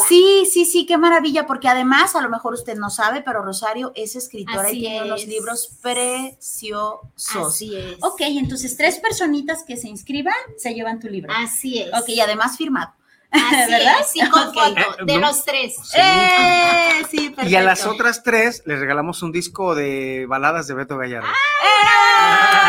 Sí, 0.08 0.46
sí, 0.50 0.64
sí, 0.64 0.86
qué 0.86 0.98
maravilla, 0.98 1.46
porque 1.46 1.68
además, 1.68 2.14
a 2.16 2.20
lo 2.20 2.28
mejor 2.28 2.54
usted 2.54 2.76
no 2.76 2.90
sabe, 2.90 3.22
pero 3.22 3.42
Rosario 3.42 3.92
es 3.94 4.16
escritora 4.16 4.70
y 4.72 4.80
tiene 4.80 5.04
unos 5.04 5.26
libros 5.26 5.70
preciosos. 5.80 7.00
Así 7.34 7.76
es. 7.76 7.96
Ok, 8.00 8.20
entonces 8.20 8.76
tres 8.76 8.98
personitas 8.98 9.64
que 9.64 9.76
se 9.76 9.88
inscriban 9.88 10.34
se 10.58 10.74
llevan 10.74 11.00
tu 11.00 11.08
libro. 11.08 11.32
Así 11.34 11.78
es. 11.78 11.88
Ok, 11.88 12.08
y 12.08 12.20
además 12.20 12.56
firmado. 12.56 12.92
Así 13.30 13.44
¿verdad? 13.70 14.00
Es, 14.00 14.10
sí, 14.10 14.20
con 14.30 14.48
okay. 14.48 14.74
foto, 14.74 15.04
de 15.04 15.18
los 15.18 15.44
tres. 15.44 15.76
Sí. 15.82 15.98
Eh, 16.00 17.02
sí, 17.10 17.18
perfecto. 17.30 17.50
Y 17.50 17.54
a 17.56 17.62
las 17.62 17.86
otras 17.86 18.22
tres 18.22 18.62
les 18.66 18.78
regalamos 18.78 19.22
un 19.22 19.32
disco 19.32 19.74
de 19.74 20.26
baladas 20.28 20.66
de 20.66 20.74
Beto 20.74 20.96
Gallardo. 20.96 21.28
¡Ah! 21.28 22.65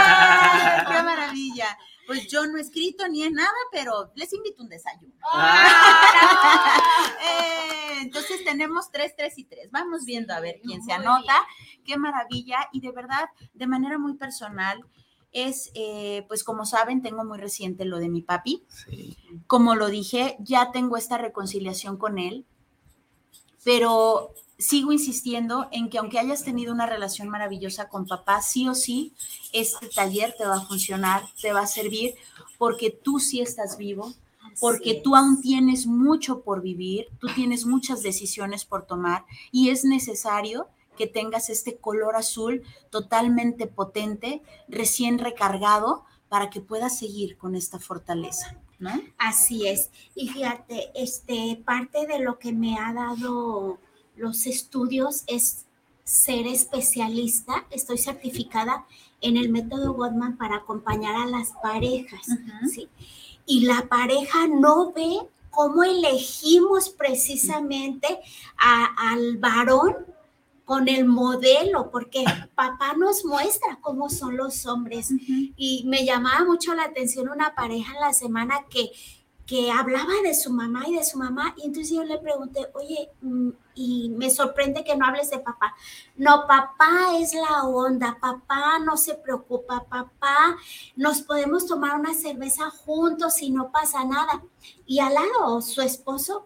Pues 2.07 2.27
yo 2.27 2.47
no 2.47 2.57
he 2.57 2.61
escrito 2.61 3.07
ni 3.09 3.23
en 3.23 3.33
nada, 3.33 3.51
pero 3.71 4.11
les 4.15 4.33
invito 4.33 4.63
un 4.63 4.69
desayuno. 4.69 5.13
¡Ah! 5.33 6.81
eh, 7.21 7.99
entonces 8.01 8.43
tenemos 8.45 8.89
tres, 8.91 9.13
tres 9.15 9.37
y 9.37 9.43
tres. 9.43 9.69
Vamos 9.71 10.05
viendo 10.05 10.33
a 10.33 10.39
ver 10.39 10.61
quién 10.63 10.81
se 10.83 10.93
anota. 10.93 11.35
Qué 11.83 11.97
maravilla. 11.97 12.69
Y 12.71 12.79
de 12.79 12.91
verdad, 12.91 13.25
de 13.53 13.67
manera 13.67 13.97
muy 13.97 14.13
personal, 14.15 14.85
es, 15.33 15.71
eh, 15.75 16.25
pues 16.27 16.43
como 16.43 16.65
saben, 16.65 17.01
tengo 17.01 17.25
muy 17.25 17.37
reciente 17.37 17.85
lo 17.85 17.99
de 17.99 18.09
mi 18.09 18.21
papi. 18.21 18.65
Sí. 18.69 19.17
Como 19.45 19.75
lo 19.75 19.87
dije, 19.87 20.37
ya 20.39 20.71
tengo 20.71 20.97
esta 20.97 21.17
reconciliación 21.17 21.97
con 21.97 22.17
él, 22.17 22.45
pero 23.63 24.33
sigo 24.57 24.91
insistiendo 24.91 25.67
en 25.71 25.89
que 25.89 25.99
aunque 25.99 26.19
hayas 26.19 26.43
tenido 26.43 26.73
una 26.73 26.85
relación 26.85 27.29
maravillosa 27.29 27.89
con 27.89 28.07
papá, 28.07 28.41
sí 28.41 28.67
o 28.67 28.75
sí, 28.75 29.13
este 29.53 29.87
taller 29.87 30.33
te 30.37 30.45
va 30.45 30.57
a 30.57 30.65
funcionar, 30.65 31.23
te 31.41 31.53
va 31.53 31.61
a 31.61 31.67
servir, 31.67 32.15
porque 32.57 32.89
tú 32.89 33.19
sí 33.19 33.39
estás 33.39 33.77
vivo, 33.77 34.13
porque 34.59 34.99
tú 35.03 35.15
aún 35.15 35.41
tienes 35.41 35.85
mucho 35.85 36.41
por 36.41 36.61
vivir, 36.61 37.07
tú 37.19 37.27
tienes 37.35 37.65
muchas 37.65 38.01
decisiones 38.01 38.65
por 38.65 38.85
tomar 38.85 39.25
y 39.51 39.69
es 39.69 39.83
necesario 39.83 40.67
que 40.97 41.05
tengas 41.05 41.49
este 41.49 41.77
color 41.77 42.15
azul 42.15 42.63
totalmente 42.89 43.67
potente, 43.67 44.41
recién 44.67 45.19
recargado, 45.19 46.05
para 46.29 46.49
que 46.49 46.59
puedas 46.59 46.97
seguir 46.97 47.37
con 47.37 47.55
esta 47.55 47.79
fortaleza, 47.79 48.57
¿no? 48.79 48.91
Así 49.17 49.67
es. 49.67 49.91
Y 50.13 50.27
fíjate, 50.27 50.91
este, 50.93 51.61
parte 51.63 52.05
de 52.05 52.19
lo 52.19 52.37
que 52.37 52.51
me 52.51 52.77
ha 52.77 52.93
dado 52.93 53.79
los 54.17 54.45
estudios 54.45 55.23
es 55.27 55.65
ser 56.03 56.47
especialista. 56.47 57.65
Estoy 57.69 57.97
certificada 57.97 58.85
en 59.21 59.37
el 59.37 59.49
método 59.49 59.93
Gottman 59.93 60.37
para 60.37 60.57
acompañar 60.57 61.15
a 61.15 61.25
las 61.25 61.51
parejas, 61.61 62.27
uh 62.27 62.33
-huh. 62.33 62.67
¿sí? 62.69 62.89
Y 63.45 63.65
la 63.65 63.87
pareja 63.87 64.47
no 64.47 64.91
ve 64.91 65.19
cómo 65.49 65.83
elegimos 65.83 66.89
precisamente 66.89 68.19
a, 68.57 69.11
al 69.11 69.37
varón 69.37 69.95
con 70.65 70.89
el 70.89 71.05
modelo, 71.05 71.89
porque 71.91 72.25
papá 72.53 72.93
nos 72.97 73.23
muestra 73.23 73.79
cómo 73.81 74.09
son 74.09 74.35
los 74.35 74.65
hombres. 74.65 75.11
Uh 75.11 75.15
-huh. 75.15 75.53
Y 75.55 75.83
me 75.87 76.05
llamaba 76.05 76.45
mucho 76.45 76.73
la 76.75 76.83
atención 76.83 77.29
una 77.29 77.55
pareja 77.55 77.93
en 77.93 78.01
la 78.01 78.13
semana 78.13 78.65
que, 78.69 78.91
que 79.47 79.71
hablaba 79.71 80.13
de 80.23 80.35
su 80.35 80.51
mamá 80.51 80.83
y 80.85 80.95
de 80.95 81.05
su 81.05 81.17
mamá, 81.17 81.55
y 81.57 81.65
entonces 81.67 81.95
yo 81.95 82.03
le 82.03 82.19
pregunté, 82.19 82.67
oye, 82.73 83.09
y 83.73 84.09
me 84.09 84.29
sorprende 84.29 84.83
que 84.83 84.97
no 84.97 85.05
hables 85.05 85.29
de 85.29 85.39
papá. 85.39 85.73
No, 86.17 86.45
papá 86.47 87.17
es 87.17 87.33
la 87.33 87.63
onda, 87.63 88.17
papá 88.19 88.77
no 88.79 88.97
se 88.97 89.15
preocupa, 89.15 89.85
papá, 89.85 90.57
nos 90.97 91.21
podemos 91.21 91.65
tomar 91.65 91.97
una 91.97 92.13
cerveza 92.13 92.69
juntos 92.69 93.41
y 93.41 93.49
no 93.49 93.71
pasa 93.71 94.03
nada. 94.03 94.43
Y 94.85 94.99
al 94.99 95.13
lado, 95.13 95.61
su 95.61 95.81
esposo, 95.81 96.45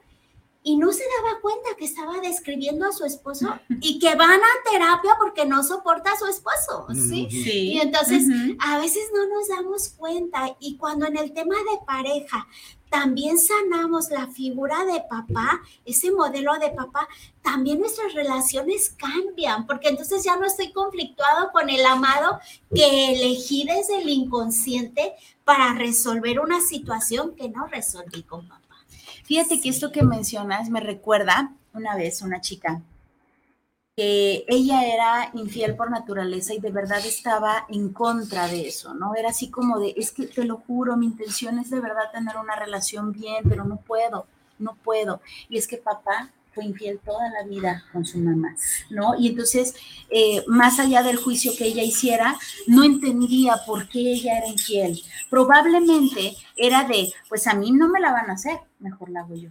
y 0.64 0.78
no 0.78 0.92
se 0.92 1.04
daba 1.18 1.42
cuenta 1.42 1.70
que 1.76 1.86
estaba 1.86 2.20
describiendo 2.20 2.88
a 2.88 2.92
su 2.92 3.04
esposo 3.04 3.48
y 3.82 3.98
que 3.98 4.14
van 4.14 4.40
a 4.40 4.70
terapia 4.72 5.14
porque 5.18 5.46
no 5.46 5.64
soporta 5.64 6.12
a 6.12 6.20
su 6.20 6.28
esposo, 6.28 6.86
¿sí? 6.94 7.28
sí. 7.32 7.72
Y 7.74 7.82
entonces 7.82 8.26
uh 8.28 8.32
-huh. 8.32 8.58
a 8.60 8.78
veces 8.78 9.10
no 9.12 9.28
nos 9.28 9.48
damos 9.48 9.90
cuenta 9.90 10.56
y 10.60 10.78
cuando 10.78 11.08
en 11.08 11.18
el 11.18 11.34
tema 11.34 11.56
de 11.56 11.84
pareja 11.84 12.48
también 12.92 13.40
sanamos 13.40 14.12
la 14.12 14.28
figura 14.28 14.84
de 14.84 15.02
papá, 15.10 15.62
ese 15.86 16.12
modelo 16.12 16.60
de 16.60 16.72
papá, 16.72 17.08
también 17.42 17.80
nuestras 17.80 18.14
relaciones 18.14 18.90
cambian, 18.90 19.66
porque 19.66 19.88
entonces 19.88 20.26
ya 20.26 20.36
no 20.36 20.46
estoy 20.46 20.74
conflictuado 20.74 21.54
con 21.54 21.70
el 21.70 21.86
amado 21.86 22.42
que 22.76 23.14
elegí 23.14 23.64
desde 23.64 24.02
el 24.02 24.10
inconsciente 24.10 25.14
para 25.46 25.74
resolver 25.74 26.42
una 26.42 26.60
situación 26.60 27.34
que 27.34 27.48
no 27.48 27.66
resolví 27.68 28.24
con 28.24 28.46
papá. 28.46 28.76
Fíjate 29.24 29.56
sí. 29.56 29.62
que 29.62 29.70
esto 29.70 29.94
que 29.94 30.04
mencionas 30.04 30.70
me 30.70 30.82
recuerda 30.82 31.56
una 31.74 31.96
vez 31.96 32.22
una 32.22 32.42
chica 32.42 32.82
ella 34.04 34.86
era 34.86 35.32
infiel 35.34 35.76
por 35.76 35.92
naturaleza 35.92 36.54
y 36.54 36.60
de 36.60 36.72
verdad 36.72 37.06
estaba 37.06 37.66
en 37.70 37.90
contra 37.90 38.48
de 38.48 38.68
eso, 38.68 38.94
¿no? 38.94 39.16
Era 39.16 39.30
así 39.30 39.50
como 39.50 39.80
de, 39.80 39.94
es 39.98 40.12
que 40.12 40.28
te 40.28 40.46
lo 40.46 40.58
juro, 40.58 40.98
mi 40.98 41.08
intención 41.08 41.60
es 41.60 41.70
de 41.70 41.80
verdad 41.80 42.12
tener 42.12 42.38
una 42.38 42.56
relación 42.56 43.12
bien, 43.12 43.44
pero 43.48 43.66
no 43.66 43.78
puedo, 43.78 44.28
no 44.60 44.76
puedo. 44.76 45.22
Y 45.50 45.58
es 45.58 45.68
que 45.68 45.78
papá 45.78 46.32
fue 46.54 46.66
infiel 46.66 47.00
toda 47.04 47.30
la 47.30 47.44
vida 47.44 47.84
con 47.92 48.06
su 48.06 48.18
mamá, 48.18 48.56
¿no? 48.90 49.16
Y 49.18 49.30
entonces, 49.30 49.76
eh, 50.10 50.44
más 50.48 50.80
allá 50.80 51.04
del 51.04 51.18
juicio 51.18 51.54
que 51.58 51.66
ella 51.66 51.84
hiciera, 51.84 52.38
no 52.68 52.84
entendía 52.84 53.58
por 53.66 53.88
qué 53.88 54.00
ella 54.14 54.38
era 54.38 54.48
infiel. 54.48 55.02
Probablemente 55.30 56.36
era 56.56 56.84
de, 56.86 57.14
pues 57.30 57.48
a 57.48 57.54
mí 57.54 57.72
no 57.72 57.88
me 57.90 58.00
la 58.00 58.12
van 58.12 58.30
a 58.30 58.34
hacer, 58.34 58.60
mejor 58.80 59.10
la 59.10 59.22
hago 59.22 59.36
yo. 59.36 59.50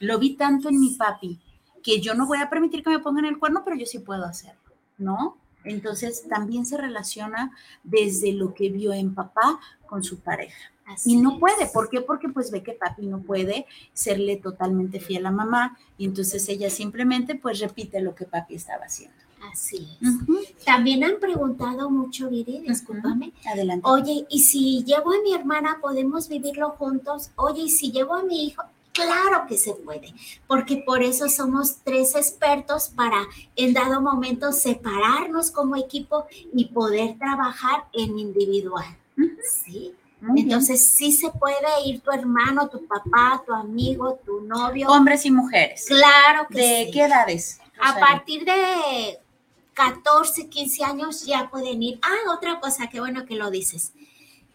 Lo 0.00 0.18
vi 0.18 0.34
tanto 0.34 0.68
en 0.68 0.80
mi 0.80 0.90
papi 0.90 1.38
que 1.82 2.00
yo 2.00 2.14
no 2.14 2.26
voy 2.26 2.38
a 2.38 2.50
permitir 2.50 2.82
que 2.82 2.90
me 2.90 2.98
pongan 2.98 3.24
el 3.24 3.38
cuerno, 3.38 3.62
pero 3.64 3.76
yo 3.76 3.86
sí 3.86 3.98
puedo 3.98 4.24
hacerlo, 4.24 4.60
¿no? 4.98 5.36
Entonces 5.64 6.26
también 6.28 6.66
se 6.66 6.76
relaciona 6.76 7.52
desde 7.84 8.32
lo 8.32 8.54
que 8.54 8.68
vio 8.70 8.92
en 8.92 9.14
papá 9.14 9.60
con 9.86 10.02
su 10.02 10.20
pareja. 10.20 10.72
Así 10.84 11.12
y 11.12 11.16
no 11.16 11.34
es. 11.34 11.38
puede, 11.38 11.66
¿por 11.66 11.88
qué? 11.88 12.00
Porque 12.00 12.28
pues 12.28 12.50
ve 12.50 12.62
que 12.62 12.72
papi 12.72 13.06
no 13.06 13.20
puede 13.20 13.66
serle 13.92 14.36
totalmente 14.36 14.98
fiel 14.98 15.26
a 15.26 15.30
mamá 15.30 15.78
y 15.96 16.04
entonces 16.06 16.48
ella 16.48 16.70
simplemente 16.70 17.36
pues 17.36 17.60
repite 17.60 18.00
lo 18.00 18.14
que 18.14 18.24
papi 18.24 18.56
estaba 18.56 18.86
haciendo. 18.86 19.16
Así 19.52 19.88
es. 20.00 20.08
Uh 20.08 20.20
-huh. 20.26 20.64
También 20.64 21.02
han 21.02 21.18
preguntado 21.18 21.90
mucho, 21.90 22.30
Viri, 22.30 22.60
discúlpame. 22.60 23.26
Uh 23.26 23.30
-huh. 23.30 23.52
Adelante. 23.52 23.88
Oye, 23.88 24.26
¿y 24.28 24.40
si 24.40 24.84
llevo 24.84 25.12
a 25.12 25.22
mi 25.22 25.34
hermana, 25.34 25.78
podemos 25.80 26.28
vivirlo 26.28 26.70
juntos? 26.70 27.30
Oye, 27.36 27.62
¿y 27.62 27.68
si 27.68 27.90
llevo 27.90 28.14
a 28.14 28.22
mi 28.22 28.46
hijo? 28.46 28.62
Claro 28.92 29.46
que 29.48 29.56
se 29.56 29.72
puede, 29.72 30.12
porque 30.46 30.82
por 30.84 31.02
eso 31.02 31.28
somos 31.28 31.78
tres 31.82 32.14
expertos 32.14 32.90
para 32.90 33.26
en 33.56 33.72
dado 33.72 34.02
momento 34.02 34.52
separarnos 34.52 35.50
como 35.50 35.76
equipo 35.76 36.26
y 36.52 36.66
poder 36.66 37.18
trabajar 37.18 37.86
en 37.94 38.18
individual. 38.18 38.96
¿Sí? 39.42 39.94
Entonces 40.36 40.86
sí 40.86 41.10
se 41.10 41.30
puede 41.30 41.66
ir 41.86 42.00
tu 42.00 42.12
hermano, 42.12 42.68
tu 42.68 42.86
papá, 42.86 43.42
tu 43.44 43.52
amigo, 43.52 44.20
tu 44.24 44.40
novio. 44.42 44.88
Hombres 44.88 45.26
y 45.26 45.30
mujeres. 45.30 45.86
Claro 45.88 46.46
que 46.48 46.58
¿De 46.58 46.84
sí. 46.84 46.90
qué 46.92 47.04
edades? 47.04 47.60
A 47.80 47.98
partir 47.98 48.44
de 48.44 49.18
14, 49.74 50.48
15 50.48 50.84
años 50.84 51.24
ya 51.24 51.50
pueden 51.50 51.82
ir. 51.82 51.98
Ah, 52.02 52.30
otra 52.36 52.60
cosa, 52.60 52.88
qué 52.88 53.00
bueno 53.00 53.24
que 53.26 53.34
lo 53.34 53.50
dices. 53.50 53.92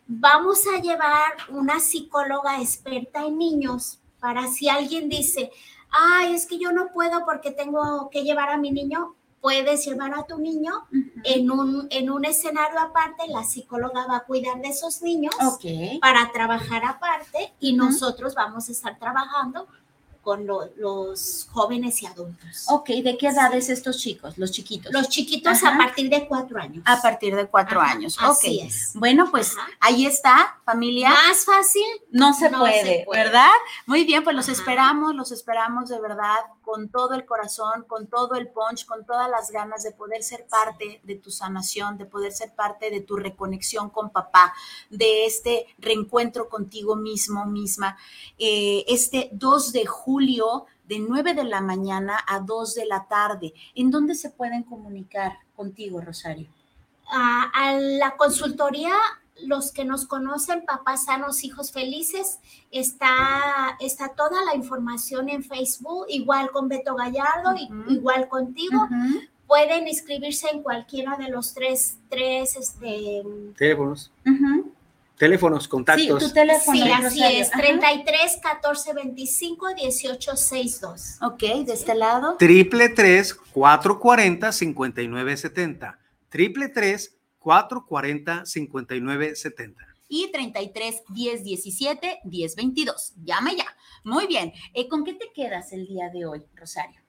Vamos 0.07 0.61
a 0.67 0.79
llevar 0.79 1.33
una 1.49 1.79
psicóloga 1.81 2.61
experta 2.61 3.25
en 3.25 3.37
niños 3.37 3.99
para 4.27 4.45
si 4.47 4.67
alguien 4.67 5.07
dice, 5.07 5.51
ay, 5.89 6.35
es 6.35 6.45
que 6.47 6.59
yo 6.59 6.73
no 6.73 6.89
puedo 6.93 7.23
porque 7.23 7.49
tengo 7.49 8.09
que 8.11 8.23
llevar 8.23 8.49
a 8.49 8.57
mi 8.57 8.71
niño, 8.71 9.15
puedes 9.39 9.85
llevar 9.85 10.13
a 10.19 10.25
tu 10.25 10.37
niño 10.37 10.73
uh 10.91 10.95
-huh. 10.97 11.21
en, 11.23 11.49
un, 11.49 11.87
en 11.91 12.09
un 12.09 12.25
escenario 12.25 12.77
aparte, 12.77 13.25
la 13.29 13.45
psicóloga 13.45 14.05
va 14.05 14.17
a 14.17 14.25
cuidar 14.25 14.61
de 14.61 14.67
esos 14.67 15.01
niños 15.01 15.33
okay. 15.41 15.97
para 15.99 16.29
trabajar 16.33 16.83
aparte 16.83 17.53
y 17.61 17.71
uh 17.71 17.75
-huh. 17.75 17.85
nosotros 17.85 18.35
vamos 18.35 18.67
a 18.67 18.73
estar 18.73 18.99
trabajando 18.99 19.65
con 20.27 20.45
lo, 20.45 20.69
los 20.75 21.47
jóvenes 21.53 22.03
y 22.03 22.05
adultos. 22.05 22.65
Ok, 22.67 22.89
¿de 22.89 23.17
qué 23.17 23.29
edades 23.29 23.69
estos 23.69 23.97
chicos, 23.97 24.37
los 24.37 24.51
chiquitos? 24.51 24.91
Los 24.91 25.07
chiquitos 25.07 25.63
Ajá. 25.63 25.73
a 25.73 25.77
partir 25.77 26.09
de 26.09 26.27
cuatro 26.27 26.59
años. 26.59 26.83
A 26.85 27.01
partir 27.01 27.33
de 27.33 27.47
cuatro 27.47 27.79
Ajá, 27.79 27.93
años, 27.93 28.17
así 28.19 28.59
ok. 28.59 28.65
es. 28.67 28.91
Bueno, 28.93 29.31
pues 29.31 29.55
Ajá. 29.57 29.69
ahí 29.79 30.05
está, 30.05 30.59
familia. 30.65 31.11
Más 31.11 31.45
fácil. 31.45 31.85
No 32.11 32.33
se, 32.33 32.49
no 32.49 32.59
puede, 32.59 32.81
se 32.81 33.03
puede, 33.05 33.23
¿verdad? 33.23 33.53
Muy 33.85 34.03
bien, 34.03 34.21
pues 34.25 34.35
los 34.35 34.49
esperamos, 34.49 35.15
los 35.15 35.31
esperamos 35.31 35.87
de 35.87 36.01
verdad 36.01 36.39
con 36.67 36.89
todo 36.89 37.13
el 37.13 37.25
corazón, 37.25 37.85
con 37.87 38.07
todo 38.07 38.35
el 38.35 38.49
punch, 38.49 38.85
con 38.85 39.05
todas 39.05 39.29
las 39.29 39.51
ganas 39.51 39.83
de 39.83 39.91
poder 39.91 40.21
ser 40.21 40.45
parte 40.47 40.99
de 41.05 41.15
tu 41.15 41.31
sanación, 41.31 41.97
de 41.97 42.05
poder 42.05 42.33
ser 42.33 42.53
parte 42.55 42.91
de 42.91 42.99
tu 42.99 43.15
reconexión 43.15 43.89
con 43.89 44.09
papá, 44.09 44.53
de 44.89 45.25
este 45.25 45.65
reencuentro 45.77 46.49
contigo 46.49 46.97
mismo, 46.97 47.45
misma. 47.45 47.97
Eh, 48.37 48.83
este 48.89 49.29
2 49.31 49.71
de 49.71 49.85
julio 49.85 50.65
de 50.83 50.99
9 50.99 51.35
de 51.35 51.45
la 51.45 51.61
mañana 51.61 52.19
a 52.27 52.41
2 52.41 52.75
de 52.75 52.85
la 52.85 53.07
tarde. 53.07 53.53
¿En 53.73 53.89
dónde 53.89 54.13
se 54.13 54.29
pueden 54.29 54.63
comunicar 54.63 55.37
contigo, 55.55 56.01
Rosario? 56.01 56.49
a, 57.09 57.51
a 57.53 57.73
la 57.73 58.15
consultoría, 58.17 58.93
los 59.45 59.71
que 59.71 59.85
nos 59.85 60.05
conocen, 60.07 60.65
papás 60.65 61.05
sanos, 61.05 61.43
hijos 61.43 61.71
felices, 61.71 62.39
está, 62.71 63.77
está 63.79 64.09
toda 64.09 64.43
la 64.45 64.55
información 64.55 65.29
en 65.29 65.43
Facebook, 65.43 66.05
igual 66.09 66.51
con 66.51 66.67
Beto 66.67 66.95
Gallardo, 66.95 67.55
igual 67.89 68.27
contigo. 68.29 68.87
Pueden 69.47 69.87
inscribirse 69.87 70.49
en 70.51 70.61
cualquiera 70.61 71.15
de 71.17 71.29
los 71.29 71.53
tres, 71.53 71.97
tres, 72.09 72.55
este, 72.57 73.23
Teléfonos, 73.57 74.11
teléfonos, 75.17 75.63
Sí, 75.63 75.69
contactos. 75.69 76.23
tu 76.23 76.29
teléfono. 76.33 76.77
sí, 76.77 76.91
así 76.91 77.23
es, 77.23 77.49
Ajá. 77.49 77.59
33 77.61 78.37
14 78.41 78.93
25 78.93 79.73
18 79.75 80.35
62. 80.35 81.17
Ok, 81.21 81.39
de 81.65 81.73
este 81.73 81.95
lado. 81.95 82.35
triple 82.37 82.89
tres 82.89 83.33
cuatro 83.33 83.99
cuarenta 83.99 84.51
cincuenta 84.51 85.01
y 85.01 85.07
nueve 85.07 85.35
setenta 85.37 85.97
triple 86.29 86.67
tres 86.69 87.16
cuatro 87.39 87.85
cuarenta 87.85 88.45
cincuenta 88.45 88.95
y 88.95 89.01
nueve 89.01 89.35
setenta 89.35 89.87
y 90.09 90.31
33 90.31 91.03
10 91.09 91.43
17 91.43 92.19
10 92.23 92.55
22. 92.55 93.13
Llama 93.23 93.51
ya. 93.53 93.65
Muy 94.03 94.27
bien. 94.27 94.53
Eh, 94.73 94.87
¿Con 94.87 95.03
qué 95.03 95.13
te 95.13 95.31
quedas 95.33 95.73
el 95.73 95.87
día 95.87 96.09
de 96.09 96.25
hoy, 96.25 96.43
Rosario? 96.55 97.01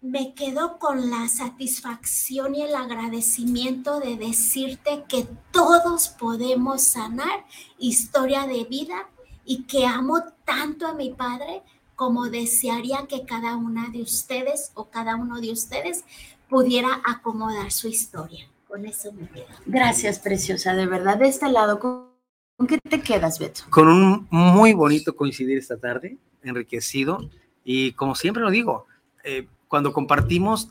Me 0.00 0.32
quedo 0.34 0.78
con 0.78 1.10
la 1.10 1.28
satisfacción 1.28 2.54
y 2.54 2.62
el 2.62 2.74
agradecimiento 2.74 3.98
de 3.98 4.16
decirte 4.16 5.04
que 5.08 5.26
todos 5.50 6.08
podemos 6.08 6.82
sanar 6.82 7.44
historia 7.78 8.46
de 8.46 8.64
vida 8.64 9.10
y 9.44 9.64
que 9.64 9.86
amo 9.86 10.22
tanto 10.44 10.86
a 10.86 10.94
mi 10.94 11.10
padre 11.10 11.62
como 11.96 12.28
desearía 12.28 13.08
que 13.08 13.24
cada 13.24 13.56
una 13.56 13.88
de 13.88 14.02
ustedes 14.02 14.70
o 14.74 14.88
cada 14.88 15.16
uno 15.16 15.40
de 15.40 15.50
ustedes 15.50 16.04
pudiera 16.48 17.00
acomodar 17.04 17.70
su 17.70 17.88
historia. 17.88 18.48
Con 18.66 18.84
eso 18.84 19.12
me 19.12 19.28
quedo. 19.28 19.46
Gracias, 19.66 20.18
preciosa, 20.18 20.74
de 20.74 20.86
verdad. 20.86 21.18
De 21.18 21.28
este 21.28 21.48
lado, 21.50 21.78
¿con, 21.78 22.66
qué 22.66 22.78
te 22.78 23.00
quedas, 23.00 23.38
Beto? 23.38 23.62
Con 23.70 23.88
un 23.88 24.26
muy 24.30 24.72
bonito 24.72 25.16
coincidir 25.16 25.58
esta 25.58 25.78
tarde, 25.78 26.18
enriquecido. 26.42 27.30
Y 27.64 27.92
como 27.92 28.14
siempre 28.14 28.42
lo 28.42 28.50
digo, 28.50 28.86
eh, 29.24 29.48
cuando 29.68 29.92
compartimos, 29.92 30.70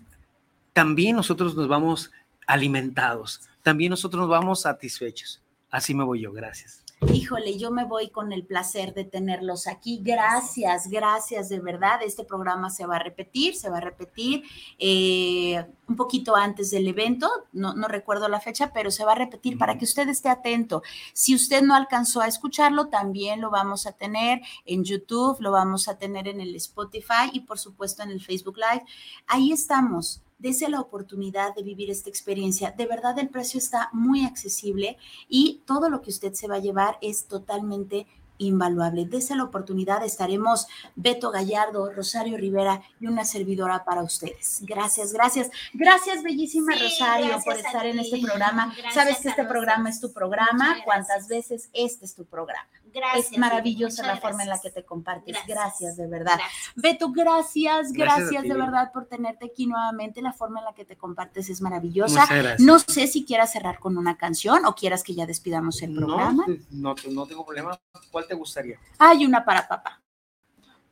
también 0.74 1.16
nosotros 1.16 1.56
nos 1.56 1.68
vamos 1.68 2.12
alimentados, 2.46 3.42
también 3.64 3.90
nosotros 3.90 4.22
nos 4.22 4.30
vamos 4.30 4.62
satisfechos. 4.62 5.42
Así 5.70 5.94
me 5.94 6.04
voy 6.04 6.22
yo, 6.22 6.32
gracias. 6.32 6.84
Híjole, 7.00 7.60
yo 7.60 7.70
me 7.70 7.86
voy 7.86 8.10
con 8.10 8.34
el 8.34 8.44
placer 8.44 8.96
de 8.96 9.04
tenerlos 9.04 9.68
aquí. 9.68 10.02
Gracias, 10.04 10.88
gracias, 10.88 11.48
de 11.48 11.60
verdad. 11.60 12.00
Este 12.02 12.24
programa 12.24 12.72
se 12.72 12.88
va 12.88 12.96
a 12.96 13.00
repetir, 13.00 13.56
se 13.56 13.70
va 13.70 13.78
a 13.78 13.82
repetir 13.82 14.44
eh, 14.80 15.64
un 15.88 15.96
poquito 15.96 16.36
antes 16.36 16.72
del 16.72 16.88
evento, 16.88 17.30
no, 17.54 17.76
no 17.76 17.88
recuerdo 17.88 18.28
la 18.30 18.40
fecha, 18.40 18.74
pero 18.74 18.90
se 18.90 19.06
va 19.06 19.12
a 19.12 19.16
repetir 19.16 19.60
para 19.60 19.78
que 19.78 19.86
usted 19.86 20.10
esté 20.10 20.30
atento. 20.30 20.82
Si 21.14 21.36
usted 21.36 21.62
no 21.62 21.76
alcanzó 21.76 22.22
a 22.22 22.28
escucharlo, 22.28 22.88
también 22.88 23.42
lo 23.42 23.52
vamos 23.52 23.86
a 23.86 23.92
tener 23.92 24.42
en 24.66 24.84
YouTube, 24.84 25.40
lo 25.40 25.52
vamos 25.52 25.88
a 25.88 26.00
tener 26.00 26.28
en 26.28 26.42
el 26.42 26.56
Spotify 26.56 27.30
y 27.32 27.42
por 27.42 27.60
supuesto 27.60 28.02
en 28.02 28.10
el 28.10 28.22
Facebook 28.22 28.58
Live. 28.58 28.86
Ahí 29.28 29.52
estamos. 29.52 30.24
Dese 30.40 30.70
la 30.70 30.80
oportunidad 30.80 31.56
de 31.56 31.64
vivir 31.64 31.90
esta 31.90 32.10
experiencia. 32.10 32.72
De 32.72 32.86
verdad, 32.86 33.18
el 33.20 33.30
precio 33.30 33.58
está 33.58 33.90
muy 33.94 34.26
accesible 34.26 34.98
y 35.28 35.62
todo 35.66 35.90
lo 35.90 36.02
que 36.02 36.10
usted 36.10 36.34
se 36.34 36.48
va 36.48 36.56
a 36.56 36.60
llevar 36.60 36.98
es 37.02 37.26
totalmente 37.26 38.08
invaluable. 38.38 39.06
Dese 39.06 39.36
la 39.36 39.44
oportunidad, 39.44 40.04
estaremos 40.04 40.68
Beto 40.96 41.32
Gallardo, 41.32 41.92
Rosario 41.92 42.38
Rivera 42.38 42.82
y 43.00 43.08
una 43.08 43.26
servidora 43.26 43.84
para 43.84 44.04
ustedes. 44.04 44.62
Gracias, 44.62 45.14
gracias. 45.14 45.50
Gracias, 45.74 46.24
bellísima 46.24 46.74
Sí, 46.74 46.84
Rosario, 46.84 47.28
gracias 47.28 47.46
por 47.46 47.66
estar 47.66 47.86
en 47.86 48.00
este 48.00 48.22
programa. 48.22 48.74
Gracias 48.78 48.94
Sabes 48.94 49.18
que 49.20 49.30
este 49.30 49.46
programa 49.46 49.90
es 49.90 50.00
tu 50.00 50.12
programa, 50.14 50.78
cuántas 50.84 51.28
veces 51.28 51.70
este 51.74 52.06
es 52.06 52.16
tu 52.16 52.26
programa. 52.26 52.70
Gracias. 52.94 53.32
es 53.32 53.38
maravillosa 53.38 54.06
la 54.06 54.18
forma 54.18 54.44
en 54.44 54.50
la 54.50 54.60
que 54.60 54.70
te 54.72 54.84
compartes. 54.84 55.36
Gracias, 55.48 55.48
Gracias. 55.58 55.98
de 55.98 56.08
verdad. 56.08 56.38
Gracias. 56.38 56.74
Beto, 56.76 57.12
gracias, 57.12 57.92
Gracias 57.92 58.18
gracias, 58.20 58.40
a 58.40 58.44
ti. 58.44 58.50
de 58.50 58.56
verdad 58.56 58.92
por 58.92 59.06
tenerte 59.06 59.46
aquí 59.46 59.68
nuevamente. 59.68 60.22
La 60.22 60.34
forma 60.34 60.60
en 60.60 60.66
la 60.66 60.74
que 60.74 60.86
te 60.86 60.98
compartes 60.98 61.50
es 61.50 61.62
maravillosa. 61.62 62.28
No 62.60 62.80
sé 62.80 63.08
si 63.08 63.26
quieras 63.26 63.52
cerrar 63.52 63.80
con 63.80 63.98
una 63.98 64.18
canción 64.18 64.66
o 64.66 64.76
quieras 64.76 65.04
que 65.04 65.14
ya 65.16 65.26
despidamos 65.26 65.82
el 65.82 65.94
programa. 65.96 66.46
No, 66.70 66.96
no, 66.96 67.12
no 67.12 67.26
tengo 67.28 67.46
problema. 67.46 67.80
¿Cuál 68.12 68.28
te 68.28 68.36
gustaría? 68.36 68.80
Hay 69.00 69.26
una 69.26 69.44
para 69.44 69.68
papá. 69.68 70.02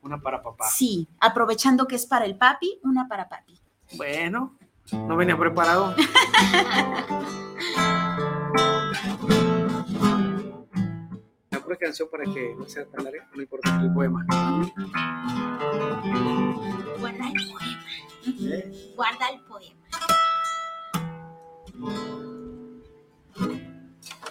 Una 0.01 0.21
para 0.21 0.43
papá. 0.43 0.67
Sí, 0.69 1.07
aprovechando 1.19 1.87
que 1.87 1.95
es 1.95 2.05
para 2.05 2.25
el 2.25 2.37
papi, 2.37 2.79
una 2.83 3.07
para 3.07 3.27
papi. 3.27 3.59
Bueno, 3.93 4.55
no 4.91 5.15
venía 5.15 5.37
preparado. 5.37 5.95
pura 11.65 11.77
canción 11.77 12.07
para 12.09 12.23
que 12.25 12.55
no 12.55 12.65
sea 12.69 12.85
tan 12.85 13.03
larga, 13.03 13.27
no 13.33 13.41
importa 13.41 13.81
el 13.81 13.91
poema. 13.91 14.23
Guarda 16.99 17.27
el 17.27 17.51
poema. 17.51 17.83
Guarda 18.95 19.29
el 19.29 19.39
poema. 19.41 19.75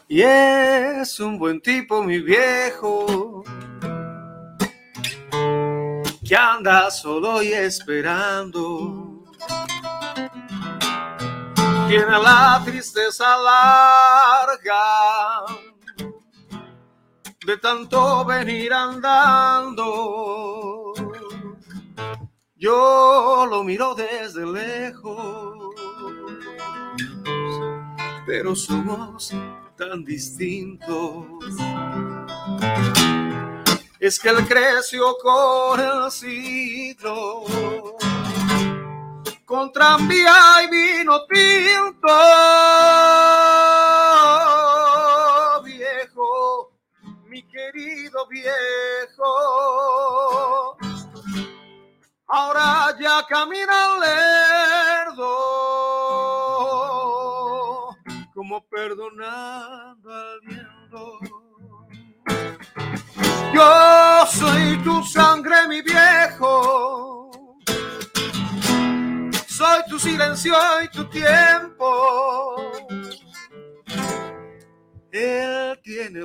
Y 0.06 0.22
es 0.22 1.18
un 1.18 1.38
buen 1.38 1.60
tipo, 1.60 2.04
mi 2.04 2.20
viejo, 2.20 3.42
que 6.24 6.36
anda 6.36 6.88
solo 6.90 7.42
y 7.42 7.52
esperando. 7.52 9.24
Tiene 11.88 12.18
la 12.18 12.62
tristeza 12.64 13.36
larga 13.36 14.84
de 17.46 17.58
tanto 17.58 18.24
venir 18.24 18.72
andando. 18.72 20.14
Yo 22.56 23.46
lo 23.50 23.62
miro 23.62 23.94
desde 23.94 24.46
lejos, 24.46 25.74
pero 28.26 28.56
somos 28.56 29.30
tan 29.76 30.04
distintos. 30.04 31.26
Es 34.00 34.18
que 34.18 34.30
él 34.30 34.46
creció 34.46 35.16
con 35.22 35.80
el 35.80 36.10
siglo, 36.10 37.44
con 39.44 39.70
tranvía 39.72 40.62
y 40.62 40.70
vino 40.70 41.24
tinto. 41.26 42.08
Querido 48.14 48.26
viejo, 48.28 49.26
ahora 52.28 52.96
ya 53.00 53.24
camina 53.28 53.98
lerdo 55.08 55.28
como 58.34 58.64
perdonando 58.68 60.12
al 60.12 60.40
viento. 60.42 61.18
Yo 63.52 64.26
soy 64.26 64.82
tu 64.82 65.02
sangre, 65.04 65.68
mi 65.68 65.82
viejo. 65.82 67.30
Soy 69.46 69.82
tu 69.88 69.98
silencio 69.98 70.54
y 70.82 70.88
tu 70.88 71.08
tiempo. 71.08 72.56
Él 75.12 75.80
tiene 75.84 76.24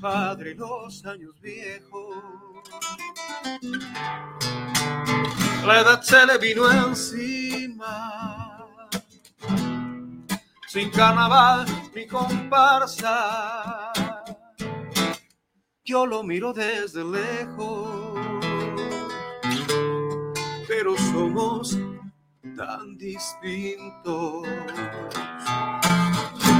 padre 0.00 0.54
los 0.54 1.04
años 1.04 1.38
viejos. 1.40 2.16
La 5.66 5.80
edad 5.80 6.02
se 6.02 6.26
le 6.26 6.38
vino 6.38 6.70
encima 6.70 8.50
sin 10.70 10.88
carnaval 10.90 11.66
ni 11.94 12.06
comparsa. 12.06 13.92
Yo 15.84 16.06
lo 16.06 16.22
miro 16.22 16.52
desde 16.52 17.02
lejos, 17.02 18.16
pero 20.68 20.96
somos 20.96 21.76
tan 22.56 22.96
distintos. 22.96 24.46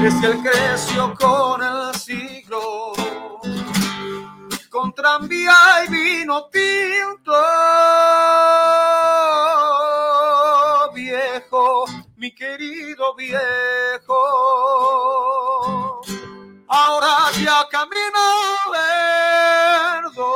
Es 0.03 0.15
que 0.15 0.27
él 0.27 0.39
creció 0.43 1.15
con 1.15 1.63
el 1.63 1.95
siglo, 1.95 2.93
con 4.81 4.93
tranvía 4.95 5.85
y 5.85 5.91
vino 5.91 6.49
tinto. 6.49 7.33
Viejo, 10.95 11.85
mi 12.17 12.35
querido 12.35 13.15
viejo, 13.15 14.15
ahora 16.69 17.31
ya 17.43 17.67
camino 17.71 18.25
lerdo, 18.73 20.33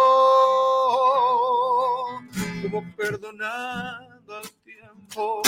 como 2.62 2.84
perdonando 2.96 4.36
al 4.36 4.50
tiempo. 4.62 5.42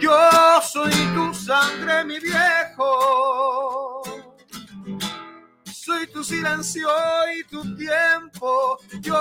Yo 0.00 0.18
soy 0.62 0.92
tu 1.14 1.32
sangre, 1.34 2.04
mi 2.04 2.18
viejo. 2.18 3.97
Soy 5.88 6.06
tu 6.08 6.22
silencio 6.22 6.86
y 7.34 7.44
tu 7.44 7.62
tiempo. 7.74 8.76
Yo, 9.00 9.16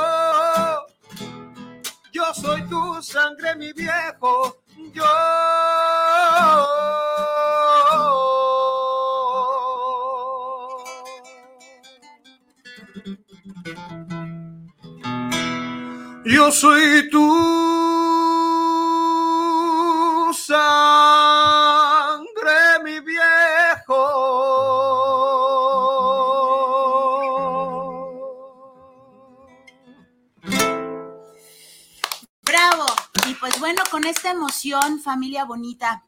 yo 2.12 2.34
soy 2.34 2.62
tu 2.68 3.02
sangre, 3.02 3.56
mi 3.56 3.72
viejo. 3.72 4.58
Yo. 4.94 5.06
Yo 16.26 16.52
soy 16.52 17.10
tu 17.10 17.28
sangre, 20.34 21.37
esta 34.10 34.32
emoción, 34.32 35.02
familia 35.02 35.44
bonita, 35.44 36.06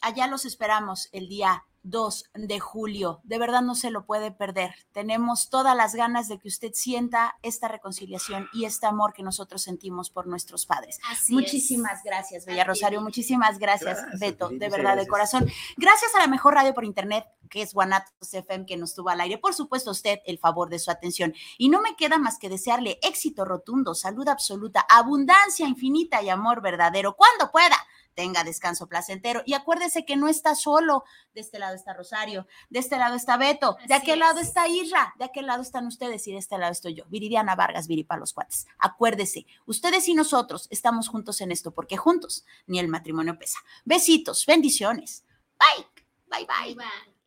allá 0.00 0.26
los 0.26 0.44
esperamos 0.44 1.08
el 1.12 1.28
día 1.28 1.64
2 1.84 2.30
de 2.34 2.58
julio. 2.58 3.20
De 3.22 3.38
verdad 3.38 3.62
no 3.62 3.76
se 3.76 3.90
lo 3.90 4.04
puede 4.04 4.32
perder. 4.32 4.74
Tenemos 4.92 5.48
todas 5.48 5.76
las 5.76 5.94
ganas 5.94 6.26
de 6.26 6.38
que 6.38 6.48
usted 6.48 6.72
sienta 6.74 7.36
esta 7.42 7.68
reconciliación 7.68 8.48
y 8.52 8.64
este 8.64 8.86
amor 8.86 9.12
que 9.12 9.22
nosotros 9.22 9.62
sentimos 9.62 10.10
por 10.10 10.26
nuestros 10.26 10.66
padres. 10.66 10.98
Así 11.08 11.32
muchísimas 11.32 11.98
es. 11.98 12.04
gracias, 12.04 12.46
Bella. 12.46 12.64
Rosario. 12.64 13.00
Muchísimas 13.00 13.58
gracias, 13.58 13.98
Gracias, 13.98 14.20
Beto, 14.20 14.48
de 14.48 14.68
verdad, 14.68 14.96
de 14.96 15.06
corazón. 15.06 15.46
Gracias 15.76 16.14
a 16.16 16.18
la 16.18 16.26
mejor 16.26 16.54
radio 16.54 16.74
por 16.74 16.84
internet, 16.84 17.26
que 17.48 17.62
es 17.62 17.72
Guanatos 17.74 18.32
FM, 18.32 18.66
que 18.66 18.76
nos 18.76 18.94
tuvo 18.94 19.10
al 19.10 19.20
aire. 19.20 19.38
Por 19.38 19.54
supuesto, 19.54 19.90
usted 19.90 20.20
el 20.26 20.38
favor 20.38 20.68
de 20.68 20.78
su 20.78 20.90
atención. 20.90 21.34
Y 21.58 21.68
no 21.68 21.80
me 21.80 21.96
queda 21.96 22.18
más 22.18 22.38
que 22.38 22.48
desearle 22.48 22.98
éxito 23.02 23.44
rotundo, 23.44 23.94
salud 23.94 24.28
absoluta, 24.28 24.86
abundancia 24.88 25.66
infinita 25.66 26.22
y 26.22 26.28
amor 26.28 26.62
verdadero. 26.62 27.16
Cuando 27.16 27.50
pueda 27.50 27.76
tenga 28.16 28.42
descanso 28.42 28.88
placentero. 28.88 29.42
Y 29.46 29.54
acuérdese 29.54 30.04
que 30.04 30.16
no 30.16 30.26
está 30.26 30.56
solo. 30.56 31.04
De 31.34 31.42
este 31.42 31.60
lado 31.60 31.76
está 31.76 31.92
Rosario, 31.92 32.48
de 32.70 32.80
este 32.80 32.96
lado 32.96 33.14
está 33.14 33.36
Beto, 33.36 33.76
de 33.86 33.94
aquel 33.94 34.18
lado 34.18 34.40
es. 34.40 34.48
está 34.48 34.66
Isra, 34.66 35.14
de 35.18 35.26
aquel 35.26 35.46
lado 35.46 35.62
están 35.62 35.86
ustedes 35.86 36.26
y 36.26 36.32
de 36.32 36.38
este 36.38 36.58
lado 36.58 36.72
estoy 36.72 36.94
yo, 36.94 37.04
Viridiana 37.08 37.54
Vargas, 37.54 37.86
Viripa 37.86 38.16
los 38.16 38.32
cuates. 38.32 38.66
Acuérdese, 38.78 39.46
ustedes 39.66 40.08
y 40.08 40.14
nosotros 40.14 40.66
estamos 40.70 41.08
juntos 41.08 41.40
en 41.42 41.52
esto, 41.52 41.72
porque 41.72 41.98
juntos 41.98 42.46
ni 42.66 42.78
el 42.78 42.88
matrimonio 42.88 43.38
pesa. 43.38 43.58
Besitos, 43.84 44.46
bendiciones. 44.46 45.24
Bye, 45.58 45.86
bye, 46.30 46.46
bye. 46.46 46.74
Va. 46.74 47.15